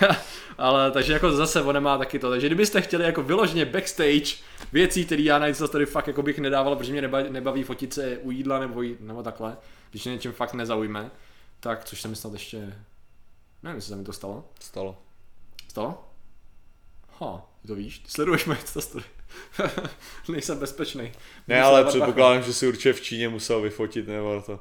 [0.58, 2.30] Ale takže jako zase on má taky to.
[2.30, 4.34] Takže kdybyste chtěli jako vyloženě backstage
[4.72, 8.18] věcí, které já na Instastory fakt jako bych nedával, protože mě nebaví, nebaví fotit se
[8.22, 9.56] u jídla nebo, jí, nebo takhle,
[9.90, 11.10] když mě něčím fakt nezaujme,
[11.60, 12.74] tak což se mi snad ještě,
[13.62, 14.44] nevím, jestli se mi to stalo.
[14.60, 14.98] Stalo.
[15.68, 16.04] Stalo?
[17.20, 19.04] Ha, ty to víš, ty sleduješ moje Instastory.
[20.28, 21.02] Nejsem bezpečný.
[21.02, 21.10] Ne,
[21.56, 21.88] Musím ale bacha.
[21.96, 24.60] předpokládám, že si určitě v Číně musel vyfotit, nebo to.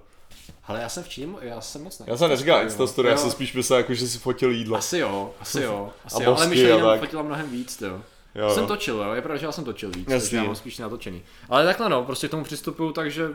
[0.64, 2.06] Ale já jsem v Číně, já jsem moc ne.
[2.10, 4.78] Já jsem neříkal Instastory, já jsem spíš myslel, jako, že si fotil jídlo.
[4.78, 7.00] Asi jo, asi jo, asi A jo, ale bosky Michelina a tak.
[7.00, 8.02] fotila mnohem víc, jo.
[8.36, 8.68] Jo, Jsem jo.
[8.68, 10.20] točil, jo, je pravda, že já jsem točil víc, Jasný.
[10.30, 11.24] takže já mám spíš natočený.
[11.50, 13.28] Ale takhle no, prostě k tomu přistupuju, takže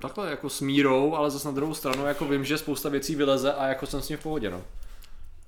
[0.00, 3.52] takhle jako s mírou, ale zase na druhou stranu jako vím, že spousta věcí vyleze
[3.52, 4.62] a jako jsem s tím v pohodě, no.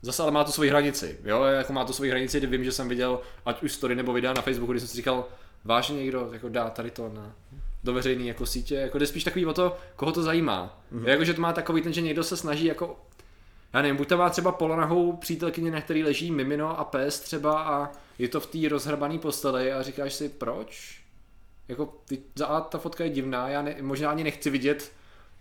[0.03, 2.73] Zase ale má to svoji hranici, jo, jako má to svoji hranici, kdy vím, že
[2.73, 5.25] jsem viděl ať už story nebo videa na Facebooku, kdy jsem si říkal,
[5.65, 7.33] vážně někdo jako dá tady to na
[7.85, 10.81] do veřejné jako sítě, jako jde spíš takový o to, koho to zajímá.
[10.93, 11.09] Mm-hmm.
[11.09, 12.97] Jako, že to má takový ten, že někdo se snaží jako
[13.73, 17.63] já nevím, buď to má třeba polonahou přítelkyně, na který leží mimino a pes třeba
[17.63, 21.01] a je to v té rozhrbané posteli a říkáš si, proč?
[21.69, 24.93] Jako, ty, za A ta fotka je divná, já ne, možná ani nechci vidět,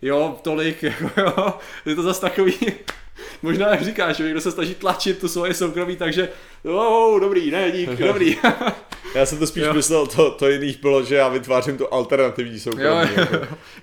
[0.02, 1.54] jo, tolik, jako jo,
[1.86, 2.54] je to zase takový,
[3.42, 6.28] možná jak říkáš, že někdo se snaží tlačit to svoje soukromí, takže,
[6.64, 8.36] oh, dobrý, ne, dík, dobrý.
[9.14, 9.74] Já jsem to spíš jo.
[9.74, 12.86] myslel, to, to jiných bylo, že já vytvářím to alternativní soukromí.
[12.86, 13.34] Jo, jo, jako.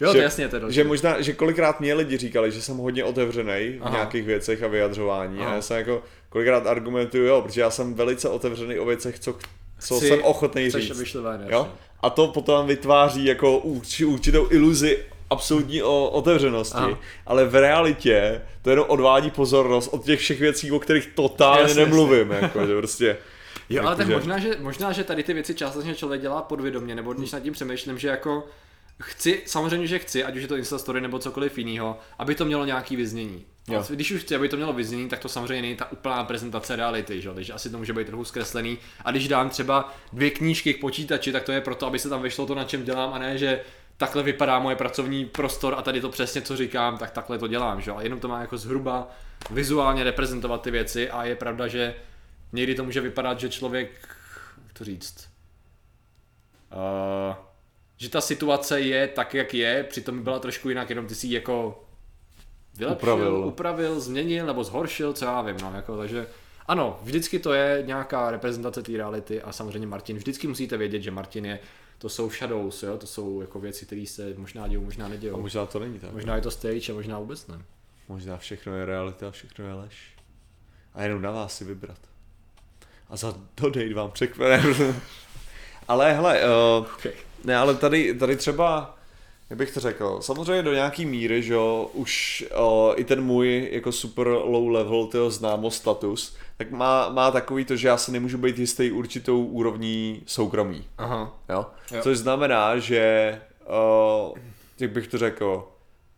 [0.01, 3.03] jo že, to jasně to Že možná, že kolikrát mě lidi říkali, že jsem hodně
[3.03, 5.51] otevřený v nějakých věcech a vyjadřování Aha.
[5.51, 9.35] a já jsem jako kolikrát argumentuju, jo, protože já jsem velice otevřený o věcech, co,
[9.79, 11.15] co Chci- jsem ochotný říct.
[11.15, 11.71] ven, Jo?
[12.03, 12.07] Jasně.
[12.07, 14.99] A to potom vytváří jako urči- určitou iluzi
[15.29, 16.97] absolutní o otevřenosti, Aha.
[17.27, 21.81] ale v realitě to jenom odvádí pozornost od těch všech věcí, o kterých totálně Jasně,
[21.81, 23.17] nemluvím, jako, že prostě.
[23.69, 26.95] Jo, ale tak Jakože- možná že, možná, že tady ty věci částečně člověk dělá podvědomě,
[26.95, 28.43] nebo když nad tím přemýšlím, že jako
[29.01, 32.65] chci, samozřejmě, že chci, ať už je to Instastory nebo cokoliv jiného, aby to mělo
[32.65, 33.45] nějaký vyznění.
[33.67, 33.85] Jo.
[33.89, 37.21] Když už chci, aby to mělo vyznění, tak to samozřejmě není ta úplná prezentace reality,
[37.21, 37.29] že?
[37.33, 38.77] takže asi to může být trochu zkreslený.
[39.05, 42.21] A když dám třeba dvě knížky k počítači, tak to je proto, aby se tam
[42.21, 43.61] vyšlo to, na čem dělám, a ne, že
[43.97, 47.81] takhle vypadá moje pracovní prostor a tady to přesně, co říkám, tak takhle to dělám,
[47.81, 47.91] že?
[47.91, 49.07] A jenom to má jako zhruba
[49.51, 51.95] vizuálně reprezentovat ty věci a je pravda, že
[52.51, 53.91] někdy to může vypadat, že člověk,
[54.63, 55.29] jak to říct,
[56.71, 57.35] uh,
[58.03, 61.33] že ta situace je tak, jak je, přitom byla trošku jinak, jenom ty si ji
[61.33, 61.83] jako
[62.77, 63.27] vylepšil, Upravil.
[63.27, 63.47] upravil.
[63.47, 66.27] upravil, změnil nebo zhoršil, co já vím, no, jako, takže
[66.67, 71.11] ano, vždycky to je nějaká reprezentace té reality a samozřejmě Martin, vždycky musíte vědět, že
[71.11, 71.59] Martin je,
[71.97, 75.41] to jsou shadows, jo, to jsou jako věci, které se možná dějou, možná A nedějou.
[75.41, 76.11] možná to není tak.
[76.13, 77.61] Možná je to stage a možná vůbec ne.
[78.07, 80.13] Možná všechno je realita a všechno je lež.
[80.93, 81.97] A jenom na vás si vybrat.
[83.09, 84.67] A za date vám překvapí.
[85.87, 86.41] ale hele,
[86.79, 87.13] uh, Okay.
[87.43, 88.97] Ne, ale tady, tady třeba,
[89.49, 93.69] jak bych to řekl, samozřejmě do nějaký míry, že jo, už uh, i ten můj
[93.71, 98.11] jako super low level tyho známo status, tak má, má takový to, že já se
[98.11, 100.83] nemůžu být jistý určitou úrovní soukromí.
[100.97, 101.39] Aha.
[101.49, 101.65] Jo?
[101.91, 102.01] Jo.
[102.01, 103.41] Což znamená, že,
[104.29, 104.37] uh,
[104.79, 105.67] jak bych to řekl,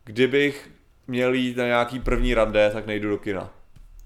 [0.04, 0.70] kdybych
[1.06, 3.50] měl jít na nějaký první rande, tak nejdu do kina.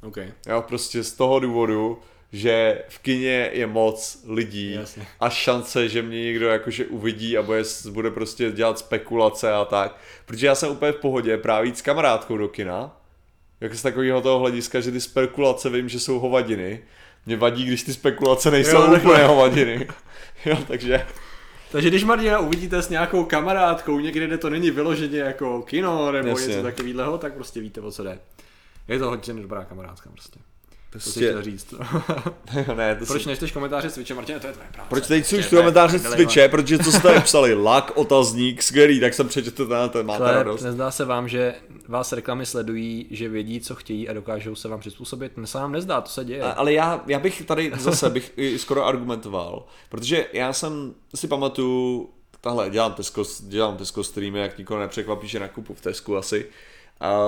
[0.03, 0.17] OK.
[0.49, 1.99] Jo, prostě z toho důvodu,
[2.33, 5.07] že v kině je moc lidí Jasně.
[5.21, 9.97] a šance, že mě někdo jakože uvidí a bude, bude prostě dělat spekulace a tak.
[10.27, 12.97] Protože já jsem úplně v pohodě právě jít s kamarádkou do kina,
[13.61, 16.83] jako z takového toho hlediska, že ty spekulace vím, že jsou hovadiny.
[17.27, 19.89] Mě vadí, když ty spekulace nejsou Jo, úplně hovadiny.
[20.47, 21.07] jo, takže
[21.73, 26.29] Takže když Martina uvidíte s nějakou kamarádkou někde, kde to není vyloženě jako kino nebo
[26.29, 26.47] Jasně.
[26.47, 28.19] něco takového, tak prostě víte, o co jde.
[28.89, 30.41] Je to hodně dobrá kamarádka prostě.
[30.91, 31.75] To prostě, chtěl říct.
[32.77, 33.29] ne, to Proč si...
[33.29, 34.89] nečteš komentáře s Twitche, Martine, to je tvoje práce.
[34.89, 39.01] Proč teď Prostě, to je komentáře Twitche, protože co jste tady psali, lak, otazník, skvělý,
[39.01, 40.63] tak jsem přečetl ten, ten máte Ale radost.
[40.63, 41.55] nezdá se vám, že
[41.89, 45.37] vás reklamy sledují, že vědí, co chtějí a dokážou se vám přizpůsobit?
[45.37, 46.43] Ne se vám nezdá, to se děje.
[46.43, 52.11] A- Ale já, já bych tady zase bych skoro argumentoval, protože já jsem si pamatuju,
[52.41, 56.47] tahle, dělám Tesco, dělám Tesco streamy, jak nikoho nepřekvapí, že nakupu v Tesku asi.
[57.01, 57.21] A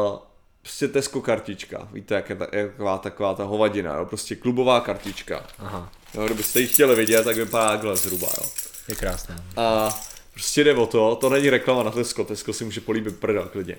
[0.62, 4.04] prostě Tesco kartička, víte, jak je ta, jaková taková ta hovadina, jo?
[4.04, 5.46] prostě klubová kartička.
[5.58, 8.48] Aha, Jo, kdybyste ji chtěli vidět, tak vypadá takhle zhruba, jo.
[8.88, 9.44] je krásné.
[9.56, 9.98] A
[10.32, 13.76] prostě jde o to, to není reklama na Tesco, Tesco si může políbit prdel klidně.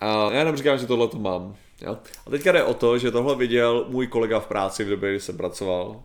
[0.00, 1.56] A já jenom říkám, že tohle to mám.
[1.80, 1.98] Jo?
[2.26, 5.20] A teďka jde o to, že tohle viděl můj kolega v práci v době, kdy
[5.20, 6.02] jsem pracoval.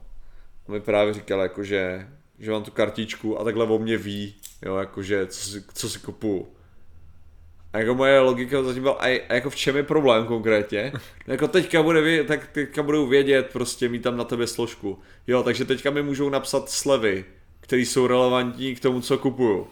[0.68, 2.08] A mi právě říkal, jako, že,
[2.40, 6.00] že mám tu kartičku a takhle o mě ví, jo, jakože, co si, co si
[6.00, 6.48] kupuju.
[7.74, 10.92] A jako moje logika zatím byla, a, a jako v čem je problém konkrétně?
[10.94, 11.00] No
[11.34, 15.00] jako teďka, bude tak teďka budou vědět, prostě mít tam na tebe složku.
[15.28, 17.26] Jo, takže teďka mi můžou napsat slevy,
[17.60, 19.68] které jsou relevantní k tomu, co kupuju.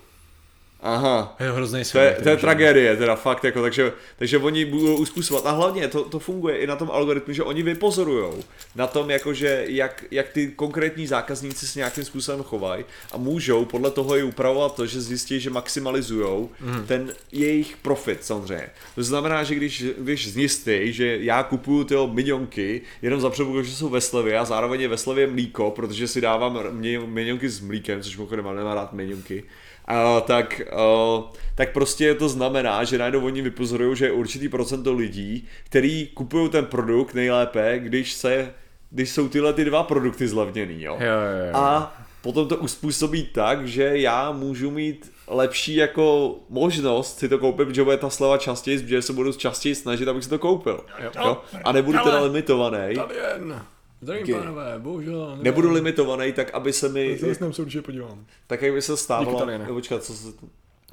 [0.81, 4.95] Aha, Je hrozný to je, to je tragédie, teda fakt, jako, takže, takže oni budou
[4.95, 5.45] uspůsobovat.
[5.45, 8.43] A hlavně to, to funguje i na tom algoritmu, že oni vypozorujou
[8.75, 13.91] na tom, jakože, jak, jak ty konkrétní zákazníci se nějakým způsobem chovají a můžou podle
[13.91, 16.85] toho i upravovat to, že zjistí, že maximalizují mm.
[16.87, 18.69] ten jejich profit samozřejmě.
[18.95, 23.75] To znamená, že když, když zjistí, že já kupuju ty minionky jenom za předpokladu, že
[23.75, 26.59] jsou ve slevě a zároveň je ve slevě mlíko, protože si dávám
[27.05, 29.43] minionky s mlíkem, což mimochodem mám nemám rád minionky,
[29.89, 31.23] a, tak, a,
[31.55, 36.49] tak prostě to znamená, že najednou oni vypozorují, že je určitý procento lidí, který kupují
[36.49, 38.53] ten produkt nejlépe, když se
[38.91, 40.97] když jsou tyhle ty dva produkty zlevněný, jo.
[40.99, 41.57] Jo, jo, jo.
[41.57, 47.75] A potom to uspůsobí tak, že já můžu mít lepší jako možnost si to koupit,
[47.75, 50.83] že bude ta sleva častěji, že se budu častěji snažit, abych si to koupil.
[50.99, 51.11] Jo.
[51.25, 51.41] Jo?
[51.63, 52.95] A nebudu teda limitovaný.
[52.95, 53.61] Tady jen.
[54.01, 54.39] Zdravím, Díky.
[54.39, 55.27] pánové, bohužel.
[55.29, 55.43] nevím.
[55.43, 58.25] Nebudu limitovaný tak, aby se mi, Zase se určitě podívám.
[58.47, 60.27] tak jak by se Díky, stávalo, no, počkat, co se,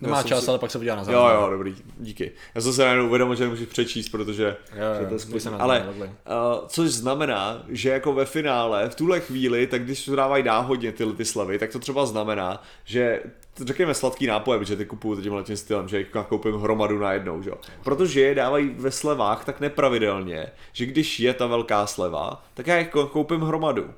[0.00, 1.42] Nemá čas, si- ale pak se podívá na Jo, záznam.
[1.42, 2.32] jo, dobrý, díky.
[2.54, 5.58] Já jsem se najednou uvědomil, že nemůžeš přečíst, protože Jo, jo, to je se na
[5.58, 10.44] Ale uh, což znamená, že jako ve finále, v tuhle chvíli, tak když to dávají
[10.44, 13.22] náhodně tyhle ty slevy, tak to třeba znamená, že
[13.64, 17.50] řekněme sladký nápoje, protože ty kupuju tímhle tím stylem, že jich koupím hromadu najednou, že
[17.50, 17.56] jo.
[17.84, 22.78] Protože je dávají ve slevách tak nepravidelně, že když je ta velká sleva, tak já
[22.78, 23.90] jich ko- koupím hromadu.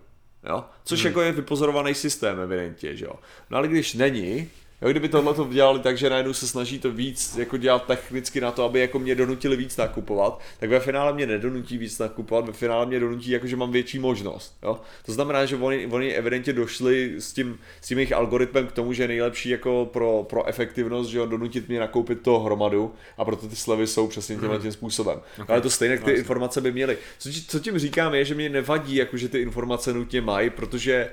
[0.48, 0.64] Jo?
[0.84, 3.12] Což jako je vypozorovaný systém evidentně, že jo.
[3.50, 4.48] No ale když není,
[4.82, 8.40] Jo, kdyby tohle to dělali tak, že najednou se snaží to víc jako dělat technicky
[8.40, 12.46] na to, aby jako mě donutili víc nakupovat, tak ve finále mě nedonutí víc nakupovat,
[12.46, 14.56] ve finále mě donutí jako, že mám větší možnost.
[14.62, 14.80] Jo?
[15.06, 18.92] To znamená, že oni, oni evidentně došli s tím, s tím jejich algoritmem k tomu,
[18.92, 23.24] že je nejlepší jako pro, pro efektivnost, že jo, donutit mě nakoupit to hromadu a
[23.24, 25.20] proto ty slevy jsou přesně tímhle tím způsobem.
[25.42, 25.54] Okay.
[25.54, 26.98] Ale to stejně ty informace by měly.
[27.18, 31.10] Co, co tím říkám je, že mě nevadí, jako, že ty informace nutně mají, protože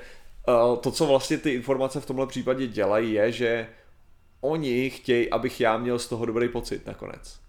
[0.80, 3.66] to, co vlastně ty informace v tomhle případě dělají, je, že
[4.40, 7.40] oni chtějí, abych já měl z toho dobrý pocit nakonec.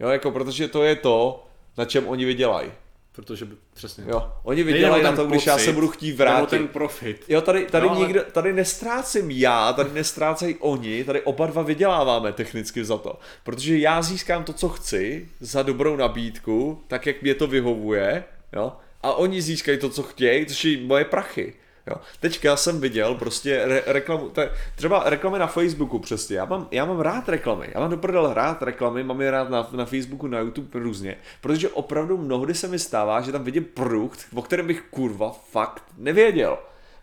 [0.00, 1.46] Jo, jako protože to je to,
[1.78, 2.70] na čem oni vydělají.
[3.12, 4.04] Protože by, přesně.
[4.08, 6.50] Jo, oni vydělají na tom, když já se budu chtít vrátit.
[6.50, 7.24] ten profit.
[7.28, 11.62] Jo, tady, tady, No, ale- nikdo, tady nestrácím já, tady nestrácejí oni, tady oba dva
[11.62, 13.18] vyděláváme technicky za to.
[13.44, 18.72] Protože já získám to, co chci, za dobrou nabídku, tak jak mě to vyhovuje, jo,
[19.02, 21.54] a oni získají to, co chtějí, což je moje prachy.
[21.86, 21.96] Jo.
[22.20, 26.84] Teďka jsem viděl prostě re- reklamu, je, třeba reklamy na Facebooku přesně, já mám, já
[26.84, 30.26] mám rád reklamy, já mám do prdele rád reklamy, mám je rád na, na Facebooku,
[30.26, 34.66] na YouTube různě, protože opravdu mnohdy se mi stává, že tam vidím produkt, o kterém
[34.66, 36.58] bych kurva fakt nevěděl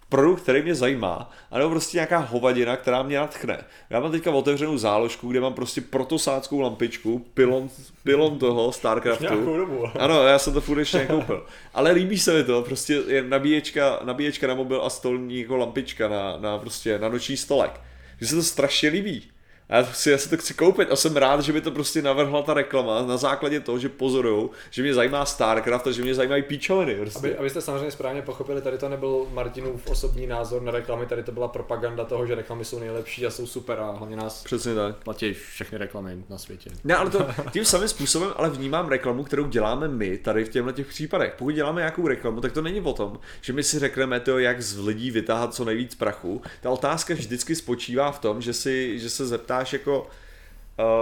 [0.09, 3.63] produkt, který mě zajímá, anebo prostě nějaká hovadina, která mě natchne.
[3.89, 7.69] Já mám teďka otevřenou záložku, kde mám prostě protosáckou lampičku, pilon,
[8.03, 9.57] pilon toho Starcraftu.
[9.57, 9.83] Dobu.
[9.99, 11.45] Ano, já jsem to furt ještě nekoupil.
[11.73, 16.07] Ale líbí se mi to, prostě je nabíječka, nabíječka na mobil a stolní jako lampička
[16.07, 17.81] na, na, prostě, na noční stolek.
[18.21, 19.23] Že se to strašně líbí.
[19.69, 22.01] A já si, já si to chci koupit a jsem rád, že by to prostě
[22.01, 26.15] navrhla ta reklama na základě toho, že pozorujou, že mě zajímá Starcraft a že mě
[26.15, 26.95] zajímají píčoviny.
[26.95, 27.19] Prostě.
[27.19, 31.31] Aby, abyste samozřejmě správně pochopili, tady to nebyl Martinův osobní názor na reklamy, tady to
[31.31, 34.95] byla propaganda toho, že reklamy jsou nejlepší a jsou super a hlavně nás Přesně tak.
[34.95, 36.69] platí všechny reklamy na světě.
[36.83, 40.71] Ne, ale to tím samým způsobem ale vnímám reklamu, kterou děláme my tady v těchto
[40.71, 41.33] těch případech.
[41.37, 44.61] Pokud děláme nějakou reklamu, tak to není o tom, že my si řekneme to, jak
[44.61, 46.41] z lidí vytáhat co nejvíc prachu.
[46.61, 49.25] Ta otázka vždycky spočívá v tom, že, si, že se
[49.57, 50.07] zeptáš jako...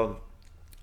[0.07, 0.15] Uh,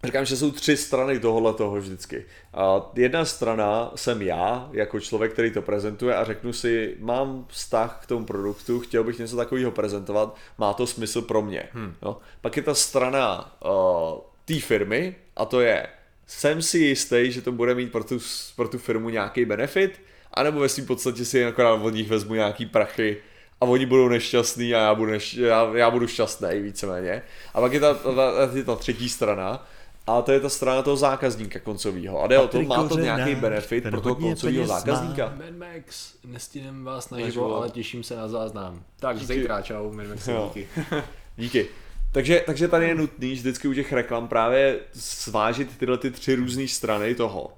[0.05, 2.25] Říkám, že jsou tři strany tohohle toho vždycky.
[2.55, 8.01] A jedna strana jsem já, jako člověk, který to prezentuje a řeknu si, mám vztah
[8.03, 11.69] k tomu produktu, chtěl bych něco takového prezentovat, má to smysl pro mě.
[11.73, 11.95] Hmm.
[12.03, 12.19] No.
[12.41, 15.87] Pak je ta strana uh, té firmy a to je,
[16.27, 18.19] jsem si jistý, že to bude mít pro tu,
[18.57, 20.01] pro tu firmu nějaký benefit,
[20.35, 23.23] anebo ve svým podstatě si jen akorát od nich vezmu nějaký prachy
[23.63, 27.23] a oni budou nešťastní a já budu, neš, já, já budu šťastný víceméně.
[27.55, 29.67] A pak je ta, ta, ta, ta třetí strana,
[30.07, 32.23] a to je ta strana toho zákazníka koncového.
[32.23, 35.35] A jde o to, má to nějaký benefit pro toho koncového zákazníka.
[35.37, 37.27] Mad Max, nestihnem vás Naživo.
[37.27, 38.83] naživo, ale těším se na záznam.
[39.01, 39.35] Tak, Díky.
[39.35, 40.69] zítra, čau, Mad Max, díky.
[41.37, 41.69] Díky.
[42.13, 46.69] Takže, takže tady je nutný vždycky u těch reklam právě svážit tyhle ty tři různé
[46.69, 47.53] strany toho.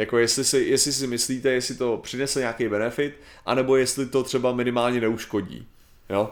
[0.00, 3.14] Jako jestli si, jestli si myslíte, jestli to přinese nějaký benefit,
[3.46, 5.66] anebo jestli to třeba minimálně neuškodí.
[6.10, 6.30] Jo?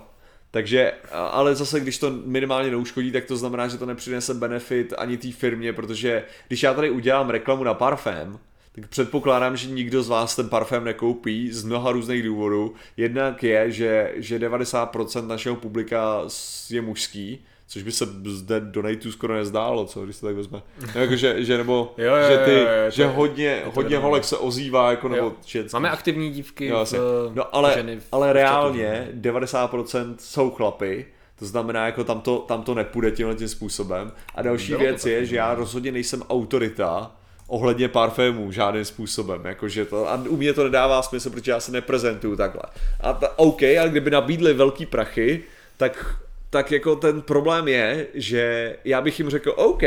[0.50, 5.16] Takže, ale zase, když to minimálně neuškodí, tak to znamená, že to nepřinese benefit ani
[5.16, 8.38] té firmě, protože když já tady udělám reklamu na parfém,
[8.72, 12.74] tak předpokládám, že nikdo z vás ten parfém nekoupí z mnoha různých důvodů.
[12.96, 16.22] Jednak je, že, že 90% našeho publika
[16.70, 20.62] je mužský, což by se zde donatů skoro nezdálo, co, když se tak vezme.
[20.94, 23.60] No, jako, že, že, nebo, Jo, jo, že, ty, jo, jo, jo, to že hodně,
[23.64, 24.04] to hodně vědomé.
[24.08, 25.74] holek se ozývá, jako, nebo ženský.
[25.76, 26.94] Máme aktivní dívky, Jo, v,
[27.34, 31.06] No ale, ženy v, ale v reálně 90% jsou chlapy,
[31.38, 34.12] to znamená, jako tam to, tam to nepůjde tímhle tím způsobem.
[34.34, 37.10] A další Bylo to věc je, že já rozhodně nejsem autorita
[37.46, 41.72] ohledně parfémů žádným způsobem, jakože to, a u mě to nedává smysl, protože já se
[41.72, 42.62] neprezentuju takhle.
[43.00, 45.42] A ta, OK, ale kdyby nabídli velký prachy,
[45.76, 46.16] tak
[46.50, 49.82] tak jako ten problém je, že já bych jim řekl, OK,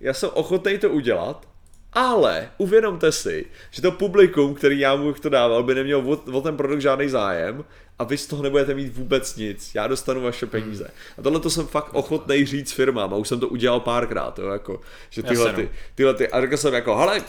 [0.00, 1.48] já jsem ochotný to udělat,
[1.92, 6.40] ale uvědomte si, že to publikum, který já mu to dával, by neměl o, o
[6.40, 7.64] ten produkt žádný zájem
[7.98, 9.74] a vy z toho nebudete mít vůbec nic.
[9.74, 10.90] Já dostanu vaše peníze.
[11.18, 14.48] A tohle to jsem fakt ochotný říct firmám a už jsem to udělal párkrát, jo,
[14.48, 14.80] jako,
[15.10, 15.68] že tyhle, ty, no.
[15.94, 17.22] tyhle ty, a řekl jsem jako, hele,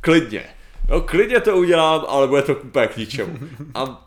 [0.00, 0.44] klidně,
[0.88, 3.38] jo, klidně to udělám, ale bude to úplně k ničemu.
[3.74, 4.03] A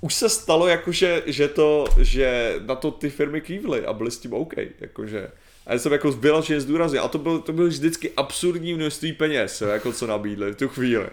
[0.00, 4.18] už se stalo, jakože, že to, že na to ty firmy kývly a byly s
[4.18, 5.30] tím OK, jakože.
[5.66, 7.04] A já jsem jako vyloženě zdůraznil.
[7.04, 11.06] A to byl, to byl vždycky absurdní množství peněz, jako co nabídli v tu chvíli.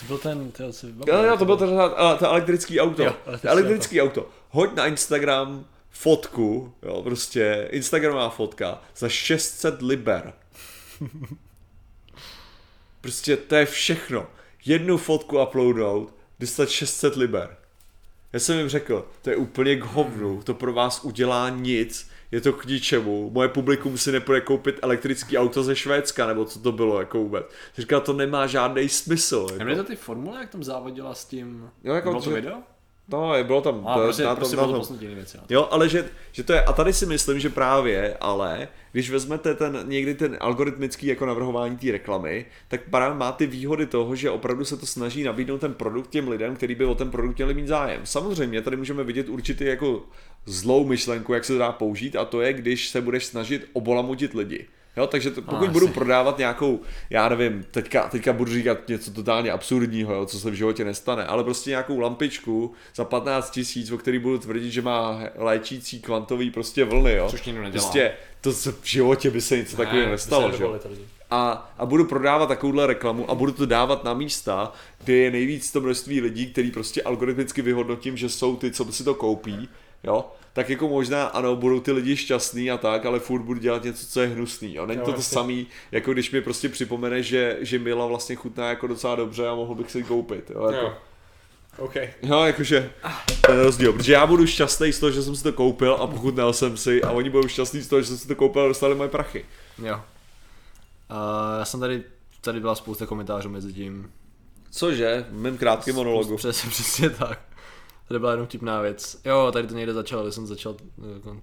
[0.00, 3.02] To byl ten, to, co Jo, jo, to bylo to, to, to elektrický auto.
[3.02, 4.28] Jo, elektrický elektrický auto.
[4.50, 10.32] Hoď na Instagram fotku, jo, prostě Instagramová fotka za 600 liber.
[13.00, 14.26] Prostě to je všechno.
[14.64, 17.56] Jednu fotku uploadnout, dostat 600 liber.
[18.32, 22.40] Já jsem jim řekl, to je úplně k hovnu, to pro vás udělá nic, je
[22.40, 26.72] to k ničemu, moje publikum si nepůjde koupit elektrický auto ze Švédska, nebo co to
[26.72, 27.46] bylo jako vůbec.
[27.78, 29.46] Říkal, to nemá žádný smysl.
[29.58, 32.58] Nebyly to ty formule, jak tam závodila s tím, Jo, jako bylo to že- video?
[33.12, 33.86] No, je- bylo tam.
[33.86, 35.36] A to- prostě, na tom- prostě na bylo to tom- posunutí jiný věci.
[35.36, 35.42] jo.
[35.48, 39.54] Jo, ale že, že to je, a tady si myslím, že právě, ale když vezmete
[39.54, 44.30] ten někdy ten algoritmický jako navrhování té reklamy, tak právě má ty výhody toho, že
[44.30, 47.54] opravdu se to snaží nabídnout ten produkt těm lidem, který by o ten produkt měli
[47.54, 48.00] mít zájem.
[48.04, 50.02] Samozřejmě tady můžeme vidět určitý jako
[50.46, 54.34] zlou myšlenku, jak se to dá použít, a to je, když se budeš snažit obolamutit
[54.34, 54.66] lidi.
[54.96, 55.72] Jo, takže to, pokud Asi.
[55.72, 56.80] budu prodávat nějakou,
[57.10, 61.24] já nevím, teďka, teďka budu říkat něco totálně absurdního, jo, co se v životě nestane,
[61.24, 66.50] ale prostě nějakou lampičku za 15 tisíc, o který budu tvrdit, že má léčící kvantový
[66.50, 67.26] prostě vlny, jo.
[67.30, 67.82] Což nikdo nedělá.
[67.82, 70.78] Prostě to se v životě by se něco takového Ne, nestalo, by se že jo.
[71.30, 74.72] A, a budu prodávat takovouhle reklamu a budu to dávat na místa,
[75.04, 79.04] kde je nejvíc to množství lidí, který prostě algoritmicky vyhodnotím, že jsou ty, co si
[79.04, 79.68] to koupí,
[80.04, 83.84] jo, tak jako možná ano, budou ty lidi šťastný a tak, ale furt budu dělat
[83.84, 84.86] něco, co je hnusný, jo.
[84.86, 88.86] Není to to samý, jako když mi prostě připomene, že, že Mila vlastně chutná jako
[88.86, 90.66] docela dobře a mohl bych si koupit, jo.
[90.66, 90.94] Jako, Jo.
[91.78, 91.94] OK.
[92.22, 92.90] Jo, jakože
[93.46, 96.52] ten rozdíl, protože já budu šťastný z toho, že jsem si to koupil a pochutnal
[96.52, 98.94] jsem si a oni budou šťastní z toho, že jsem si to koupil a dostali
[98.94, 99.44] moje prachy.
[99.84, 99.94] Jo.
[99.94, 100.00] Uh,
[101.58, 102.02] já jsem tady,
[102.40, 104.10] tady byla spousta komentářů mezi tím.
[104.70, 105.26] Cože?
[105.30, 106.36] V mém krátkém monologu.
[106.36, 107.40] Přesně, přesně tak.
[108.10, 109.20] Tady byla jenom tipná věc.
[109.24, 110.76] Jo, tady to někde začalo, když jsem začal.
[111.14, 111.40] jako-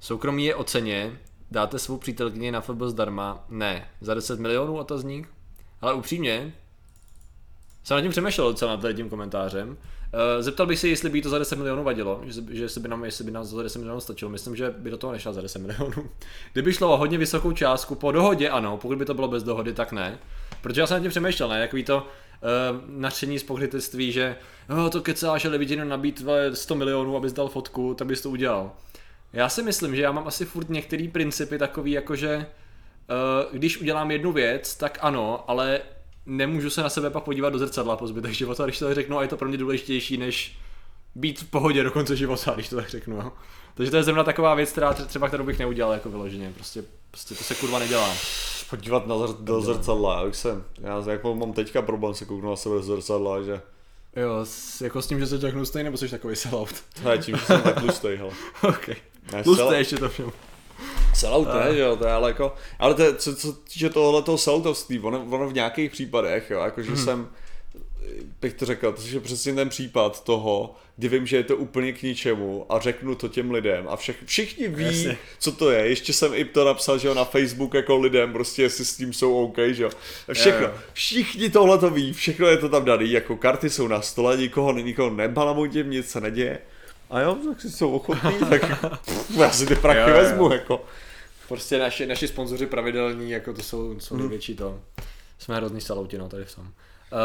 [0.00, 1.18] Soukromí je o ceně,
[1.50, 3.44] dáte svou přítelkyni na FB zdarma?
[3.48, 3.88] Ne.
[4.00, 5.28] Za 10 milionů otazník?
[5.80, 6.54] Ale upřímně,
[7.84, 9.76] jsem nad tím přemýšlel docela nad tím komentářem.
[10.12, 12.88] Eh, Zeptal bych se, jestli by to za 10 milionů vadilo, že, že jestli, by
[12.88, 14.30] nám, jestli by nám za 10 milionů stačilo.
[14.30, 16.10] Myslím, že by do toho nešla za 10 milionů.
[16.52, 19.72] Kdyby šlo o hodně vysokou částku, po dohodě ano, pokud by to bylo bez dohody,
[19.72, 20.18] tak ne.
[20.62, 21.60] Protože já jsem nad tím přemýšlel, ne?
[21.60, 22.02] Takový to uh,
[22.86, 24.36] nadšení z pokrytectví, že
[24.70, 28.30] oh, to kecáš, ale vidím nabít vole, 100 milionů, abys dal fotku, tak bys to
[28.30, 28.72] udělal.
[29.32, 33.80] Já si myslím, že já mám asi furt některé principy takový, jako že uh, když
[33.80, 35.80] udělám jednu věc, tak ano, ale
[36.26, 39.18] nemůžu se na sebe pak podívat do zrcadla po zbytek života, když to tak řeknu,
[39.18, 40.58] a je to pro mě důležitější, než
[41.14, 43.16] být v pohodě do konce života, když to tak řeknu.
[43.16, 43.32] Jo.
[43.74, 46.84] Takže to je zrovna taková věc, která tře- třeba kterou bych neudělal jako vyloženě, prostě,
[47.10, 48.14] prostě to se kurva nedělá.
[48.70, 52.56] podívat na zr- do zrcadla, jak jsem, já jako mám teďka problém se kouknout na
[52.56, 53.60] sebe do zrcadla, že
[54.16, 56.74] Jo, s, jako s tím, že jsi tak hnusnej, nebo jsi takový sellout?
[57.02, 58.30] to je tím, že jsem tak tlustej, hele.
[58.62, 58.88] OK.
[59.32, 60.32] Ne, Tlustý sell- ještě to všem.
[61.14, 64.22] Sellout ne, že jo, to je ale jako, ale to je, co, co týče tohle
[64.22, 67.04] toho selloutovství, ono, ono v nějakých případech, jo, jakože hmm.
[67.04, 67.28] jsem,
[68.40, 71.92] bych to řekl, to je přesně ten případ toho, kdy vím, že je to úplně
[71.92, 75.18] k ničemu a řeknu to těm lidem a všech, všichni ví, Jasně.
[75.38, 75.88] co to je.
[75.88, 79.12] Ještě jsem i to napsal, že jo, na Facebook jako lidem, prostě jestli s tím
[79.12, 79.90] jsou OK, že jo.
[80.32, 80.80] Všechno, Jo, jo.
[80.92, 84.72] všichni tohle to ví, všechno je to tam daný, jako karty jsou na stole, nikoho,
[84.72, 86.58] nikoho nebalamutím, nic se neděje.
[87.10, 88.62] A jo, tak si jsou ochotní, tak
[89.04, 90.22] pff, já si ty prachy Jo, jo.
[90.22, 90.84] vezmu, jako.
[91.48, 94.80] Prostě naši, naši sponzoři pravidelní, jako to jsou, jsou největší to.
[95.38, 96.68] Jsme hrozný salouti, no, tady v tom.
[97.12, 97.18] Uh,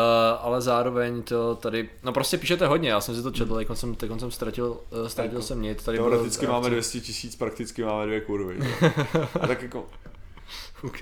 [0.45, 3.95] ale zároveň to tady, no prostě píšete hodně, já jsem si to četl, teď jsem,
[3.95, 5.83] teď jsem ztratil, uh, ztratil jsem nic.
[5.83, 8.57] Tady bylo Teoreticky reakce- máme 200 tisíc, prakticky máme dvě kurvy.
[9.41, 9.85] A tak jako,
[10.83, 10.99] OK.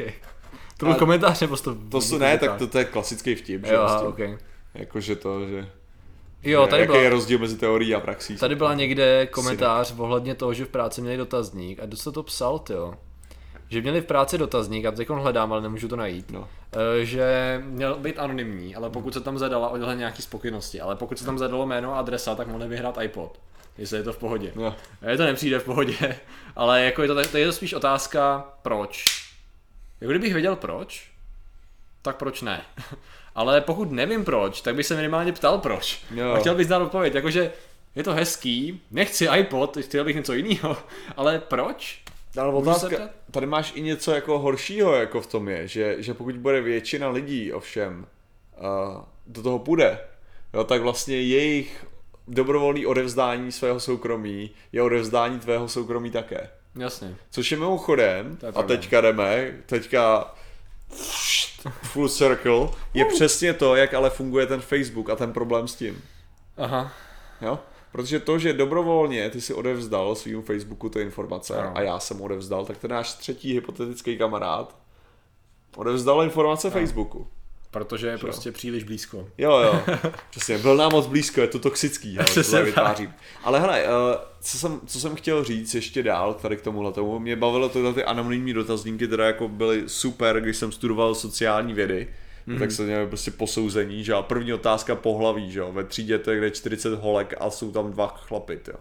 [0.77, 1.75] To byl A- komentář, nebo jsi to...
[1.89, 3.97] to jsou, ne, tak to, to je klasický vtip, že Jo, prostě.
[3.97, 4.39] aha, OK.
[4.73, 5.69] Jakože to, že...
[6.43, 8.37] Jo, tady jaký byla, je rozdíl mezi teorií a praxí.
[8.37, 12.23] tady byla někde komentář ohledně toho, že v práci měli dotazník a kdo se to
[12.23, 12.93] psal, jo?
[13.69, 16.31] Že měli v práci dotazník, a teď hledám, ale nemůžu to najít.
[16.31, 16.47] No.
[16.73, 21.19] Eh, že měl být anonymní, ale pokud se tam zadala odhle nějaký spokojenosti, ale pokud
[21.19, 23.39] se tam zadalo jméno a adresa, tak mohli vyhrát iPod.
[23.77, 24.51] Jestli je to v pohodě.
[24.55, 24.75] No.
[25.09, 26.15] Je to nepřijde v pohodě,
[26.55, 29.05] ale jako je to, to je to spíš otázka, proč.
[30.01, 31.11] Jako kdybych věděl proč,
[32.01, 32.61] tak proč ne.
[33.35, 36.03] Ale pokud nevím proč, tak bych se minimálně ptal proč.
[36.13, 36.31] Jo.
[36.31, 37.51] A chtěl bych znát odpověď, jakože
[37.95, 40.77] je to hezký, nechci iPod, chtěl bych něco jiného,
[41.17, 42.01] ale proč?
[42.37, 46.37] Ale otázka, tady máš i něco jako horšího jako v tom je, že, že pokud
[46.37, 48.05] bude většina lidí ovšem
[48.57, 49.99] uh, do toho půjde,
[50.53, 51.85] jo, tak vlastně jejich
[52.27, 56.49] dobrovolný odevzdání svého soukromí je odevzdání tvého soukromí také.
[56.75, 57.15] Jasně.
[57.31, 60.33] Což je mimochodem, je a teďka jdeme, teďka
[61.83, 66.03] full circle, je přesně to, jak ale funguje ten Facebook a ten problém s tím.
[66.57, 66.91] Aha.
[67.41, 67.59] Jo?
[67.95, 71.71] Protože to, že dobrovolně ty si odevzdal svým Facebooku ty informace Ano.
[71.75, 74.77] a já jsem odevzdal, tak ten náš třetí hypotetický kamarád
[75.75, 77.27] odevzdal informace Facebooku.
[77.71, 79.27] protože je prostě příliš blízko.
[79.37, 79.79] Jo, jo,
[80.29, 82.65] přesně, byl nám moc blízko, je to toxický, hele, tak.
[82.65, 83.13] vytvářím.
[83.43, 87.19] Ale hele, eh, co jsem, co jsem chtěl říct ještě dál tady k tomuhle tomu,
[87.19, 92.07] mě bavilo tyhle ty anonymní dotazníky, teda jako byly super, když jsem studoval sociální vědy,
[92.47, 92.59] mm-hmm.
[92.59, 96.31] tak se měli prostě posouzení, že jo, první otázka pohlaví, že jo, ve třídě to
[96.31, 98.75] je kde 40 holek a jsou tam dva chlapy, jo.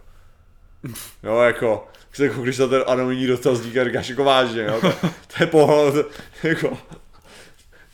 [1.23, 1.89] Jo, jako,
[2.19, 6.05] jako když na ten anonymní dotazník a říkáš jako vážně, jo, to, to je to,
[6.43, 6.79] jako,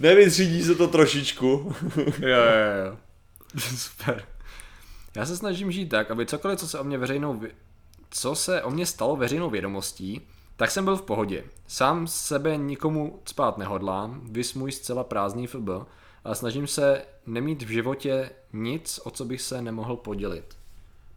[0.00, 1.74] nevytřídí se to trošičku.
[2.18, 2.96] Jo, jo, jo.
[3.76, 4.24] Super.
[5.16, 7.42] Já se snažím žít tak, aby cokoliv, co se o mě veřejnou,
[8.10, 10.20] co se o mě stalo veřejnou vědomostí,
[10.60, 11.44] tak jsem byl v pohodě.
[11.66, 15.68] Sám sebe nikomu spát nehodlám, vys můj zcela prázdný FB
[16.24, 20.44] a snažím se nemít v životě nic, o co bych se nemohl podělit.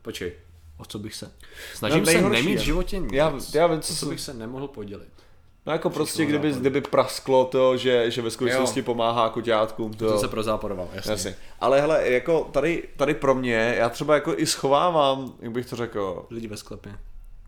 [0.01, 0.33] Počkej,
[0.77, 1.31] o co bych se?
[1.75, 4.09] Snažím No, se nemít je- v životě nic, Já- já vím, o co co jsem-
[4.09, 5.09] bych se nemohl podělit.
[5.65, 6.61] No jako prostě, Příštího kdyby, západu.
[6.61, 8.83] kdyby prasklo to, že, že ve skutečnosti Jo.
[8.85, 10.11] pomáhá koťátkům, to...
[10.11, 11.11] To se prozáporoval, jasně.
[11.11, 11.35] Jasně.
[11.59, 15.75] Ale hele, jako tady, tady pro mě, já třeba jako i schovávám, jak bych to
[15.75, 16.95] řekl, Lidi ve sklepě.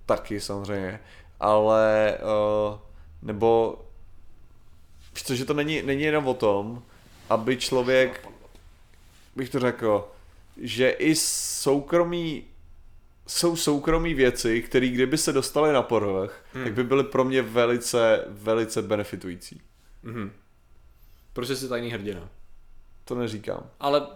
[0.06, 1.00] taky samozřejmě,
[1.46, 2.80] ale uh,
[3.22, 3.80] nebo
[5.14, 6.84] víš co, že to není, není jenom o tom,
[7.30, 8.28] aby člověk,
[9.36, 10.08] bych to řekl,
[10.58, 12.44] že i soukromí
[13.28, 16.64] jsou soukromí věci, které kdyby se dostaly na povrch, hmm.
[16.64, 19.62] tak by byly pro mě velice, velice benefitující.
[20.04, 20.32] Mhm.
[21.34, 22.30] Proč jsi tajný hrdina?
[23.06, 23.70] To neříkám.
[23.80, 24.08] Ale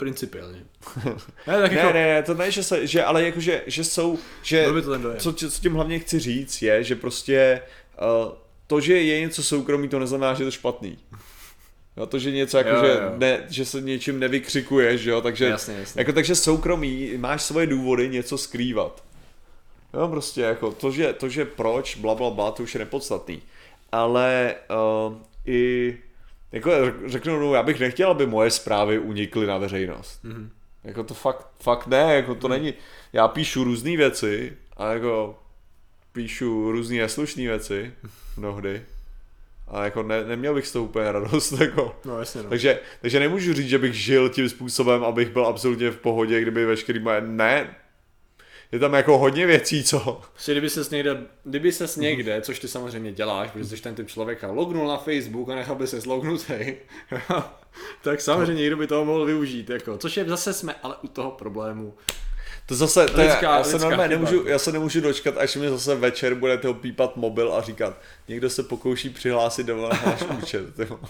[0.00, 0.60] principiálně.
[1.46, 4.18] ne, tak Ne, jako, ne, ne, to ne, že se, že, ale jakože, že jsou,
[4.42, 5.18] že, Byl by to ten dojem.
[5.18, 7.60] co, co tím hlavně chci říct je, že prostě
[8.26, 8.32] uh,
[8.66, 10.98] to, že je něco soukromý, to neznamená, že je to špatný.
[11.96, 13.12] Jo, to, že něco jako, Jo, že, jo.
[13.16, 16.00] Ne, že se něčím nevykřikuješ, jo, takže, Jasně, jasně.
[16.00, 19.04] jako, takže soukromí, máš svoje důvody něco skrývat.
[19.94, 23.42] Jo, prostě jako to, že, to, že proč, bla, bla, bla, to už je nepodstatný.
[23.92, 24.54] Ale
[25.08, 25.14] uh,
[25.46, 25.96] i,
[26.52, 26.70] jako
[27.06, 30.24] řeknu, no, já bych nechtěl, aby moje zprávy unikly na veřejnost.
[30.24, 30.50] Mhm.
[30.84, 32.74] Jako to fakt, fakt ne, jako to není,
[33.12, 35.38] já píšu různé věci a jako
[36.12, 37.92] píšu různé neslušné věci
[38.36, 38.82] mnohdy
[39.70, 41.96] a jako ne, neměl bych z toho úplně radost, jako.
[42.04, 42.48] No jasně, no.
[42.48, 46.64] Takže, takže nemůžu říct, že bych žil tím způsobem, abych byl absolutně v pohodě, kdyby
[46.66, 47.74] veškerý moje, ne,
[48.72, 52.68] je tam jako hodně věcí, co, Prostě kdyby ses někde, kdyby ses někde, což ty
[52.68, 56.54] samozřejmě děláš, protože jsi ten typ člověka, lognul na Facebook a nechal by se lognutý,
[58.02, 61.30] tak samozřejmě někdo by toho mohl využít, jako, což je zase jsme, ale u toho
[61.30, 61.94] problému.
[62.66, 65.68] to zase, to je, Lidská- já, se normálně nemůžu, já se nemůžu dočkat, až mi
[65.68, 70.78] zase večer bude toho pípat mobil a říkat, někdo se pokouší přihlásit do náš účet,
[70.78, 71.00] jo.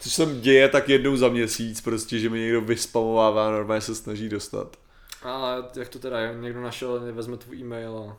[0.00, 3.94] Což se děje tak jednou za měsíc, prostě, že mi někdo vyspamovává a normálně se
[3.94, 4.76] snaží dostat.
[5.22, 8.16] Ale jak to teda je, někdo našel, vezme tvůj e-mail a,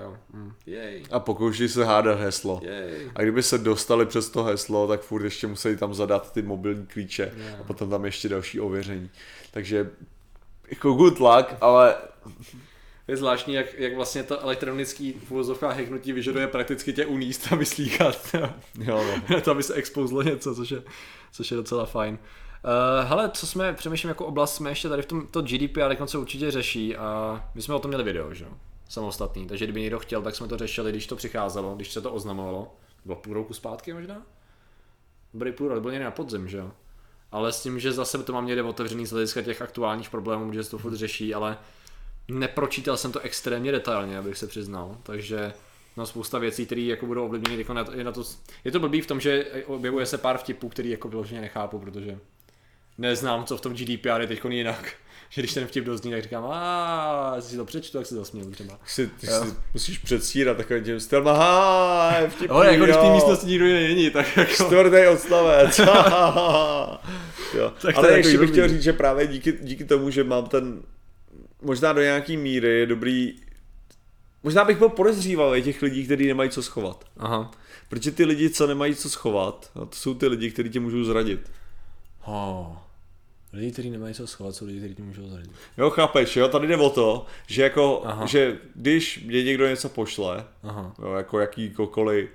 [0.00, 0.16] a jo,
[0.66, 2.60] jej, A pokouší se hádat heslo.
[2.64, 3.10] jej.
[3.14, 6.86] A kdyby se dostali přes to heslo, tak furt ještě museli tam zadat ty mobilní
[6.86, 7.56] klíče Jo.
[7.60, 9.10] a potom tam ještě další ověření.
[9.50, 9.90] Takže
[10.70, 11.94] jako good luck, ale
[13.08, 17.56] Je zvláštní, jak, jak vlastně to elektronický v uvozovkách hacknutí vyžaduje prakticky tě uníst a
[17.56, 18.34] vyslíkat.
[18.78, 19.40] jo, no.
[19.44, 20.82] to aby se expouzlo něco, což je,
[21.32, 22.18] což je docela fajn.
[22.64, 26.08] Uh, hele, co jsme, přemýšlím jako oblast, jsme ještě tady v tom, to GDPR jak
[26.08, 28.50] se určitě řeší a my jsme o tom měli video, že jo,
[28.88, 32.12] samostatný, takže kdyby někdo chtěl, tak jsme to řešili, když to přicházelo, když se to
[32.12, 32.74] oznamovalo,
[33.04, 34.22] bylo půl roku zpátky možná?
[35.34, 36.72] Dobrý půl rok, byl někdy na podzim, že jo.
[37.32, 40.64] Ale s tím, že zase to mám někde otevřený z hlediska těch aktuálních problémů, že
[40.64, 41.58] se to furt řeší, ale
[42.28, 45.52] nepročítal jsem to extrémně detailně, abych se přiznal, takže
[45.96, 48.24] no spousta věcí, které jako budou ovlivněny jako na to, je, na to,
[48.64, 52.18] je to blbý v tom, že objevuje se pár vtipů, který jako vyloženě nechápu, protože
[52.98, 54.92] neznám, co v tom GDPR je teď jinak.
[55.30, 58.78] Že když ten vtip dozní, tak říkám, a si to přečtu, tak se zasměju třeba.
[58.86, 59.44] Si, ty Jo.
[59.44, 63.46] si musíš předstírat takovým tím stylem, aha, je vtipný, Ale jako když v té místnosti
[63.46, 64.52] nikdo jiný není, tak jako...
[64.52, 65.78] Čtvrtý odstavec.
[67.54, 67.72] jo.
[67.82, 70.82] Tak Ale je ještě bych chtěl říct, že právě díky, díky tomu, že mám ten,
[71.62, 73.34] možná do nějaký míry je dobrý,
[74.42, 77.04] možná bych byl podezříval těch lidí, kteří nemají co schovat.
[77.16, 77.50] Aha.
[77.88, 81.04] Protože ty lidi, co nemají co schovat, no, to jsou ty lidi, kteří tě můžou
[81.04, 81.50] zradit.
[82.24, 82.87] Oh.
[83.52, 85.50] Lidi, kteří nemají co schovat, jsou lidi, kteří ti můžou zradit.
[85.78, 88.26] Jo, chápeš, jo, tady jde o to, že jako, Aha.
[88.26, 90.94] že když mě někdo něco pošle, Aha.
[90.98, 92.30] jo, jako jakýkoliv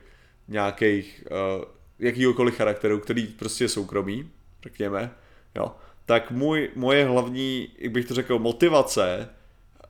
[0.47, 1.23] nějakých,
[1.57, 1.65] uh,
[1.99, 4.29] jakýkoliv charakteru, který prostě je soukromý,
[4.63, 5.11] řekněme,
[5.55, 5.71] jo,
[6.05, 9.29] tak můj, moje hlavní, jak bych to řekl, motivace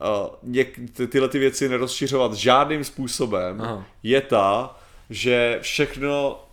[0.00, 3.86] uh, něk, ty, tyhle ty věci nerozšiřovat žádným způsobem Aha.
[4.02, 4.78] je ta,
[5.10, 6.44] že všechno,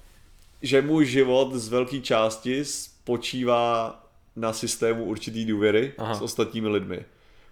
[0.61, 4.01] že můj život z velké části spočívá
[4.36, 6.16] na systému určitý důvěry Aha.
[6.16, 6.99] s ostatními lidmi.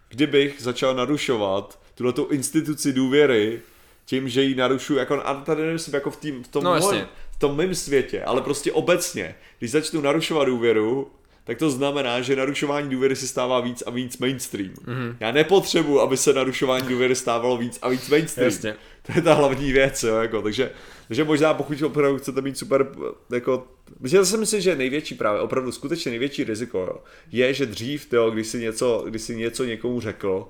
[0.10, 3.60] Kdybych začal narušovat tuhletu instituci důvěry
[4.06, 7.08] tím, že ji narušuju, jako, a tady nemyslím jako v, tým, v tom, No, jasně.
[7.32, 11.12] v tom mém světě, ale prostě obecně, když začnu narušovat důvěru,
[11.44, 14.70] tak to znamená, že narušování důvěry se stává víc a víc mainstream.
[14.86, 14.96] Mhm.
[14.96, 15.16] Mm-hmm.
[15.20, 18.52] Já nepotřebuji, aby se narušování důvěry stávalo víc a víc mainstream.
[18.52, 18.76] Jasně.
[19.06, 20.72] To je ta hlavní věc, jo, jako, takže,
[21.10, 22.88] takže možná pokud opravdu chcete mít super,
[23.34, 23.68] jako,
[24.12, 28.32] já si myslím, že největší právě, opravdu skutečně největší riziko, jo, je, že dřív, jo,
[28.32, 30.48] když si něco, když si něco někomu řekl,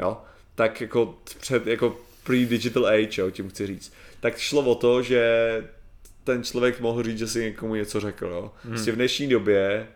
[0.00, 0.16] jo,
[0.54, 5.24] tak jako před, jako pre-digital age, jo, tím chci říct, tak šlo o to, že
[6.24, 8.52] ten člověk mohl říct, že si někomu něco řekl, jo.
[8.62, 8.72] Hmm.
[8.72, 9.88] Prostě v dnešní době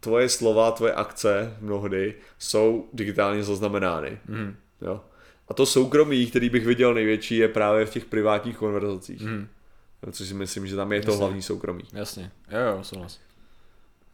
[0.00, 4.18] tvoje slova, tvoje akce mnohdy jsou digitálně zaznamenány.
[4.28, 4.56] Mhm.
[4.82, 5.00] Jo.
[5.48, 9.20] A to soukromí, který bych viděl největší, je právě v těch privátních konverzacích.
[9.20, 11.18] Jo, Což si myslím, že tam je to Jasně.
[11.18, 11.82] hlavní soukromí.
[11.92, 13.20] Jasně, jo, jo, souhlas.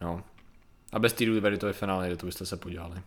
[0.00, 0.22] No.
[0.92, 3.02] A bez té důvěry to je finálně, kde to byste se podělali.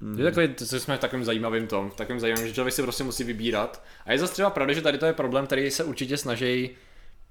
[0.00, 0.18] Mm.
[0.18, 3.04] Je takový, co jsme v takovém zajímavém tom, v takovém zajímavém, že člověk si prostě
[3.04, 3.84] musí vybírat.
[4.06, 6.70] A je zase třeba pravda, že tady to je problém, který se určitě snaží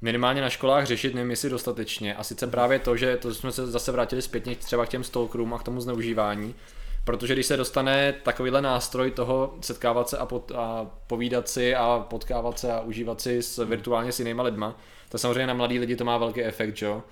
[0.02, 2.16] minimálně na školách řešit, nevím jestli dostatečně.
[2.16, 5.54] A sice právě to, že to jsme se zase vrátili zpětně třeba k těm stalkerům
[5.54, 6.56] a k tomu zneužívání.
[7.04, 12.06] Protože když se dostane takovýhle nástroj toho setkávat se a, pot, a povídat si a
[12.10, 15.96] potkávat se a užívat si s, virtuálně s jinýma lidma, tak samozřejmě na mladý lidi
[15.96, 17.04] to má velký efekt, jo.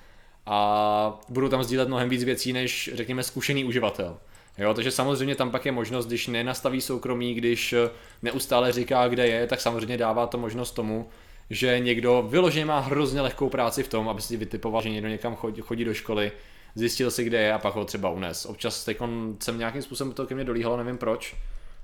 [0.46, 4.18] A budou tam sdílet mnohem víc věcí než, řekněme, zkušený uživatel.
[4.58, 7.76] Jo, takže samozřejmě tam pak je možnost, když nenastaví soukromí, když
[8.22, 11.10] neustále říká, kde je, tak samozřejmě dává to možnost tomu,
[11.50, 15.36] že někdo vyloženě má hrozně lehkou práci v tom, aby si vytipoval, že někdo někam
[15.36, 16.32] chodí, chodí do školy,
[16.76, 18.46] zjistil si, kde je a pak ho třeba unes.
[18.46, 18.98] Občas teď
[19.40, 21.36] jsem nějakým způsobem to ke mně dolíhalo, nevím proč,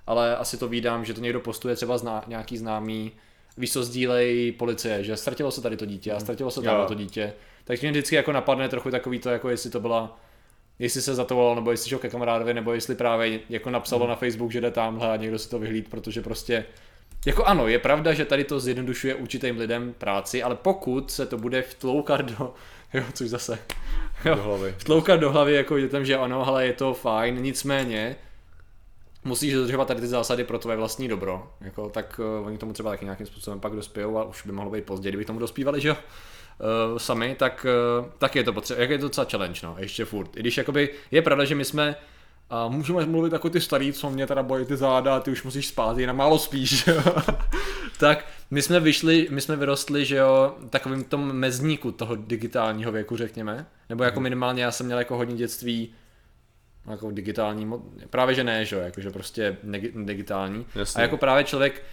[0.08, 3.12] ale asi to vídám, že to někdo postuje třeba zná, nějaký známý,
[3.58, 6.94] víš co sdílej policie, že ztratilo se tady to dítě a ztratilo se tady to
[6.94, 7.34] dítě.
[7.64, 10.20] Tak mě vždycky jako napadne trochu takový to, jako jestli to byla
[10.80, 14.10] jestli se zatovalo, nebo jestli šel ke kamarádovi, nebo jestli právě jako napsalo Hmm.
[14.10, 16.66] na Facebook, že jde tamhle a někdo si to vyhlíd, protože prostě
[17.26, 21.38] jako ano, je pravda, že tady to zjednodušuje určitým lidem práci, ale pokud se to
[21.38, 22.54] bude vtloukat do,
[22.94, 23.60] jo, což zase,
[24.26, 24.76] jo, Do hlavy.
[24.78, 28.16] vtloukat do hlavy jako dětem, že ano, ale je to fajn, nicméně
[29.24, 32.90] musíš dodržovat tady ty zásady pro tvoje vlastní dobro, jako, tak uh, oni tomu třeba
[32.90, 35.88] taky nějakým způsobem pak dospějou a už by mohlo být pozdě, kdyby tomu dospívali, že
[35.88, 35.96] jo,
[36.92, 37.66] uh, sami, tak,
[38.00, 40.38] uh, tak je to potřeba, jak je to docela challenge, no, ještě furt.
[40.38, 41.96] I když jakoby je pravda, že my jsme
[42.50, 45.68] a můžeme mluvit jako ty starý, co mě teda bojí ty záda, ty už musíš
[45.68, 46.90] spát, jinak málo spíš,
[48.00, 53.18] tak my jsme vyšli, my jsme vyrostli, že jo, takovým tom mezníku toho digitálního věku,
[53.18, 53.66] řekněme.
[53.90, 55.94] Nebo jako minimálně já jsem měl jako hodně dětství
[56.88, 57.72] jako digitální,
[58.10, 59.58] právě že ne, že jo, jakože prostě
[60.04, 60.66] digitální.
[60.76, 61.00] Jasně.
[61.00, 61.84] A jako právě člověk,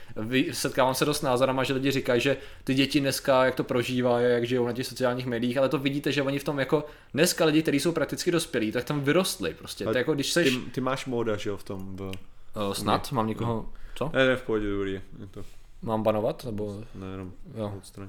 [0.53, 4.27] setkávám se dost s názorama, že lidi říkají, že ty děti dneska, jak to prožívají,
[4.31, 7.45] jak žijou na těch sociálních médiích, ale to vidíte, že oni v tom jako dneska
[7.45, 9.85] lidi, kteří jsou prakticky dospělí, tak tam vyrostli prostě.
[9.85, 10.51] To jako když seš...
[10.51, 11.97] Ty, ty máš móda, že jo, v tom.
[11.97, 12.01] V...
[12.03, 12.13] Uh,
[12.73, 13.69] snad, mám někoho...
[13.95, 14.11] Co?
[14.15, 14.93] Ne, ne, v pohodě, dobrý.
[14.93, 15.45] Je to,
[15.83, 16.45] Mám banovat?
[16.45, 16.85] Nebo...
[16.95, 17.75] ne, jenom Jo.
[17.79, 18.09] odstraň.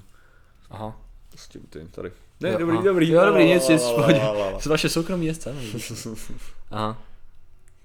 [0.69, 1.01] Aha.
[1.35, 2.11] S tím ty, tady.
[2.39, 2.85] Ne, Jo, dobrý, aha.
[2.85, 3.09] dobrý.
[3.09, 3.81] Jo, dobrý, nic, nic.
[4.59, 5.61] Jsou vaše soukromí je scéna.
[6.71, 7.01] Aha,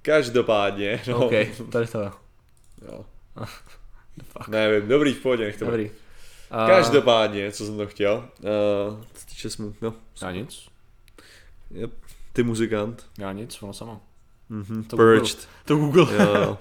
[0.02, 1.26] Každopádně, no.
[1.26, 1.32] OK,
[1.72, 2.12] tady to jo.
[2.88, 3.04] Jo.
[4.48, 5.64] Nevím, dobrý, v pohodě, nech to.
[5.64, 5.90] Dobrý.
[6.50, 6.66] A...
[6.66, 9.94] Každopádně, co jsem to chtěl, uh, co týče smut, no.
[10.22, 10.68] Já nic.
[11.70, 11.90] Yep.
[12.32, 13.06] Ty muzikant.
[13.18, 14.00] Já nic, ono samo.
[14.48, 14.84] Mhm.
[14.84, 15.48] To Purged.
[15.64, 16.14] To Google.
[16.14, 16.58] Jo, jo.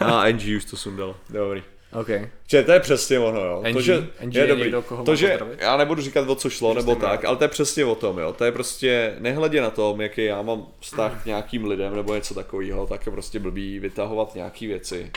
[0.00, 1.16] A NG už to sundal.
[1.30, 1.62] Dobrý.
[2.00, 2.08] OK.
[2.46, 3.62] Že to je přesně ono, jo.
[3.68, 3.72] NG?
[3.72, 4.62] to, že, NG je je dobrý.
[4.62, 7.48] někdo, koho to, že, já nebudu říkat, o co šlo, nebo tak, ale to je
[7.48, 8.32] přesně o tom, jo.
[8.32, 12.34] To je prostě, nehledě na tom, jaký já mám vztah k nějakým lidem, nebo něco
[12.34, 15.10] takového, tak je prostě blbý vytahovat nějaký věci.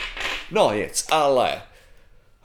[0.50, 1.62] No nic, ale,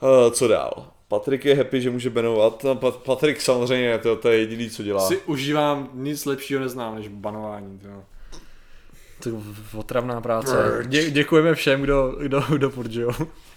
[0.00, 0.90] uh, co dál?
[1.08, 2.64] Patrik je happy, že může banovat.
[2.64, 5.08] No, Pat- Patrik samozřejmě, to, to je jediný, co dělá.
[5.08, 7.78] Si užívám, nic lepšího neznám než banování.
[7.78, 7.88] To.
[9.22, 9.34] To je
[9.74, 10.82] otravná práce.
[10.86, 13.10] Dě, děkujeme všem, kdo, kdo, kdo purgujou.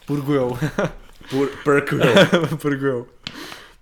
[0.10, 0.58] Purgujou.
[1.30, 2.14] Pur, perkujou.
[2.62, 3.06] Purgujou.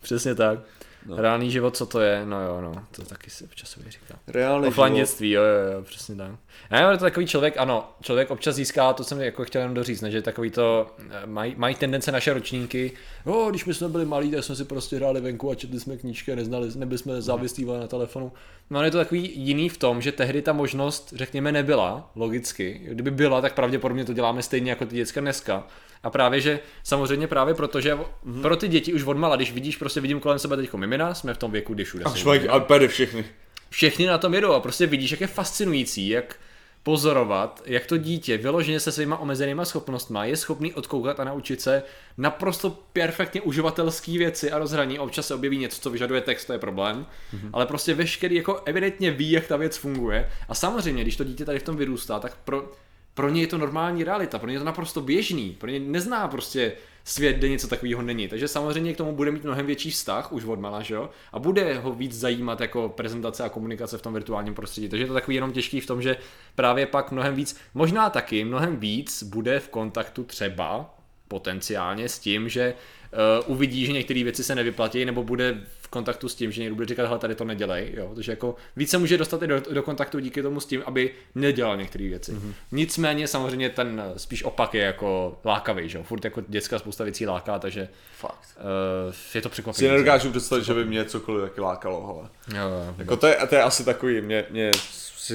[0.01, 0.59] Přesně tak.
[1.05, 1.15] No.
[1.15, 2.25] Reálný život, co to je?
[2.25, 4.19] No jo, no, to taky si občas říká.
[4.27, 4.89] Reálný život.
[4.89, 6.31] dětství, jo, jo, jo, přesně tak.
[6.69, 10.01] Já nevím, to takový člověk, ano, člověk občas získá, to jsem jako chtěl jenom doříct,
[10.01, 12.91] ne, že takový to, eh, mají, mají tendence naše ročníky,
[13.25, 15.97] jo, když my jsme byli malí, tak jsme si prostě hráli venku a četli jsme
[15.97, 18.31] knížky neznali, nebyli jsme závislí na telefonu.
[18.69, 22.81] No ale je to takový jiný v tom, že tehdy ta možnost, řekněme, nebyla, logicky.
[22.83, 25.67] Kdyby byla, tak pravděpodobně to děláme stejně jako ty děcka dneska.
[26.03, 28.41] A právě, že samozřejmě právě proto, že mm-hmm.
[28.41, 31.37] pro ty děti už odmala, když vidíš, prostě vidím kolem sebe teď mimina, jsme v
[31.37, 33.25] tom věku, kdy všude A člověk, a pede všechny.
[33.69, 36.35] všichni na tom jedou a prostě vidíš, jak je fascinující, jak
[36.83, 41.83] pozorovat, jak to dítě vyloženě se svýma omezenýma schopnostma je schopný odkoukat a naučit se
[42.17, 44.99] naprosto perfektně uživatelský věci a rozhraní.
[44.99, 47.49] Občas se objeví něco, co vyžaduje text, to je problém, mm-hmm.
[47.53, 50.29] ale prostě veškerý jako evidentně ví, jak ta věc funguje.
[50.49, 52.71] A samozřejmě, když to dítě tady v tom vyrůstá, tak pro
[53.17, 56.27] pro ně je to normální realita, pro ně je to naprosto běžný, pro ně nezná
[56.27, 56.73] prostě
[57.03, 58.27] svět, kde něco takového není.
[58.27, 61.09] Takže samozřejmě k tomu bude mít mnohem větší vztah už od mala, že jo?
[61.31, 64.89] A bude ho víc zajímat jako prezentace a komunikace v tom virtuálním prostředí.
[64.89, 66.17] Takže je to takový jenom těžký v tom, že
[66.55, 70.95] právě pak mnohem víc, možná taky mnohem víc bude v kontaktu třeba
[71.27, 72.73] potenciálně s tím, že
[73.11, 76.75] uh, uvidí, že některé věci se nevyplatí, nebo bude v kontaktu s tím, že někdo
[76.75, 79.61] bude říkat, hele, tady to nedělej, jo, takže jako víc se může dostat i do,
[79.71, 82.31] do kontaktu díky tomu s tím, aby nedělal některé věci.
[82.31, 82.53] Mm-hmm.
[82.71, 87.27] Nicméně samozřejmě ten spíš opak je jako lákavý, že jo, furt jako dětská spousta věcí
[87.27, 88.57] láká, takže Fakt.
[88.57, 89.87] uh, je to překvapení.
[89.87, 92.29] Si nedokážu představit, že by mě cokoliv taky lákalo, hele.
[92.61, 94.71] Jo, jo, Jako to je, to je asi takový, mě, mě,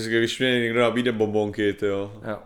[0.05, 2.39] když mě někdo nabídne bonbonky, ty jo, jo.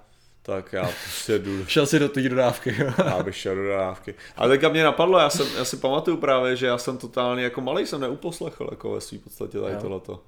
[0.46, 4.14] Tak já prostě jdu, Šel si do té dodávky, já bych šel do dodávky.
[4.36, 7.60] Ale teďka mě napadlo, já, jsem, já si pamatuju právě, že já jsem totálně jako
[7.60, 10.22] malý jsem neuposlechl jako ve svý podstatě tady tohleto.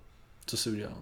[0.47, 0.97] Co jsi udělal?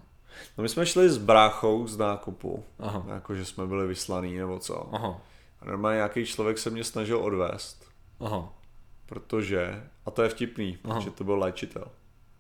[0.59, 3.07] No my jsme šli s bráchou z nákupu, Aha.
[3.09, 4.95] jako že jsme byli vyslaný nebo co.
[4.95, 5.21] Aha,
[5.61, 7.85] A normálně nějaký člověk se mě snažil odvést,
[8.21, 8.53] aha.
[9.07, 10.95] protože, a to je vtipný, Aha.
[10.95, 11.85] protože to byl léčitel.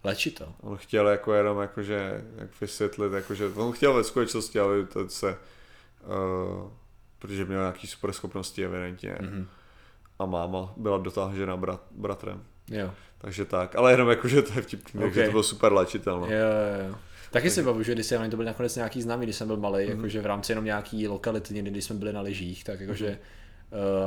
[0.04, 0.52] Léčitel.
[0.60, 5.38] On chtěl jako jenom jakože, jak vysvětlit, jakože, on chtěl ve skutečnosti, aby to se,
[6.06, 6.70] uh,
[7.18, 9.16] protože měl nějaký super schopnosti evidentně.
[9.20, 9.46] Mhm.
[10.18, 12.42] A máma byla dotážena brat, bratrem.
[12.70, 12.90] Jo.
[13.18, 15.08] Takže tak, ale jenom jakože to je vtipný, okay.
[15.08, 15.26] takže Ok.
[15.26, 16.20] to bylo super léčitel.
[16.20, 16.26] No.
[16.26, 16.94] Jo, jo, jo.
[17.30, 19.84] Taky si bavu, že když jsem, to byli nakonec nějaký známý, když jsem byl malý,
[19.84, 19.96] Mhm.
[19.96, 23.18] jakože v rámci jenom nějaký lokality, někdy, když jsme byli na lyžích, tak jakože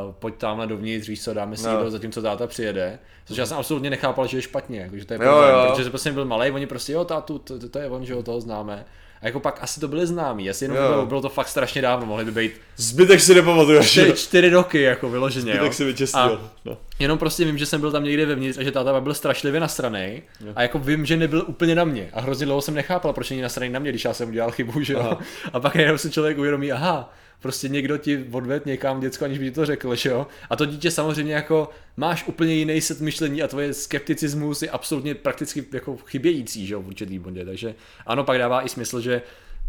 [0.05, 1.71] Uh, pojď tamhle dovnitř, víš co, dáme si No.
[1.71, 2.99] jídlo, zatímco táta přijede.
[3.25, 5.65] Což já jsem absolutně nechápal, že je špatně, jako, že to je Jo, problém, jo.
[5.71, 8.13] protože jsem prostě byl malý, oni prostě, jo, tátu, to, to, to, je on, že
[8.13, 8.85] jo, toho známe.
[9.21, 10.87] A jako pak asi to byli známí, asi jenom Jo.
[10.87, 13.91] bylo, bylo, to fakt strašně dávno, mohli by být Zbytek si nepamatuješ.
[13.91, 15.57] čtyři, čtyři roky, jako vyloženě, jo.
[15.57, 16.19] Zbytek si vyčistil.
[16.21, 16.77] A- No.
[16.99, 20.21] Jenom prostě vím, že jsem byl tam někde vevnitř a že táta byl strašlivě nasranej
[20.55, 23.41] a jako vím, že nebyl úplně na mě a hrozně dlouho jsem nechápal, proč není
[23.41, 25.17] nasranej na mě, když já jsem udělal chybu, že jo.
[25.53, 29.45] A pak jenom si člověk uvědomí, aha, prostě někdo ti odved někam děcko, aniž by
[29.45, 30.27] ti to řekl, že jo.
[30.49, 35.15] A to dítě samozřejmě jako máš úplně jiný set myšlení a tvoje skepticismus je absolutně
[35.15, 37.45] prakticky jako chybějící, že jo, v určitý bodě.
[37.45, 37.75] Takže
[38.05, 39.21] ano, pak dává i smysl, že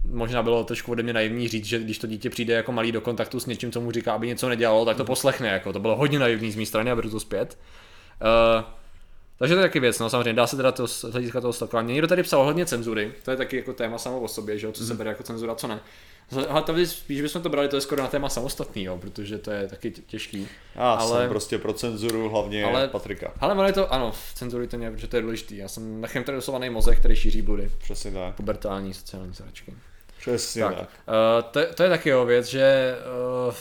[0.04, 3.00] možná bylo trošku ode mě naivní říct, že když to dítě přijde jako malý do
[3.00, 5.48] kontaktu s něčím, co mu říká, aby něco nedělalo, tak to poslechne.
[5.48, 5.72] Jako.
[5.72, 7.58] To bylo hodně naivní z mé strany a beru to zpět.
[8.22, 8.79] Uh,
[9.40, 11.92] takže to je taky věc, no samozřejmě dá se teda to z hlediska toho stalkování.
[11.92, 14.72] Někdo tady psal hodně cenzury, to je taky jako téma samo o sobě, že jo,
[14.72, 15.80] co se bere jako cenzura, co ne.
[16.48, 19.50] Ale tady spíš bychom to brali, to je skoro na téma samostatný, jo, protože to
[19.50, 20.48] je taky tě- těžký.
[20.74, 23.32] Já Ale- jsem prostě pro cenzuru, hlavně Ale- Patrika.
[23.40, 25.56] Ale ono je to, ano, cenzurujte mě, protože to je důležitý.
[25.56, 27.70] Já jsem nachemtredosovaný mozek, který šíří bludy.
[27.78, 28.34] Přesně tak.
[28.34, 29.74] Pubertální sociální zračky.
[30.20, 30.74] Přesně Tak.
[30.78, 30.88] tak.
[31.08, 32.94] Uh, to, to, je taky jo věc, že
[33.48, 33.54] uh,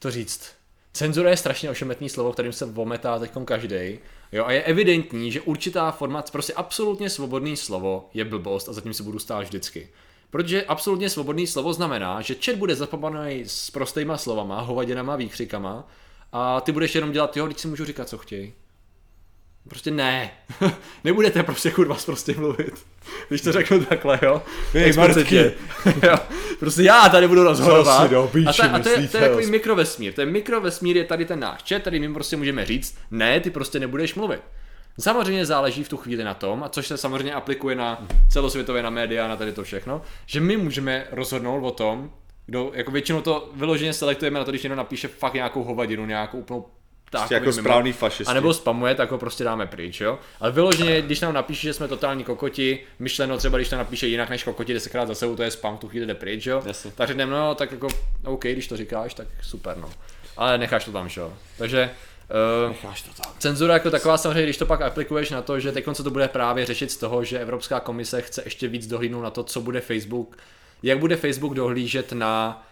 [0.00, 0.52] to říct.
[0.92, 3.98] Cenzura je strašně ošemetný slovo, kterým se vometá teď každý.
[4.34, 8.94] Jo, a je evidentní, že určitá forma, prostě absolutně svobodný slovo je blbost a zatím
[8.94, 9.88] si budu stát vždycky.
[10.30, 15.88] Protože absolutně svobodný slovo znamená, že chat bude zapapaný s prostýma slovama, hovadinama, výkřikama
[16.32, 18.52] a ty budeš jenom dělat, jo, teď si můžu říkat, co chtějí.
[19.68, 20.30] Prostě ne.
[21.04, 22.86] Nebudete prostě kurva prostě mluvit.
[23.28, 24.42] Když to řeknu takhle, jo.
[24.74, 25.52] Explicitně.
[26.02, 26.16] jo.
[26.60, 28.10] Prostě já tady budu rozhodovat.
[28.10, 30.12] do píči a, ta, a to, je, to je takový mikrovesmír.
[30.12, 33.80] Ten mikrovesmír je tady ten náš chat, tady my prostě můžeme říct, ne, ty prostě
[33.80, 34.40] nebudeš mluvit.
[35.00, 38.90] Samozřejmě záleží v tu chvíli na tom, a což se samozřejmě aplikuje na celosvětově na
[38.90, 42.10] média, na tady to všechno, že my můžeme rozhodnout o tom,
[42.46, 46.38] kdo, jako většinou to vyloženě selektujeme na to, když někdo napíše fakt nějakou hovadinu, nějakou
[46.38, 46.66] úplnou
[47.18, 47.62] ptákovinu Jako mimo.
[47.68, 48.30] správný fašisti.
[48.30, 50.18] A nebo spamuje, tak ho prostě dáme pryč, jo.
[50.40, 54.30] Ale vyloženě, když nám napíše, že jsme totální kokoti, myšleno třeba, když to napíše jinak
[54.30, 56.62] než kokoti desetkrát za sebou, to je spam, tu chvíli jde pryč, jo.
[56.66, 56.92] Jasně.
[56.94, 57.88] Tak řekneme, no, tak jako,
[58.24, 59.90] OK, když to říkáš, tak super, no.
[60.36, 61.32] Ale necháš to tam, jo.
[61.58, 61.90] Takže,
[62.64, 63.32] uh, Necháš to tam.
[63.38, 66.28] Cenzura jako taková samozřejmě, když to pak aplikuješ na to, že teď se to bude
[66.28, 69.80] právě řešit z toho, že Evropská komise chce ještě víc dohlídnout na to, co bude
[69.80, 70.36] Facebook,
[70.82, 72.66] jak bude Facebook dohlížet na,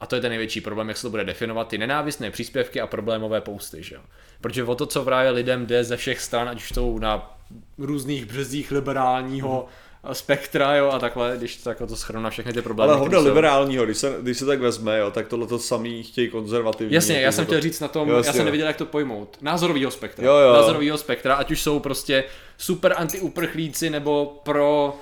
[0.00, 2.86] a to je ten největší problém, jak se to bude definovat, ty nenávistné příspěvky a
[2.86, 4.00] problémové posty, že jo.
[4.40, 7.36] Protože o to, co právě lidem jde ze všech stran, ať už jsou na
[7.78, 9.66] různých březích liberálního
[10.12, 12.92] spektra, jo, a takhle, když to, jako to schrnu na všechny ty problémy.
[12.92, 16.28] Ale jsou- liberálního, když se, když se tak vezme, jo, tak tohle to samý chtějí
[16.28, 16.94] konzervativní.
[16.94, 18.76] Jasně, já jako jsem to- chtěl říct na tom, Jo, já jasně, jsem nevěděl, jak
[18.76, 19.36] to pojmout.
[19.40, 20.26] Názorovýho spektra.
[20.26, 20.52] Jo, jo.
[20.52, 22.24] Názorovýho spektra, ať už jsou prostě
[22.58, 24.96] super antiuprchlíci nebo pro,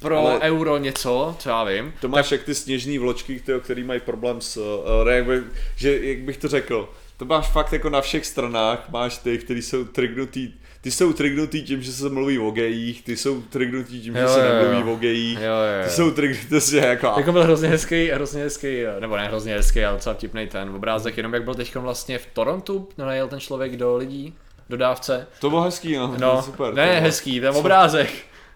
[0.00, 1.92] pro Ale- euro něco, co já vím.
[2.00, 5.42] To máš jak ty sněžný vločky, který, který mají problém s, uh, jak by,
[5.76, 9.62] že, jak bych to řekl, to máš fakt jako na všech stranách, máš ty, který
[9.62, 14.14] jsou trignutý, ty jsou trignutý tím, že se mluví o gejích, ty jsou trignutý tím,
[14.14, 14.62] že Jo, se jo, jo.
[14.62, 15.84] nemluví o gejích, Jo, jo, jo.
[15.84, 19.96] ty jsou trignutý, jako, Jako byl hrozně hezký, hrozně hezký, nebo ne hrozně hezký, ale
[19.96, 23.76] docela vtipný ten obrázek, jenom jak byl teď vlastně v Torontu, no najel ten člověk
[23.76, 24.34] do lidí,
[24.68, 25.26] do dávce.
[25.40, 26.70] to bylo hezký, no, No, super.
[26.70, 28.10] to ne bylo- hezký, ten obrázek.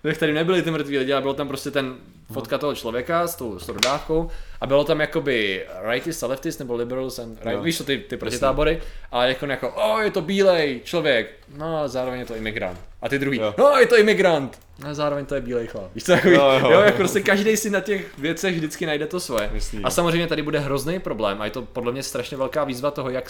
[0.04, 1.94] Ve kterém nebyli ty mrtví lidi, ale bylo tam prostě ten
[2.32, 6.58] fotka toho člověka s tou, s tou dodávkou a bylo tam jakoby rightist a leftist
[6.58, 7.62] nebo liberals and right, Jo.
[7.62, 8.80] víš co, ty, ty protitábory
[9.12, 12.80] a jako, jako o, je to bílej člověk, no a zároveň je to imigrant.
[13.02, 13.54] A ty druhý, Jo.
[13.58, 15.94] no je to imigrant, no a zároveň to je bílej chlap.
[15.94, 19.06] Víš co, jako, jo, Jo, jo, jako prostě každý si na těch věcech vždycky najde
[19.06, 19.50] to svoje.
[19.54, 22.90] Jasný, a samozřejmě tady bude hrozný problém a je to podle mě strašně velká výzva
[22.90, 23.24] toho, jak,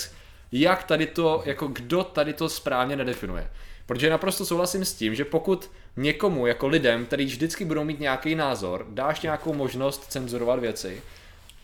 [0.53, 3.49] jak tady to, jako kdo tady to správně nedefinuje.
[3.87, 8.35] Protože naprosto souhlasím s tím, že pokud někomu, jako lidem, který vždycky budou mít nějaký
[8.35, 11.03] názor, dáš nějakou možnost cenzurovat věci,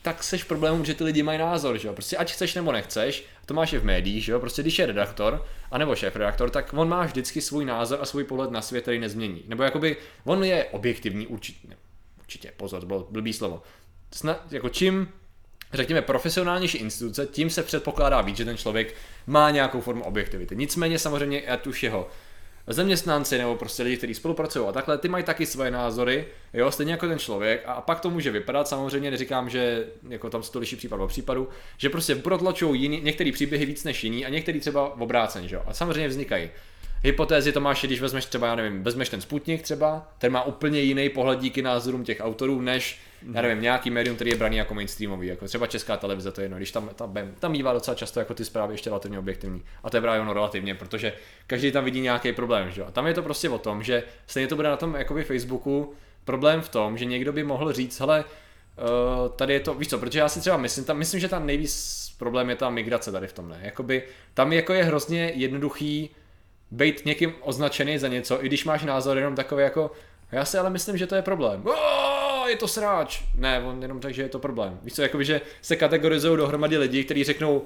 [0.03, 1.95] tak seš problémem, že ty lidi mají názor, že jo?
[1.95, 4.41] Prostě ať chceš nebo nechceš, to máš i v médiích, že jo?
[4.41, 8.25] Prostě když je redaktor, anebo šéf redaktor, tak on má vždycky svůj názor a svůj
[8.25, 9.45] pohled na svět, který nezmění.
[9.47, 11.77] Nebo jakoby, on je objektivní určitě, ne,
[12.19, 13.63] určitě, pozor, to bylo blbý slovo.
[14.13, 15.09] Sna, jako čím
[15.73, 18.95] řekněme, profesionálnější instituce, tím se předpokládá víc, že ten člověk
[19.27, 20.57] má nějakou formu objektivity.
[20.57, 22.09] Nicméně samozřejmě, ať už jeho
[22.73, 26.93] zaměstnanci nebo prostě lidi, kteří spolupracují a takhle, ty mají taky svoje názory, jo, stejně
[26.93, 30.59] jako ten člověk a, pak to může vypadat, samozřejmě neříkám, že jako tam se to
[30.59, 31.49] liší případ od případu,
[31.79, 35.57] že prostě protlačují jiný, některý příběhy víc než jiný a některý třeba v obráceně, že
[35.57, 36.51] jo, a samozřejmě vznikají.
[37.03, 40.81] Hypotézy to máš, když vezmeš třeba, já nevím, vezmeš ten Sputnik třeba, ten má úplně
[40.81, 42.99] jiný pohled díky názorům těch autorů, než,
[43.35, 46.45] já nevím, nějaký médium, který je braný jako mainstreamový, jako třeba česká televize, to je
[46.45, 49.63] jedno, když tam, tam, tam bývá docela často jako ty zprávy ještě relativně objektivní.
[49.83, 51.13] A to je právě ono relativně, protože
[51.47, 52.87] každý tam vidí nějaký problém, že jo.
[52.87, 55.95] A tam je to prostě o tom, že stejně to bude na tom jakoby Facebooku
[56.25, 58.25] problém v tom, že někdo by mohl říct, hele,
[58.79, 61.47] Uh, tady je to, víš co, protože já si třeba myslím, tam, myslím, že tam
[61.47, 63.59] nejvíc problém je ta migrace tady v tomhle.
[63.63, 64.03] Jakoby,
[64.35, 66.11] tam jako je hrozně jednoduchý
[66.71, 69.91] být někým označený za něco, i když máš názor jenom takový jako,
[70.33, 71.65] já si ale myslím, že to je problém.
[72.49, 73.23] Je to sráč.
[73.35, 74.79] Ne, on jenom řekl, že je to problém.
[74.83, 77.63] Víš co, jakoby, že se kategorizují dohromady lidi, kteří řeknou,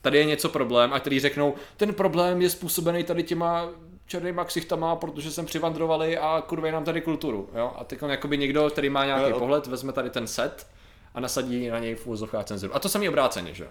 [0.00, 3.68] tady je něco problém a kteří řeknou, ten problém je způsobený tady těma
[4.06, 7.48] černýma ksichtama, protože jsem přivandrovali a kurvej nám tady kulturu.
[7.56, 7.72] Jo?
[7.78, 9.38] A teď jakoby někdo, který má nějaký Jo.
[9.38, 10.66] pohled, vezme tady ten set
[11.14, 12.76] a nasadí na něj v úzovkách cenzuru.
[12.76, 13.68] A to samý obráceně, že.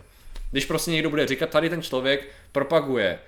[0.52, 3.20] Když prostě někdo bude říkat, tady ten člověk propaguje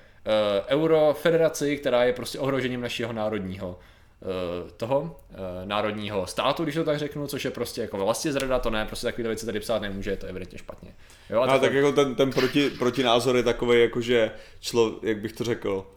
[0.68, 7.00] eurofederaci, která je prostě ohrožením našeho národního uh, toho uh, národního státu, když to tak
[7.00, 10.12] řeknu, což je prostě jako vlastně zrada, to ne, prostě takové věci tady psát nemůže,
[10.12, 10.96] je to evidentně špatně.
[11.30, 15.18] Jo, A takhle- tak jako ten, ten proti, protinázor je takový, jako že člo, jak
[15.18, 15.88] bych to řekl,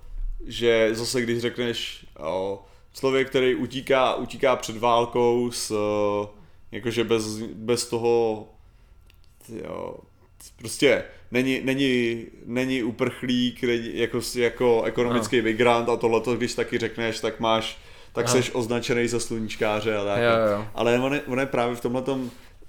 [0.46, 2.64] že zase když řekneš o,
[2.94, 5.76] člověk, který utíká, utíká před válkou s,
[6.72, 8.48] jakože bez, bez toho,
[9.64, 9.94] jo,
[10.58, 17.20] prostě není, není, není uprchlík, není, jako, jako ekonomický migrant a tohleto, když taky řekneš,
[17.20, 17.78] tak máš,
[18.12, 18.34] tak Aha.
[18.34, 20.18] seš označený za sluníčkáře a tak.
[20.18, 20.66] Jo, jo.
[20.74, 22.02] Ale on je, on je právě v tomhle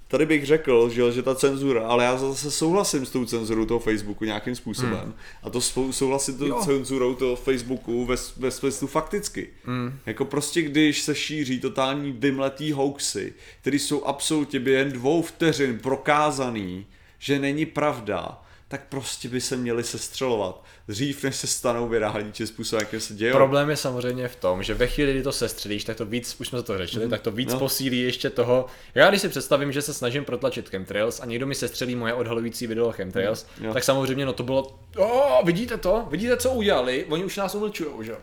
[0.08, 3.80] tady bych řekl, že, že ta cenzura, ale já zase souhlasím s tou cenzurou toho
[3.80, 5.00] Facebooku nějakým způsobem.
[5.02, 5.14] Hmm.
[5.42, 9.48] A to spou- souhlasím s cenzurou toho Facebooku ve, ve smyslu fakticky.
[9.64, 9.98] Hmm.
[10.06, 16.86] Jako prostě, když se šíří totální vymletý hoaxy, které jsou absolutně během dvou vteřin prokázaný,
[17.24, 22.46] že není pravda, tak prostě by se měli sestřelovat dřív, než se stanou virální či
[22.46, 23.36] způsobem, jakým se dějou.
[23.36, 26.48] Problém je samozřejmě v tom, že ve chvíli, kdy to sestřelíš, tak to víc, už
[26.48, 27.58] jsme to řešili, tak to víc No.
[27.58, 28.66] posílí ještě toho.
[28.94, 32.66] Já když si představím, že se snažím protlačit chemtrails a někdo mi sestřelí moje odhalující
[32.66, 33.72] video chemtrails, Jo.
[33.74, 36.06] tak samozřejmě no to bylo, o, vidíte to?
[36.10, 37.04] Vidíte, co udělali?
[37.08, 38.18] Oni už nás umlčujou, že jo?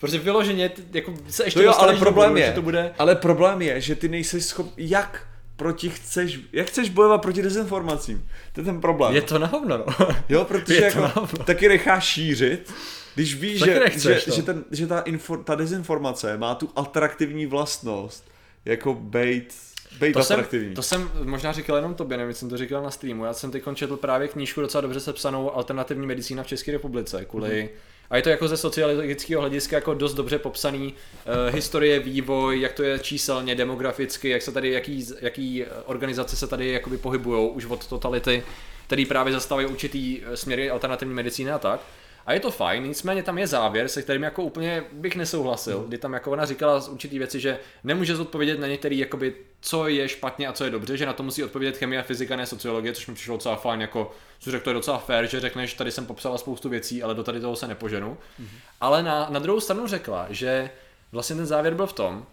[0.00, 2.94] Protože vyloženě jako se ještě To jo, ale problém bodu, je, že to bude...
[2.98, 5.26] ale problém je, že ty nejsi schop, jak
[5.60, 8.28] proti chceš, jak chceš bojovat proti dezinformacím?
[8.52, 9.14] To je ten problém.
[9.14, 10.08] Je to na hovno, no.
[10.28, 12.72] Jo, protože je jako, taky necháš šířit,
[13.14, 14.36] když víš, Taky že, nechceš, že, no.
[14.36, 18.24] že, ten, že ta, info, ta dezinformace má tu atraktivní vlastnost,
[18.64, 19.54] jako bejt,
[19.98, 20.74] bejt To jsem, atraktivní.
[20.74, 23.24] to jsem možná říkal jenom tobě, nevím, jsem to říkal na streamu.
[23.24, 27.48] Já jsem teď četl právě knížku docela dobře sepsanou Alternativní medicína v České republice, kvůli...
[27.50, 27.68] Mm-hmm.
[28.10, 32.72] A je to jako ze sociologického hlediska jako dost dobře popsaný uh, historie, vývoj, jak
[32.72, 37.66] to je číselně, demograficky, jak se tady, jaký, jaký organizace se tady jakoby pohybujou už
[37.66, 38.42] od totality,
[38.86, 41.80] který právě zastávají určitý eh, směry alternativní medicíny a tak.
[42.26, 45.98] A je to fajn, nicméně tam je závěr, se kterým jako úplně bych nesouhlasil, kdy
[45.98, 50.08] tam jako ona říkala z určitý věci, že nemůže zodpovědět na některý, jakoby, co je
[50.08, 53.06] špatně a co je dobře, že na to musí odpovědět chemie, fyzika, ne sociologie, což
[53.06, 56.06] mi přišlo docela fajn, jako co řekl, to je docela fair, že řekneš, tady jsem
[56.06, 58.16] popsala spoustu věcí, ale do tady toho se nepoženu.
[58.40, 58.58] Mm-hmm.
[58.80, 60.70] Ale na, na druhou stranu řekla, že
[61.12, 62.26] vlastně ten závěr byl v tom,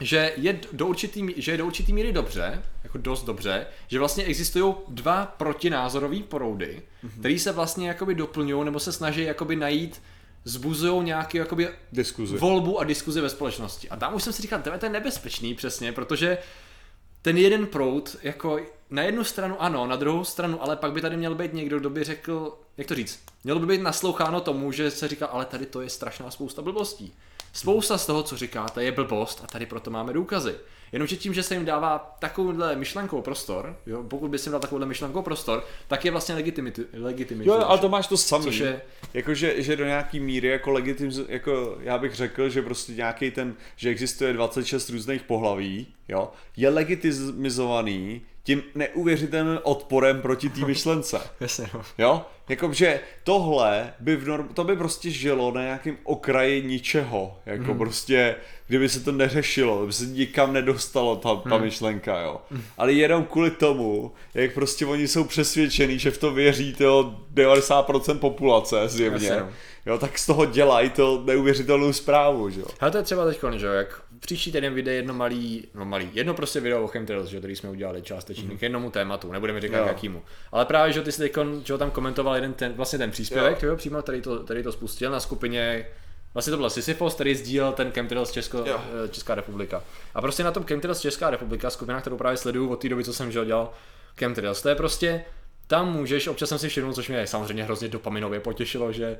[0.00, 4.24] že je do určitý, že je do určitý míry dobře, jako dost dobře, že vlastně
[4.24, 7.18] existují dva protinázorové proudy, mm-hmm.
[7.18, 10.02] který se vlastně jakoby doplňují nebo se snaží jakoby najít,
[10.44, 12.36] zbuzují nějaký jakoby Diskuzi.
[12.36, 13.88] volbu a diskuzi ve společnosti.
[13.88, 16.38] A tam už jsem si říkal, "Tebe, to je nebezpečný přesně, protože
[17.22, 18.60] ten jeden proud, jako
[18.90, 21.90] na jednu stranu ano, na druhou stranu, ale pak by tady měl být někdo, kdo
[21.90, 25.66] by řekl, jak to říct, mělo by být nasloucháno tomu, že se říká, ale tady
[25.66, 27.12] to je strašná spousta blbostí.
[27.52, 30.54] Spousta z toho, co říkáte, je blbost a tady proto máme důkazy.
[30.92, 34.60] Jenomže tím, že se jim dává takovouhle myšlenkou prostor, jo, pokud by se jim dal
[34.60, 36.80] takovouhle myšlenkou prostor, tak je vlastně legitimit.
[37.46, 38.44] Jo, ale to máš to samý.
[38.44, 38.80] Což je-
[39.14, 43.54] Jakože, že do nějaký míry jako legitim, jako já bych řekl, že prostě nějaký ten,
[43.76, 51.20] že existuje 26 různých pohlaví, jo, je legitimizovaný tím neuvěřitelným odporem proti té myšlence.
[51.40, 51.82] Jasně, no.
[51.98, 52.26] Jo?
[52.48, 57.38] Jakože tohle by v norm, to by prostě žilo na nějakém okraji ničeho.
[57.46, 57.78] Jako mm.
[57.78, 58.36] prostě,
[58.68, 61.64] kdyby se to neřešilo, kdyby se nikam nedostalo ta, ta Hmm.
[61.64, 62.40] myšlenka, jo.
[62.78, 68.18] Ale jenom kvůli tomu, jak prostě oni jsou přesvědčení, že v to věří to 90%
[68.18, 69.28] populace zjevně.
[69.28, 69.50] Jasně, no.
[69.86, 72.66] Jo, tak z toho dělají to neuvěřitelnou zprávu, že jo.
[72.80, 76.10] Ale to je třeba teď, že jo, jak příští týden vyjde jedno malý, no malý,
[76.12, 79.78] jedno prostě video o chemtrails, že který jsme udělali částečně k jednomu tématu, nebudeme říkat
[79.78, 79.86] Jo.
[79.86, 80.22] jakýmu.
[80.52, 83.68] Ale právě, že ty jsi teď, že tam komentoval jeden ten, vlastně ten příspěvek, jo.
[83.68, 85.86] jo přímo, který to, který to spustil na skupině
[86.34, 88.80] Vlastně to byl Sisyphos, který sdílel ten Chemtrails Česko, Jo.
[89.04, 89.82] eh, Česká republika.
[90.14, 93.12] A prostě na tom Chemtrails Česká republika, skupina, kterou právě sleduju od té doby, co
[93.12, 93.72] jsem jo, dělal
[94.18, 95.24] Chemtrails, to je prostě,
[95.66, 99.18] tam můžeš, občas jsem si všiml, což mě samozřejmě hrozně dopaminově potěšilo, že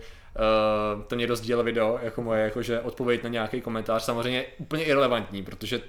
[0.96, 5.42] uh, to někdo sdílel video, jako moje, jakože odpověď na nějaký komentář, samozřejmě úplně irrelevantní,
[5.42, 5.80] protože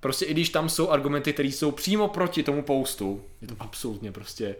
[0.00, 4.12] prostě i když tam jsou argumenty, které jsou přímo proti tomu postu, je to absolutně
[4.12, 4.56] prostě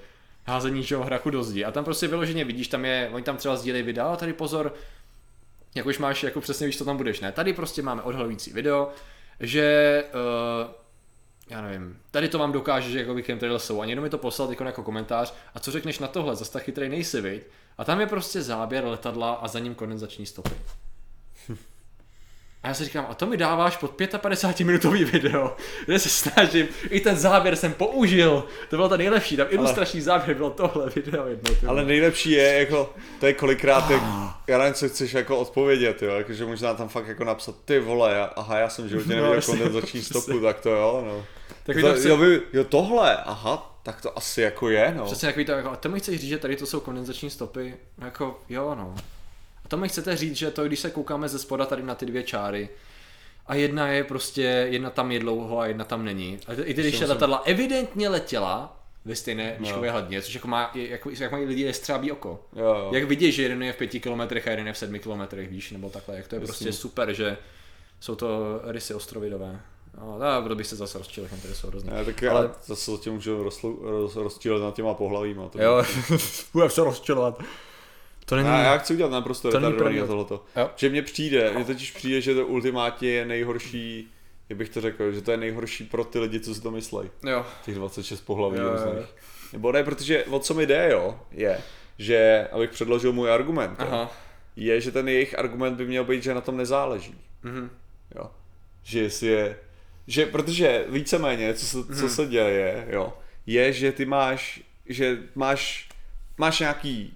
[0.46, 1.64] házení že jo, hrachu do zdi.
[1.64, 4.74] A tam prostě vyloženě vidíš, tam je, oni tam třeba sdílejí videa, a tady pozor,
[5.76, 7.32] jak už máš, jako přesně víš, co tam budeš, ne?
[7.32, 8.90] Tady prostě máme odhalující video,
[9.40, 10.70] že uh,
[11.50, 14.50] já nevím, tady to vám dokáže, že jakoby chemtrails jsou a někdo mi to poslal
[14.50, 17.42] jako, jako komentář a co řekneš na tohle, zase tak chytrý nejsi, viď?
[17.78, 20.50] A tam je prostě záběr letadla a za ním kondenzační stopy.
[22.66, 26.68] A já si říkám, a to mi dáváš pod 55 minutový video, kde se snažím,
[26.90, 31.26] i ten záběr jsem použil, to bylo to nejlepší, tam ilustrační záběr bylo tohle video
[31.26, 31.54] jedno.
[31.60, 34.02] ty Ale nejlepší je, jako, to je kolikrát, jak,
[34.46, 38.12] já nevím, co chceš jako odpovědět, jo, jakože možná tam fakt jako napsat, ty vole,
[38.14, 40.20] já, aha, já jsem v životě No, neviděl jasně, kondenzační přesně.
[40.20, 41.24] stopu, tak to jo, no.
[41.64, 45.04] Tak to, to chce- jo, vy, jo, tohle, aha, tak to asi jako je, no.
[45.04, 47.74] Přesně jak víte, jako, a to mi chceš říct, že tady to jsou kondenzační stopy,
[47.98, 48.94] jako jo no.
[49.66, 52.06] A to mi chcete říct, že to, když se koukáme ze spoda tady na ty
[52.06, 52.68] dvě čáry,
[53.46, 56.38] a jedna je prostě, jedna tam je dlouho a jedna tam není.
[56.46, 59.64] A i když ta letadla evidentně letěla ve stejné No.
[59.66, 62.40] výškové hladině, což jako má, jako, jak mají lidi jestřábí oko.
[62.56, 62.90] Jo, jo.
[62.92, 65.70] Jak vidíš, že jeden je v pěti kilometrech a jeden je v sedmi kilometrech, víš,
[65.70, 66.46] nebo takhle, jak to je Jasně.
[66.46, 67.36] prostě super, že
[68.00, 69.60] jsou to rysy ostrovidové.
[70.00, 71.92] No, no, proto bych se zase rozčil, které jsou hrozné.
[71.92, 75.48] Ne, tak Ale- zase zatím můžu rozlu, roz, rozčílet nad těma pohlavíma.
[75.48, 75.82] To Jo,
[76.52, 77.40] budeme se rozčilovat.
[78.28, 78.48] To není...
[78.48, 80.44] já, já chci udělat naprosto To retardovaný na tohleto.
[80.56, 80.70] Jo.
[80.76, 84.10] Že mně přijde, mně totiž přijde, že to ultimátně je nejhorší,
[84.48, 87.10] jak bych to řekl, že to je nejhorší pro ty lidi, co si to myslej.
[87.26, 87.46] Jo.
[87.64, 88.84] Těch 26 pohlaví Jo, jo, jo.
[88.84, 89.06] různých.
[89.52, 91.60] Nebo ne, protože o co mi jde, jo, je,
[91.98, 94.10] že, abych předložil můj argument, jo, Aha.
[94.56, 97.14] je, že ten jejich argument by měl být, že na tom nezáleží.
[97.42, 97.70] Mhm.
[98.16, 98.30] Jo.
[98.82, 99.56] Že jestli je,
[100.06, 101.94] že protože víceméně, co se, Mhm.
[102.00, 103.12] co se děje, jo,
[103.46, 105.88] je, že ty máš, že máš,
[106.38, 107.15] máš nějaký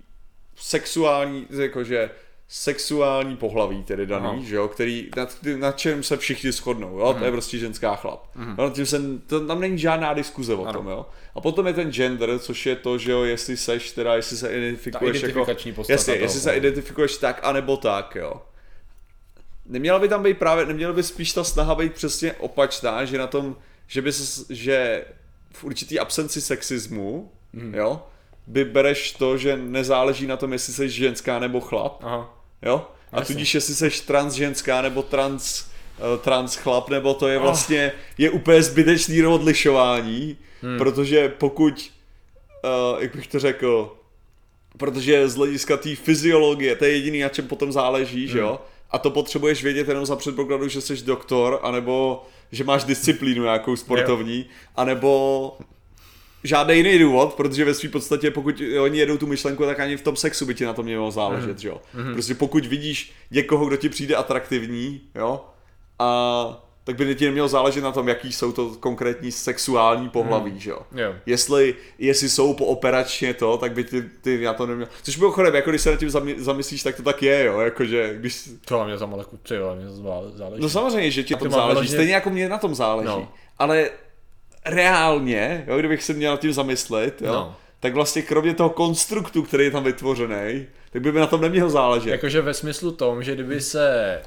[0.61, 2.11] sexuální, jakože
[2.49, 4.39] sexuální pohlaví tedy daný, Aha.
[4.43, 8.27] že jo, který, nad, nad čem se všichni shodnou, jo, to je prostě ženská chlap.
[8.37, 10.79] No, nad tím se, to, tam není žádná diskuze o Ano.
[10.79, 11.07] tom, jo.
[11.35, 14.49] A potom je ten gender, což je to, že jo, jestli seš, teda, jestli se
[14.53, 16.57] identifikuješ jako, toho, jestli se no.
[16.57, 18.43] identifikuješ tak, anebo tak, jo.
[19.67, 23.27] Neměla by tam být právě, neměla by spíš ta snaha být přesně opačná, že na
[23.27, 23.57] tom,
[23.87, 25.05] že by se, že
[25.53, 27.75] v určitý absenci sexismu, Mhm.
[27.75, 28.03] jo,
[28.51, 32.35] by bereš to, že nezáleží na tom, jestli jsi ženská nebo chlap, Aha.
[32.63, 33.35] jo, a Jasně.
[33.35, 35.65] tudíž jestli jsi trans ženská nebo trans,
[35.99, 37.43] eh, trans chlap, nebo to je Oh.
[37.43, 40.79] vlastně, je úplně zbytečný odlišování, Hmm.
[40.79, 41.93] protože pokud,
[42.95, 43.97] uh, jak bych to řekl,
[44.79, 48.49] protože z hlediska té fyziologie, to je jediný, na čem potom záleží, že Hmm.
[48.49, 48.61] jo?
[48.91, 53.77] A to potřebuješ vědět jenom za předpokladu, že jsi doktor, anebo že máš disciplínu nějakou
[53.77, 54.47] sportovní,
[54.77, 55.59] anebo
[56.45, 60.03] žádný jiný důvod, protože ve své podstatě, pokud oni jedou tu myšlenku, tak ani v
[60.03, 61.81] tom sexu by ti na tom mělo záležet, že jo?
[62.13, 65.45] Prostě pokud vidíš někoho, kdo ti přijde atraktivní, jo?
[65.99, 70.71] A tak by ti nemělo záležet na tom, jaký jsou to konkrétní sexuální pohlaví, že
[70.71, 70.79] jo?
[70.97, 71.15] Jo.
[71.27, 74.89] Jestli, jestli jsou pooperačně to, tak by ty, ty na to neměl.
[75.03, 77.61] Což bylo chodem, jako když se nad tím zamy- zamyslíš, tak to tak je, jo,
[77.61, 78.51] jakože když...
[78.65, 80.63] To mě za moleku, ty jo, mě zá- záleží.
[80.63, 83.33] No samozřejmě, že ti na to tom záleží, stejně jako mě na tom záleží, No.
[83.59, 83.91] ale
[84.65, 87.57] reálně, jo, kdybych se měl nad tím zamyslet, jo, No.
[87.81, 91.71] tak vlastně kromě toho konstruktu, který je tam vytvořený, tak by mi na tom neměl
[91.71, 92.11] záležet.
[92.11, 94.21] Jakože ve smyslu tom, že kdyby se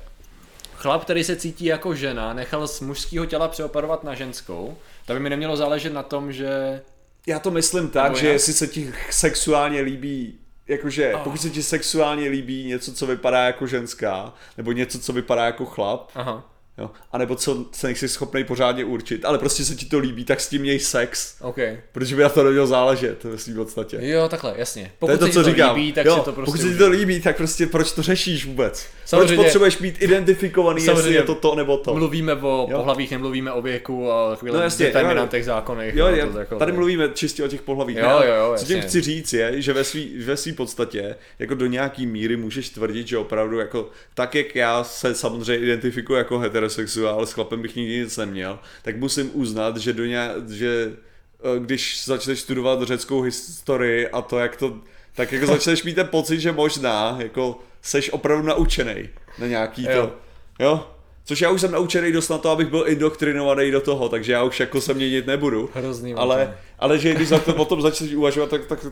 [0.75, 5.23] chlap, který se cítí jako žena, nechal z mužského těla přeoperovat na ženskou, tak by
[5.23, 6.81] mi nemělo záležet na tom, že...
[7.27, 8.33] Já to myslím tak, Nebo že jak?
[8.33, 10.33] jestli se ti sexuálně líbí
[10.67, 15.45] jakože pokud se ti sexuálně líbí něco, co vypadá jako ženská, nebo něco, co vypadá
[15.45, 16.49] jako chlap, Aha.
[16.77, 20.41] Jo, anebo co se nejsi schopný pořádně určit, ale prostě se ti to líbí, tak
[20.41, 21.57] s tím měj sex, OK.
[21.91, 23.97] protože by na to nemělo záležet ve svým podstatě.
[24.01, 24.83] Jo, takhle, jasně.
[24.99, 25.75] To je Pokud to, se co ti to říkám.
[25.75, 28.01] líbí, tak jo, si to prostě pokud se ti to líbí, tak prostě proč to
[28.01, 28.85] řešíš vůbec?
[29.05, 31.93] Samozřejmě- proč potřebuješ mít identifikovaný, jestli je to to nebo to?
[31.93, 32.77] Mluvíme o Jo.
[32.77, 35.95] pohlavích, nemluvíme o věku a takových No jasně, determinantech zákonech.
[35.95, 37.97] Jo, je, to jako- tady mluvíme čistě o těch pohlavích.
[37.97, 41.55] Jo, jo, jo, Co tím chci říct je, že ve svý, ve svý podstatě, jako
[41.55, 46.39] do nějaký míry můžeš tvrdit, že opravdu jako tak, jak já se samozřejmě identifikuji jako
[46.63, 51.59] heterosexuál, s chlapem bych nikdy nic neměl, tak musím uznat, že do nějak, že eh,
[51.59, 54.79] když začneš studovat řeckou historii a to, jak to,
[55.15, 59.09] tak jako začneš mít ten pocit, že možná, jako seš opravdu naučený
[59.39, 59.89] na nějaký Jo.
[59.93, 60.15] to,
[60.63, 60.87] jo?
[61.25, 64.43] Což já už jsem naučený dost na to, abych byl indoktrinovaný do toho, takže já
[64.43, 65.69] už jako se měnit nebudu.
[65.73, 66.13] Hrozný.
[66.13, 68.85] Ale, ale že když za to o tom začneš uvažovat, tak, tak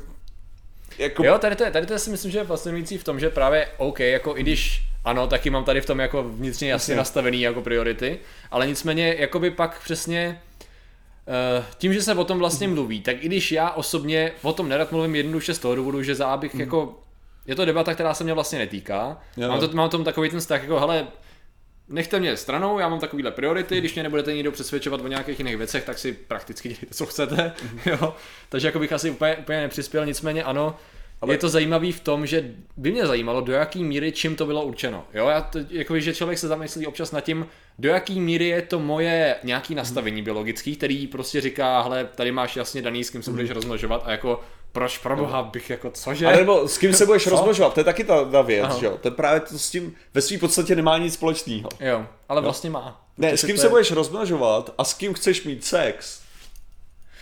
[0.98, 1.24] jako...
[1.24, 3.68] Jo, tady to, je- tady to si myslím, že je fascinující v tom, že právě
[3.78, 7.62] OK, jako i když ano, taky mám tady v tom jako vnitřně jasně nastavený jako
[7.62, 8.20] priority,
[8.52, 10.42] ale nicméně jakoby pak přesně
[11.28, 14.70] eh, tím, že se o tom vlastně mluví, tak i když já osobně o tom
[14.70, 17.00] nerad mluvím jednoduše z toho důvodu, že za abych jako
[17.48, 19.18] je to debata, která se mě vlastně netýká.
[19.38, 19.48] Jo.
[19.48, 21.08] Mám, to, mám tom takový ten vztah, jako hele,
[21.92, 25.58] nechte mě stranou, já mám takovýhle priority, když mě nebudete nikdo přesvědčovat o nějakých jiných
[25.58, 27.54] věcech, tak si prakticky dělejte, co chcete.
[27.86, 28.16] jo.
[28.50, 30.76] Takže jako bych asi úplně, úplně nepřispěl, nicméně ano,
[31.22, 31.34] ale...
[31.34, 34.64] Je to zajímavý v tom, že by mě zajímalo, do jaký míry čím to bylo
[34.64, 35.06] určeno.
[35.14, 37.48] Jo, já to, jako, že člověk se zamyslí občas nad tím,
[37.80, 42.56] do jaký míry je to moje nějaký nastavení biologický, který prostě říká, hele, tady máš
[42.56, 46.26] jasně daný, s kým se budeš rozmnožovat a jako proč pro boha bych jako cože?
[46.28, 47.30] A nebo s kým se budeš Co?
[47.30, 48.78] rozmnožovat, to je taky ta, ta věc, Aha.
[48.80, 48.98] že jo?
[49.02, 51.70] To je právě to s tím ve svým podstatě nemá nic společného.
[51.80, 53.02] Jo, ale vlastně má.
[53.18, 56.22] Ne, s kým se je- budeš rozmnožovat a s kým chceš mít sex,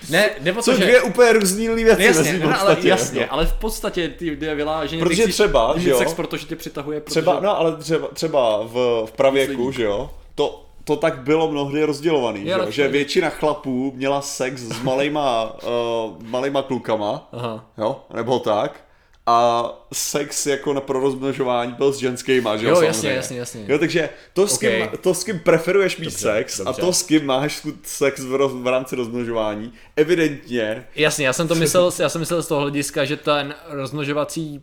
[0.09, 0.84] Ne, nebo jsou to, že...
[0.84, 3.34] dvě úplně rozdílné věci Jasně, ne, ale jasně, jako.
[3.34, 5.97] ale v podstatě ty jde vyláženě Protože ty třeba, že jo?
[5.97, 7.11] sex, protože tě přitahuje, protože...
[7.21, 8.73] Třeba, no ale třeba, třeba v,
[9.05, 14.22] v pravěku, že jo, to, to tak bylo mnohdy rozdělovaný, že, že většina chlapů měla
[14.22, 17.66] sex s malejma, uh, malejma klukama, Aha.
[17.78, 18.84] jo, nebo tak,
[19.26, 22.90] a sex jako na pro rozmnožování byl s ženskýma, že jo, Jo, samozřejmě.
[22.91, 23.66] jasně, jasně, jasně.
[23.68, 26.82] Jo, takže to s, kým, to, s kým preferuješ mít Dobře, sex a dobře.
[26.82, 31.56] to, s kým máš sex v, roz, v rámci rozmnožování, evidentně Jasně, já jsem to
[31.56, 34.61] myslel, já jsem myslel z toho hlediska, že ten rozmnožovací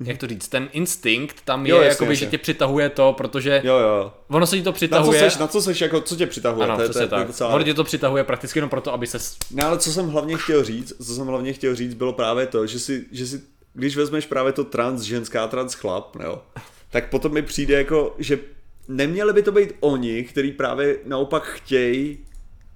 [0.00, 2.26] jak to říct, ten instinkt tam je, Jo, jo, jasně, jakoby, jasně.
[2.26, 4.12] že tě přitahuje to, protože jo, jo.
[4.28, 5.20] ono se ti to Na co přitahuje.
[5.20, 6.66] seš, na co seš, jako, co tě přitahuje?
[6.66, 7.26] ano, to je, to je, to je tak.
[7.26, 9.18] docela- Ono tě to přitahuje prakticky jenom proto, aby se
[9.50, 12.66] No ale co jsem hlavně chtěl říct, co jsem hlavně chtěl říct, bylo právě to,
[12.66, 13.40] že si, že si
[13.74, 16.42] když vezmeš právě to trans ženská, trans chlap, jo,
[16.90, 18.38] tak potom mi přijde jako, že
[18.88, 22.18] neměli by to být oni, kteří právě naopak chtějí,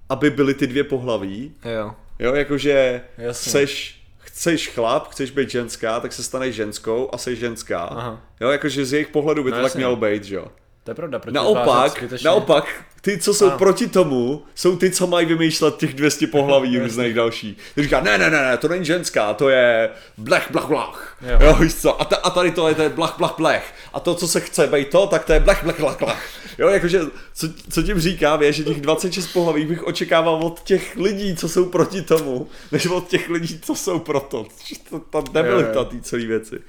[0.09, 1.91] aby byly ty dvě pohlaví, Jo.
[2.19, 3.51] jo, jakože Jasně.
[3.51, 3.98] seš,
[4.39, 7.79] chceš chlap, chceš být ženská, tak se staneš ženskou a seš ženská.
[7.83, 8.21] Aha.
[8.41, 9.77] Jo, jakože z jejich pohledu by No to tak jasně.
[9.77, 10.47] mělo být, že jo.
[10.89, 12.65] To je pravda, proč vytvářet Naopak, zbytečně- naopak,
[13.01, 13.57] ty, co jsou Ano.
[13.57, 17.57] proti tomu, jsou ty, co mají vymýšlet těch 200 pohlaví různých další.
[17.75, 21.17] Ty říká, ne, ne, ne, ne, to není ženská, to je blech, blach, blach.
[21.21, 21.37] Jo.
[21.47, 23.73] Jo, víš co, a, ta, a tady to je, to je blach, blach, blech.
[23.93, 26.23] A to, co se chce být to, tak to je blech, blech, blach, blach.
[26.57, 26.99] Jo, jakože,
[27.33, 31.49] co, co tím říkám, je, že těch 26 pohlaví bych očekával od těch lidí, co
[31.49, 34.45] jsou proti tomu, než od těch lidí, co jsou pro to.
[34.89, 36.59] To- Ta debilita té celé věci.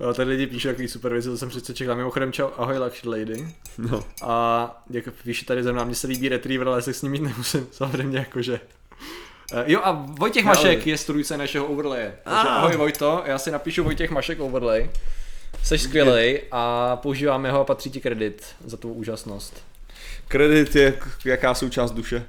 [0.00, 1.96] No, tady lidi píšou jaký super věci, to jsem přece čekal.
[1.96, 3.48] Mimochodem, čau, ahoj Luxury Lady.
[3.78, 4.04] No.
[4.22, 7.22] A jak píše tady ze mnou, mně se líbí Retriever, ale se s ním mít
[7.22, 8.60] nemusím, samozřejmě jakože.
[9.54, 12.14] Eh, Jo a Vojtěch Ale- Mašek je strůjce našeho overlaye.
[12.26, 12.30] Ah.
[12.48, 14.90] ahoj Vojto, já si napíšu Vojtěch Mašek overlay.
[15.62, 19.62] Jsi skvělej a používáme ho a patří ti kredit za tu úžasnost.
[20.28, 22.26] Kredit je jaká součást duše?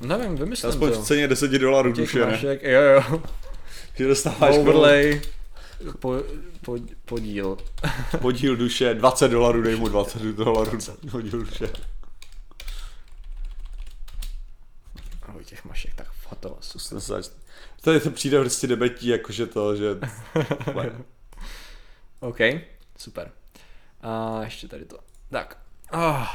[0.00, 1.02] Uh, nevím, vymyslím Aspoň to.
[1.02, 2.26] v ceně 10 dolarů duše, ne?
[2.26, 3.22] Mašek, jo jo.
[3.96, 5.20] Že dostáváš Overlay,
[5.98, 6.14] po,
[6.64, 7.56] po, podíl.
[8.20, 10.78] podíl duše, 20 dolarů, dej mu 20 dolarů
[11.10, 11.68] podíl duše.
[15.32, 16.06] Vojtěch Mašek, tak
[17.00, 17.30] zač-
[17.80, 19.90] Tady to přijde prostě debetí, jakože to, že...
[22.20, 22.38] OK,
[22.98, 23.32] super.
[24.00, 24.98] A ještě tady to.
[25.30, 25.58] Tak.
[25.92, 26.26] Ah,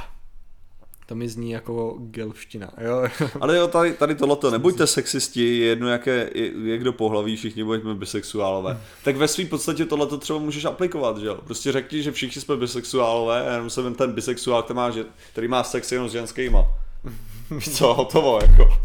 [1.06, 3.04] to mi zní jako gelština, jo.
[3.42, 7.64] Ale jo, tady, tady tohleto, nebuďte sexisti, je jedno jaké, je, je kdo pohlaví, všichni
[7.64, 8.82] buďme bisexuálové.
[9.04, 11.40] Tak ve svým podstatě tohleto třeba můžeš aplikovat, že jo?
[11.46, 15.06] Prostě řekni, že všichni jsme bisexuálové, a jenom se ven ten bisexuál, který má, že,
[15.32, 16.68] který má sex jenom s ženskýma.
[17.72, 18.78] Co, hotovo, jako.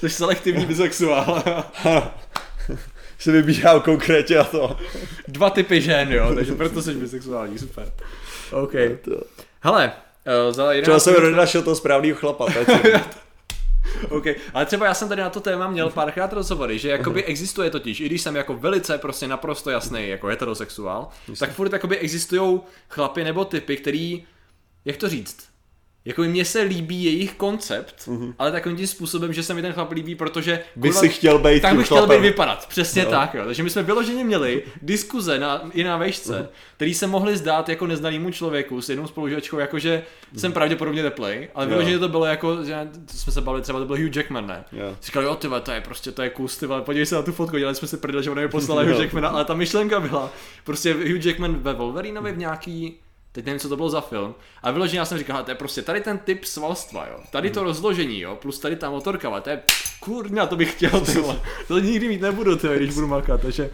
[0.00, 1.42] Jsi selektivní bisexuál.
[3.18, 4.76] Se vybírám konkrétně a to.
[5.28, 7.92] Dva typy žen, jo, takže proto jsi bisexuální, super.
[8.52, 8.72] OK.
[9.60, 9.92] Hele,
[10.50, 12.46] za 11 Třeba jsem minut- nenašel toho správného chlapa,
[14.10, 14.34] okay.
[14.54, 18.00] Ale třeba já jsem tady na to téma měl párkrát rozhovory, že jakoby existuje totiž,
[18.00, 21.08] i když jsem jako velice prostě naprosto jasný jako heterosexuál,
[21.38, 24.24] tak furt jakoby existují chlapy nebo typy, který,
[24.84, 25.48] jak to říct,
[26.04, 28.34] jako mně se líbí jejich koncept, mm-hmm.
[28.38, 30.60] ale takovým tím způsobem, že se mi ten chlap líbí, protože...
[30.76, 33.10] By kurva, si chtěl být Tak bych chtěl být vypadat, přesně no.
[33.10, 33.34] tak.
[33.34, 33.44] Jo.
[33.44, 36.48] Takže my jsme vyloženě měli diskuze na, i na vejšce, mm-hmm.
[36.76, 40.02] který se mohli zdát jako neznanému člověku s jednou spolužačkou, jakože
[40.34, 40.38] mm-hmm.
[40.38, 43.96] jsem pravděpodobně teplej, ale vyloženě to bylo jako, že jsme se bavili, třeba to byl
[43.96, 44.64] Hugh Jackman, ne?
[44.72, 44.96] Yeah.
[45.02, 47.58] Říkali, jo, tyhle, to je prostě, to je kus, tyhle, podívej se na tu fotku,
[47.58, 50.30] dělali jsme si prdel, že on je poslal Hugh Jackmana, ale ta myšlenka byla,
[50.64, 52.98] prostě Hugh Jackman ve Wolverinovi v nějaký
[53.32, 54.34] Teď nevím, co to bylo za film.
[54.62, 57.18] A vyloženě já jsem říkal, to je prostě tady ten typ svalstva, jo.
[57.30, 58.38] Tady to rozložení, jo.
[58.42, 59.62] Plus tady ta motorka, to je
[60.00, 61.24] kurňa, to bych chtěl, ty
[61.68, 63.70] To nikdy mít nebudu, ty, když budu makat, takže...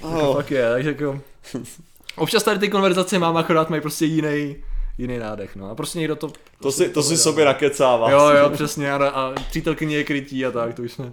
[0.00, 0.14] Oh.
[0.14, 1.20] Jako fakt je, takže jako...
[2.16, 4.56] Občas tady ty konverzace mám, akorát mají prostě jiný,
[4.98, 5.70] jiný nádech, no.
[5.70, 6.32] A prostě někdo to...
[6.62, 8.10] To si, to si sobě nakecává.
[8.10, 11.12] Jo, jo, přesně, a, a přítelkyně je krytí a tak, to už ne.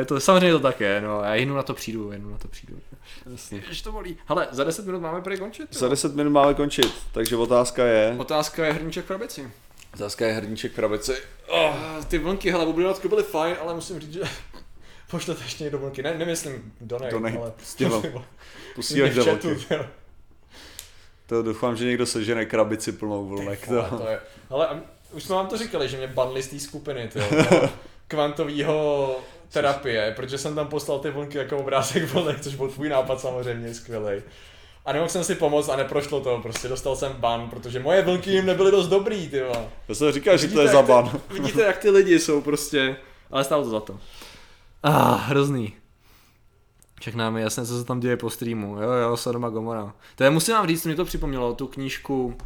[0.00, 1.20] e, to, samozřejmě to tak je, no.
[1.20, 2.76] A jednou na to přijdu, jednou na to přijdu.
[3.32, 3.62] Jasně.
[3.68, 4.16] Jež to bolí.
[4.26, 5.68] Hele, za 10 minut máme prý končit.
[5.72, 5.78] Jo?
[5.78, 8.14] Za 10 minut máme končit, takže otázka je...
[8.18, 9.50] Otázka je hrníček krabici.
[9.94, 11.12] Otázka je hrníček krabici.
[11.48, 11.74] Oh.
[12.08, 14.20] Ty vlnky, hele, bublinácky byly fajn, ale musím říct, že
[15.10, 16.02] pošlete ještě někdo vlnky.
[16.02, 17.52] Ne, nemyslím Donej, Donej ale...
[17.64, 18.02] Stihlo.
[18.74, 19.48] Posílej do vlnky.
[21.26, 23.68] To doufám, že někdo sežene krabici plnou vlnek.
[23.68, 23.96] To.
[23.98, 24.20] to je.
[24.50, 24.82] Ale
[25.12, 27.24] už jsme vám to říkali, že mě banli z té skupiny, tyjo,
[28.08, 29.16] kvantovýho
[29.52, 33.74] terapie, protože jsem tam poslal ty vlnky jako obrázek vlnek, což byl tvůj nápad samozřejmě
[33.74, 34.22] skvělý.
[34.84, 38.30] A nemohl jsem si pomoct a neprošlo to, prostě dostal jsem ban, protože moje vlnky
[38.30, 39.42] jim nebyly dost dobrý, ty
[39.86, 41.20] To jsem říkal, že to je za ban.
[41.28, 42.96] Ty, vidíte, jak ty lidi jsou prostě,
[43.30, 43.98] ale stálo to za to.
[44.82, 45.72] Ah, hrozný.
[47.04, 48.82] Však nám je jasné, co se tam děje po streamu.
[48.82, 49.92] Jo, jo, Sodoma Gomora.
[50.16, 52.36] To je, musím vám říct, mi to připomnělo, tu knížku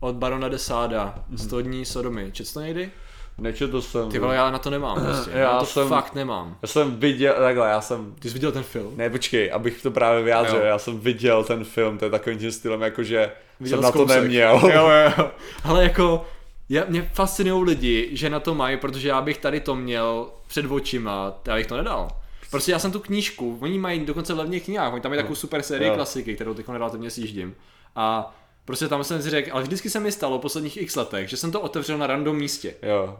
[0.00, 1.44] od Barona de Sáda, mm-hmm.
[1.44, 2.30] 100 dní Sodomy.
[2.32, 2.90] Četl to někdy?
[3.38, 4.08] Nečetl jsem.
[4.08, 5.30] Ty vole, já na to nemám prostě.
[5.30, 6.56] Já, já to jsem, fakt nemám.
[6.62, 8.14] Já jsem viděl, takhle, já jsem...
[8.18, 8.96] Ty jsi viděl ten film?
[8.96, 10.64] Ne, počkej, abych to právě vyjádřil, jo.
[10.64, 13.92] já jsem viděl ten film, to je takovým tím stylem, jako že viděl jsem na
[13.92, 14.60] to neměl.
[14.62, 15.30] Jo, jo, jo.
[15.64, 16.24] Ale jako,
[16.68, 20.66] já, mě fascinují lidi, že na to mají, protože já bych tady to měl před
[20.70, 22.08] očima, já bych to nedal.
[22.52, 25.34] Prostě já jsem tu knížku, oni mají dokonce v levných knihách, oni tam mají takovou
[25.34, 25.94] super sérii jo.
[25.94, 27.54] klasiky, kterou teď relativně sjíždím.
[27.96, 31.28] A prostě tam jsem si řekl, ale vždycky se mi stalo v posledních x letech,
[31.28, 32.74] že jsem to otevřel na random místě.
[32.82, 33.18] Jo.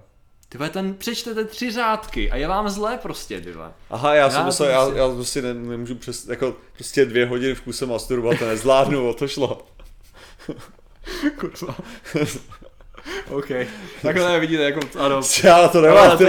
[0.49, 3.73] Ty ten přečtete tři řádky a je vám zlé prostě, tyhle.
[3.91, 7.55] Aha, já, já jsem myslel, já, já prostě ne, nemůžu přes, jako prostě dvě hodiny
[7.55, 9.67] v kuse masturbovat, to nezvládnu, o to šlo.
[11.39, 11.77] Kurva.
[13.31, 13.49] OK.
[14.03, 15.21] Takhle vidíte, jako, ano.
[15.45, 16.25] Já to nemám, to,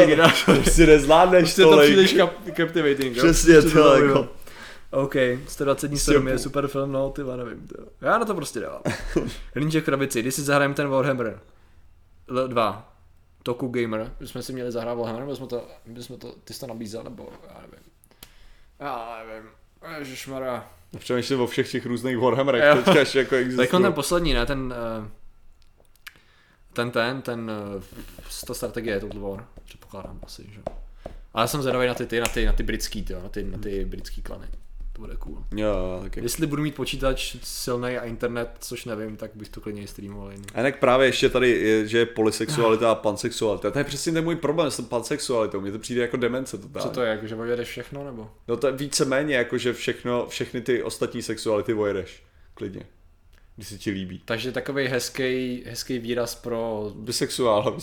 [0.46, 2.16] prostě nezvládneš prostě to příliš
[2.58, 4.30] captivating, Přesně, to jako.
[4.92, 5.16] OK,
[5.48, 7.76] 120 dní Storm je super film, no, ty nevím, to.
[8.02, 8.82] Já na to prostě dávám.
[9.56, 11.40] V krabici, když si zahrajeme ten Warhammer
[12.48, 12.94] 2,
[13.44, 16.54] Toku Gamer, my jsme si měli zahrát Warhammer, nebo jsme to, my jsme to, ty
[16.54, 17.86] jsi to nabízel, nebo já nevím.
[18.80, 19.50] Já nevím,
[20.00, 20.70] ježišmarja.
[21.00, 23.68] Přemýšlím o všech těch různých Warhammerech, teďka jako existují.
[23.68, 25.08] Tak ten poslední, ne, ten, uh,
[26.74, 27.84] ten, ten, ten, uh,
[28.48, 30.62] ta strategie Total War, předpokládám asi, že.
[31.34, 33.44] Ale já jsem zvědavý na ty, ty, na ty, na ty britský, tyjo, na ty,
[33.44, 34.48] na ty britský klany.
[34.94, 35.46] To bude cool.
[35.56, 36.20] Jo, taky.
[36.24, 40.32] Jestli budu mít počítač silný a internet, což nevím, tak bych to klidně streamoval.
[40.32, 40.46] Jiný.
[40.54, 43.72] A jinak právě ještě tady je, že je polysexualita a pansexualita.
[43.72, 45.62] To je přesně ten můj problém s pansexualitou.
[45.62, 46.90] Mně to přijde jako demence totálně.
[46.90, 48.32] Co to je, jako že vojedeš všechno nebo?
[48.48, 52.24] No to je víceméně jako, že všechno, všechny ty ostatní sexuality vojedeš.
[52.54, 52.86] Klidně
[53.56, 54.22] když se ti líbí.
[54.26, 56.92] Takže takový hezký, hezký výraz pro...
[56.96, 57.78] Bisexuál.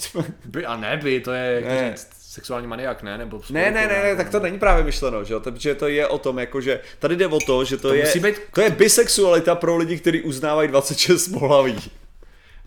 [0.44, 1.92] By, a ne by, to je, ne.
[1.96, 3.18] říct, sexuální maniak, ne?
[3.18, 5.40] Nebo ne, ne, ne, ne, tak to není právě myšleno, že jo?
[5.40, 8.12] Protože to je o tom, jako že tady jde o to, že to, to je,
[8.22, 8.36] být...
[8.54, 11.90] to je bisexualita pro lidi, kteří uznávají 26 pohlaví.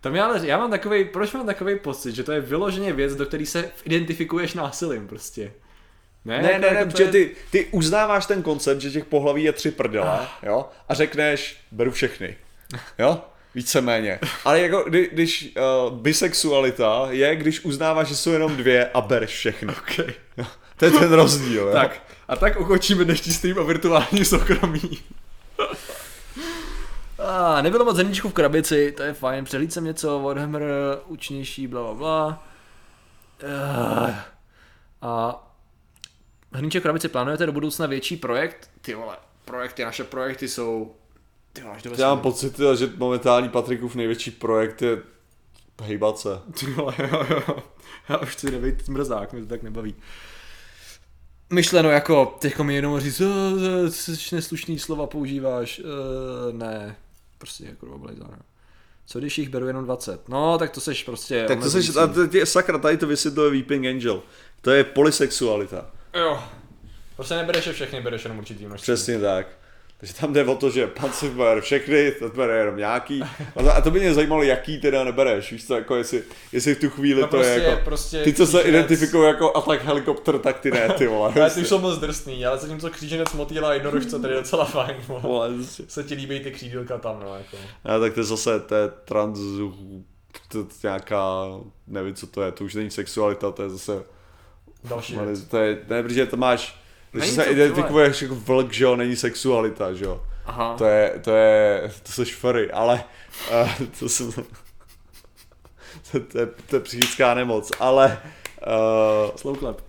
[0.02, 3.26] Tam já, já mám takový, proč mám takový pocit, že to je vyloženě věc, do
[3.26, 5.52] které se identifikuješ násilím prostě.
[6.26, 7.12] Ne, ne, jako, ne, ne jako protože je...
[7.12, 10.28] ty, ty uznáváš ten koncept, že těch pohlaví je tři prdele, ah.
[10.44, 12.36] jo, a řekneš, beru všechny.
[13.00, 13.22] Jo?
[13.56, 14.20] Víceméně.
[14.46, 19.30] Ale jako kdy, když uh, bisexualita je, když uznáváš, že jsou jenom dvě a bereš
[19.30, 19.74] všechny.
[19.74, 20.14] Okay.
[20.38, 20.46] Jo?
[20.78, 21.62] To je ten rozdíl.
[21.62, 21.74] Jo?
[21.74, 25.00] Tak, a tak ukončíme dnešní stream o virtuální soukromí.
[27.20, 30.64] ah, nebylo moc hrníčku v krabici, to je fajn, přehlíd jsem něco, Warhammer,
[31.06, 32.48] účnější, bla, bla, bla.
[33.44, 34.16] Uh,
[35.02, 35.44] a
[36.54, 38.70] hrníček v krabici plánujete do budoucna větší projekt?
[38.82, 40.96] Ty vole, projekty, naše projekty jsou
[41.54, 44.98] ty máš Já mám pocit, že momentální Patrikův největší projekt je
[45.82, 46.30] hejbat se.
[46.60, 47.58] Ty vole, jo, jo.
[48.10, 49.96] Já už chci nebejt mrzák, mě to tak nebaví.
[51.50, 53.22] Myšleno jako, teďko mi jenom říct,
[54.32, 55.80] neslušný slova používáš.
[55.80, 56.96] Uh, ne,
[57.38, 58.40] prostě jako globalizána.
[59.06, 60.30] Co když jich beru jenom 20?
[60.30, 61.46] No, tak to seš prostě...
[61.48, 64.24] Tak to seš, a tě, sakra, tady to vysvětluje Weeping Angel,
[64.62, 65.92] To je polysexualita.
[66.14, 66.44] Jo.
[67.16, 68.94] Prostě nebereš je všechny, bereš jenom určitý množství.
[68.94, 69.48] Přesně tak.
[70.04, 73.24] Takže tam jde o to, že pan si bere všechny, to bere jenom nějaký.
[73.76, 75.52] A to, by mě zajímalo, jaký teda nebereš.
[75.52, 77.86] Víš co, jako jestli, jestli v tu chvíli No to prostě, je jako...
[77.86, 81.34] prostě Ty, co se kříženec- identifikují jako atak helikopter, tak ty ne, ty vole.
[81.40, 84.66] Ale ty už jsou moc drsný, ale zatímco kříženec motýla a jednorožce, tady je docela
[84.66, 84.96] fajn.
[85.08, 85.50] vole.
[85.88, 87.58] Se ti líbí ty křídilka tam, no, jako.
[87.84, 89.40] A tak to je zase, to je trans,
[90.48, 91.46] to je nějaká,
[91.88, 94.04] nevím co to je, to už není sexualita, to je zase,
[94.84, 95.44] Další věc.
[95.44, 96.83] to je, ne, protože to máš,
[97.14, 100.24] když Není se identifikuješ jako vlk, že jo, není sexualita, že jo.
[100.46, 100.76] Aha.
[100.78, 103.04] To je, to je, to seš furry, ale
[103.52, 104.32] uh, to jsem,
[106.12, 108.18] to, to, je, to je psychická nemoc, ale
[108.68, 109.82] uh, Slow clap.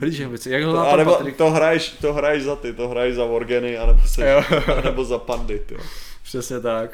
[0.00, 0.50] Hlídě, věci.
[0.50, 1.36] Jak ho to, má a pan nebo Patrik?
[1.36, 4.42] to hraješ, to hraješ za ty, to hraješ za Wargeny, anebo, seš, Jo.
[4.84, 5.78] nebo za pandy, jo.
[6.22, 6.90] Přesně tak.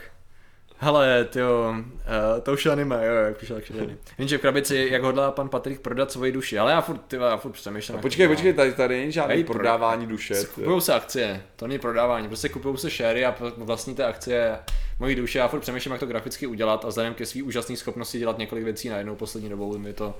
[0.78, 3.96] Hele, tyjo, uh, to už anime, jo, jak přišel křiveny.
[4.18, 7.36] Jenže v krabici, jak hodlá pan Patrik prodat svoji duši, ale já furt, ty, já
[7.36, 7.98] furt přemýšlím.
[7.98, 10.34] A počkej, počkej, tady, tady není žádný Hej, prodávání duše.
[10.34, 10.46] ty.
[10.46, 14.58] Kupují se akcie, to není prodávání, prostě kupují se shary a vlastníte akcie
[15.00, 15.38] mojí duše.
[15.38, 18.64] Já furt přemýšlím, jak to graficky udělat a vzhledem ke své úžasné schopnosti dělat několik
[18.64, 20.14] věcí najednou poslední dobou mi to...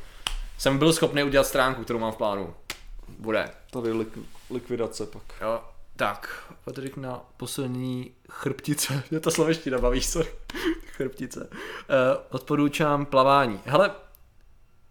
[0.59, 2.55] Jsem byl schopný udělat stránku, kterou mám v plánu.
[3.19, 3.51] Bude.
[3.71, 4.09] Tady lik,
[4.51, 5.23] likvidace pak.
[5.43, 5.61] Jo,
[5.97, 10.25] tak, Patrik na posilnění chrbtice, je to sloveština, bavíš se?
[10.87, 11.49] chrbtice.
[11.51, 11.57] Uh,
[12.31, 13.61] odporučám plavání.
[13.65, 13.91] Hele,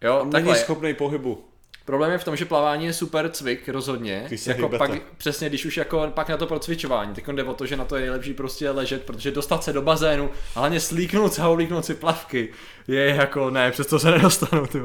[0.02, 1.46] jo, On není takhle, schopný pohybu.
[1.86, 4.24] problém je v tom, že plavání je super cvik, rozhodně.
[4.28, 4.78] Když se jako hýbete.
[4.78, 7.86] pak, přesně, když už jako pak na to procvičování, tak jde o to, že na
[7.86, 11.82] to je nejlepší prostě ležet, protože dostat se do bazénu a hlavně slíknout se a
[11.82, 12.54] si plavky
[12.88, 14.82] je jako, ne, přesto se nedostanu, ty.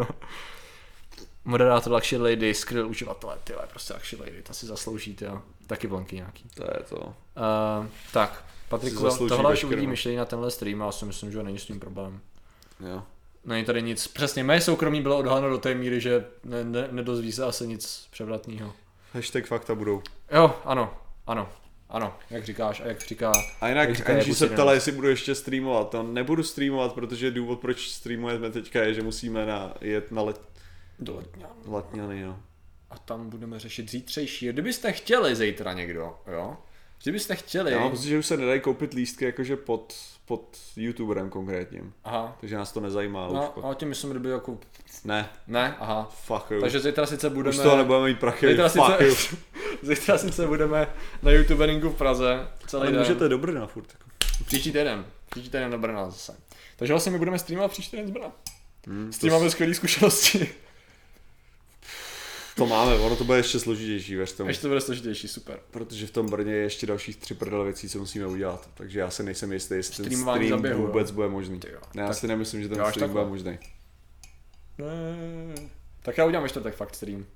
[1.45, 5.43] Moderátor Luxury Lady, skryl uživatele, ty prostě Luxury Lady, ta si zaslouží, ty jo.
[5.67, 6.45] Taky vlnky nějaký.
[6.55, 6.97] To je to.
[6.97, 9.73] Uh, tak, Patriku, zaslouží tohle veškerou.
[9.73, 12.21] uvidí myšlení na tenhle stream a já si myslím, že není s tím problém.
[12.81, 13.03] Jo.
[13.45, 17.33] Není tady nic, přesně, mé soukromí bylo odhaleno do té míry, že ne, ne, nedozví
[17.33, 18.73] se asi nic převratného.
[19.12, 20.03] Hashtag fakta budou.
[20.33, 20.95] Jo, ano,
[21.27, 21.49] ano,
[21.89, 23.33] ano, jak říkáš a jak říká.
[23.61, 25.91] A jinak Jak říká Angie se ptala, jestli budu ještě streamovat.
[25.91, 30.41] To nebudu streamovat, protože důvod, proč streamujeme teďka je, že musíme na, jet na let,
[31.01, 31.51] Do Letňan.
[31.66, 32.40] letňany, no.
[32.90, 34.48] A tam budeme řešit zítřejší.
[34.52, 36.56] Kdybyste chtěli zítra někdo, jo?
[37.02, 37.72] Kdybyste chtěli.
[37.72, 39.94] Já mám pocit, že už se nedají koupit lístky jakože pod,
[40.27, 41.93] pod youtuberem konkrétním.
[42.05, 42.36] Aha.
[42.40, 43.64] Takže nás to nezajímá, ale už No, pak.
[43.64, 44.59] ale tím myslím, kdyby jako...
[45.05, 46.10] Ne, Ne, aha.
[46.24, 46.60] fuck you.
[46.60, 47.51] Takže zítra sice budeme...
[47.56, 49.14] Už toho nebudeme mít prachy, Zítra fuck you.
[49.14, 49.36] sice,
[49.82, 50.86] zítra sice budeme
[51.22, 53.01] na youtuberingu v Praze celý Ale den.
[53.01, 53.86] můžete do Brna furt.
[53.93, 54.10] Jako.
[54.47, 55.06] Příští týden.
[55.31, 56.36] Příští týden do Brna zase.
[56.77, 58.32] Takže vlastně my budeme streamovat příští týden z Brna.
[58.86, 60.48] Hmm, S to, tím máme skvělé zkušenosti.
[62.61, 64.51] To máme, ono to bude ještě složitější, věř tomu.
[64.51, 65.59] Ještě to bude složitější, super.
[65.70, 68.69] Protože v tom Brně je ještě dalších tři prdele věcí, co musíme udělat.
[68.74, 70.87] Takže já se nejsem jistý, jestli ten stream zaběhu, jo.
[70.87, 71.61] vůbec bude možný.
[71.61, 71.81] Ty jo.
[71.95, 73.31] Ne, já si nemyslím, že ten Jo, stream bude takhle.
[73.31, 73.59] možný.
[74.78, 75.69] Ne.
[76.03, 77.27] Tak já udělám ještě tak fakt stream.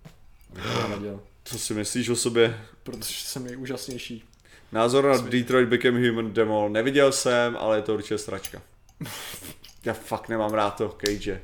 [1.44, 2.60] Co si myslíš o sobě?
[2.82, 4.24] Protože jsem nejúžasnější.
[4.72, 8.62] Názor na Detroit Become Human demo neviděl jsem, ale je to určitě sračka.
[9.84, 11.42] Já fakt nemám rád to Cage.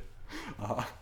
[0.59, 0.99] Aha.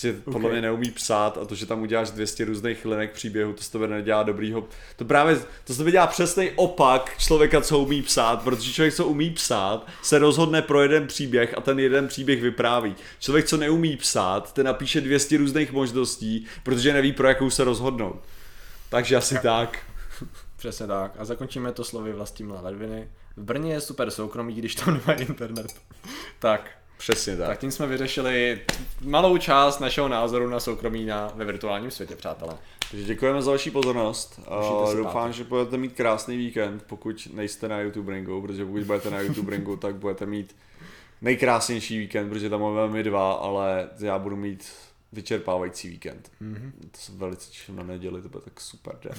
[0.00, 0.52] Prostě podle Ok.
[0.52, 3.88] mě neumí psát a to, že tam uděláš 200 různých linek příběhu, to z tebe
[3.88, 4.64] nedělá dobrýho.
[4.96, 9.06] To právě, to z tebe dělá přesný opak člověka, co umí psát, protože člověk, co
[9.06, 12.94] umí psát, se rozhodne pro jeden příběh a ten jeden příběh vypráví.
[13.18, 18.20] Člověk, co neumí psát, ten napíše 200 různých možností, protože neví, pro jakou se rozhodnout.
[18.88, 19.78] Takže asi tak.
[20.56, 21.12] Přesně tak.
[21.18, 23.08] A zakončíme to slovy Vlastimila Ledviny.
[23.36, 25.66] V Brně je super soukromí, když tam nemá internet.
[26.38, 26.70] tak,
[27.00, 27.46] Přesně tak.
[27.46, 28.60] tak tím jsme vyřešili
[29.00, 32.54] malou část našeho názoru na soukromí na, ve virtuálním světě, přátelé.
[32.90, 34.40] Takže děkujeme za vaši pozornost.
[34.82, 39.10] Uh, doufám, že budete mít krásný víkend, pokud nejste na YouTube Ringu, protože pokud budete
[39.10, 40.56] na YouTube Ringu, tak budete mít
[41.22, 44.72] nejkrásnější víkend, protože tam máme my dva, ale já budu mít
[45.12, 46.30] vyčerpávající víkend.
[46.42, 46.72] Mm-hmm.
[46.90, 49.14] To se velice těším na neděli, to bude tak super den.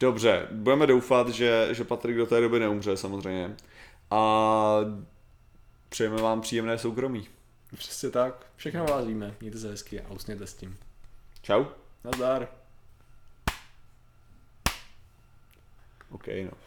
[0.00, 3.56] Dobře, budeme doufat, že, že Patrik do té doby neumře samozřejmě.
[4.10, 4.80] A
[5.88, 7.28] přejeme vám příjemné soukromí.
[7.76, 8.46] Přesně tak.
[8.56, 9.34] Všechno vás víme.
[9.40, 10.78] Mějte se hezky a usněte s tím.
[11.42, 11.64] Čau.
[12.04, 12.48] Nazdar.
[16.10, 16.65] OK, no.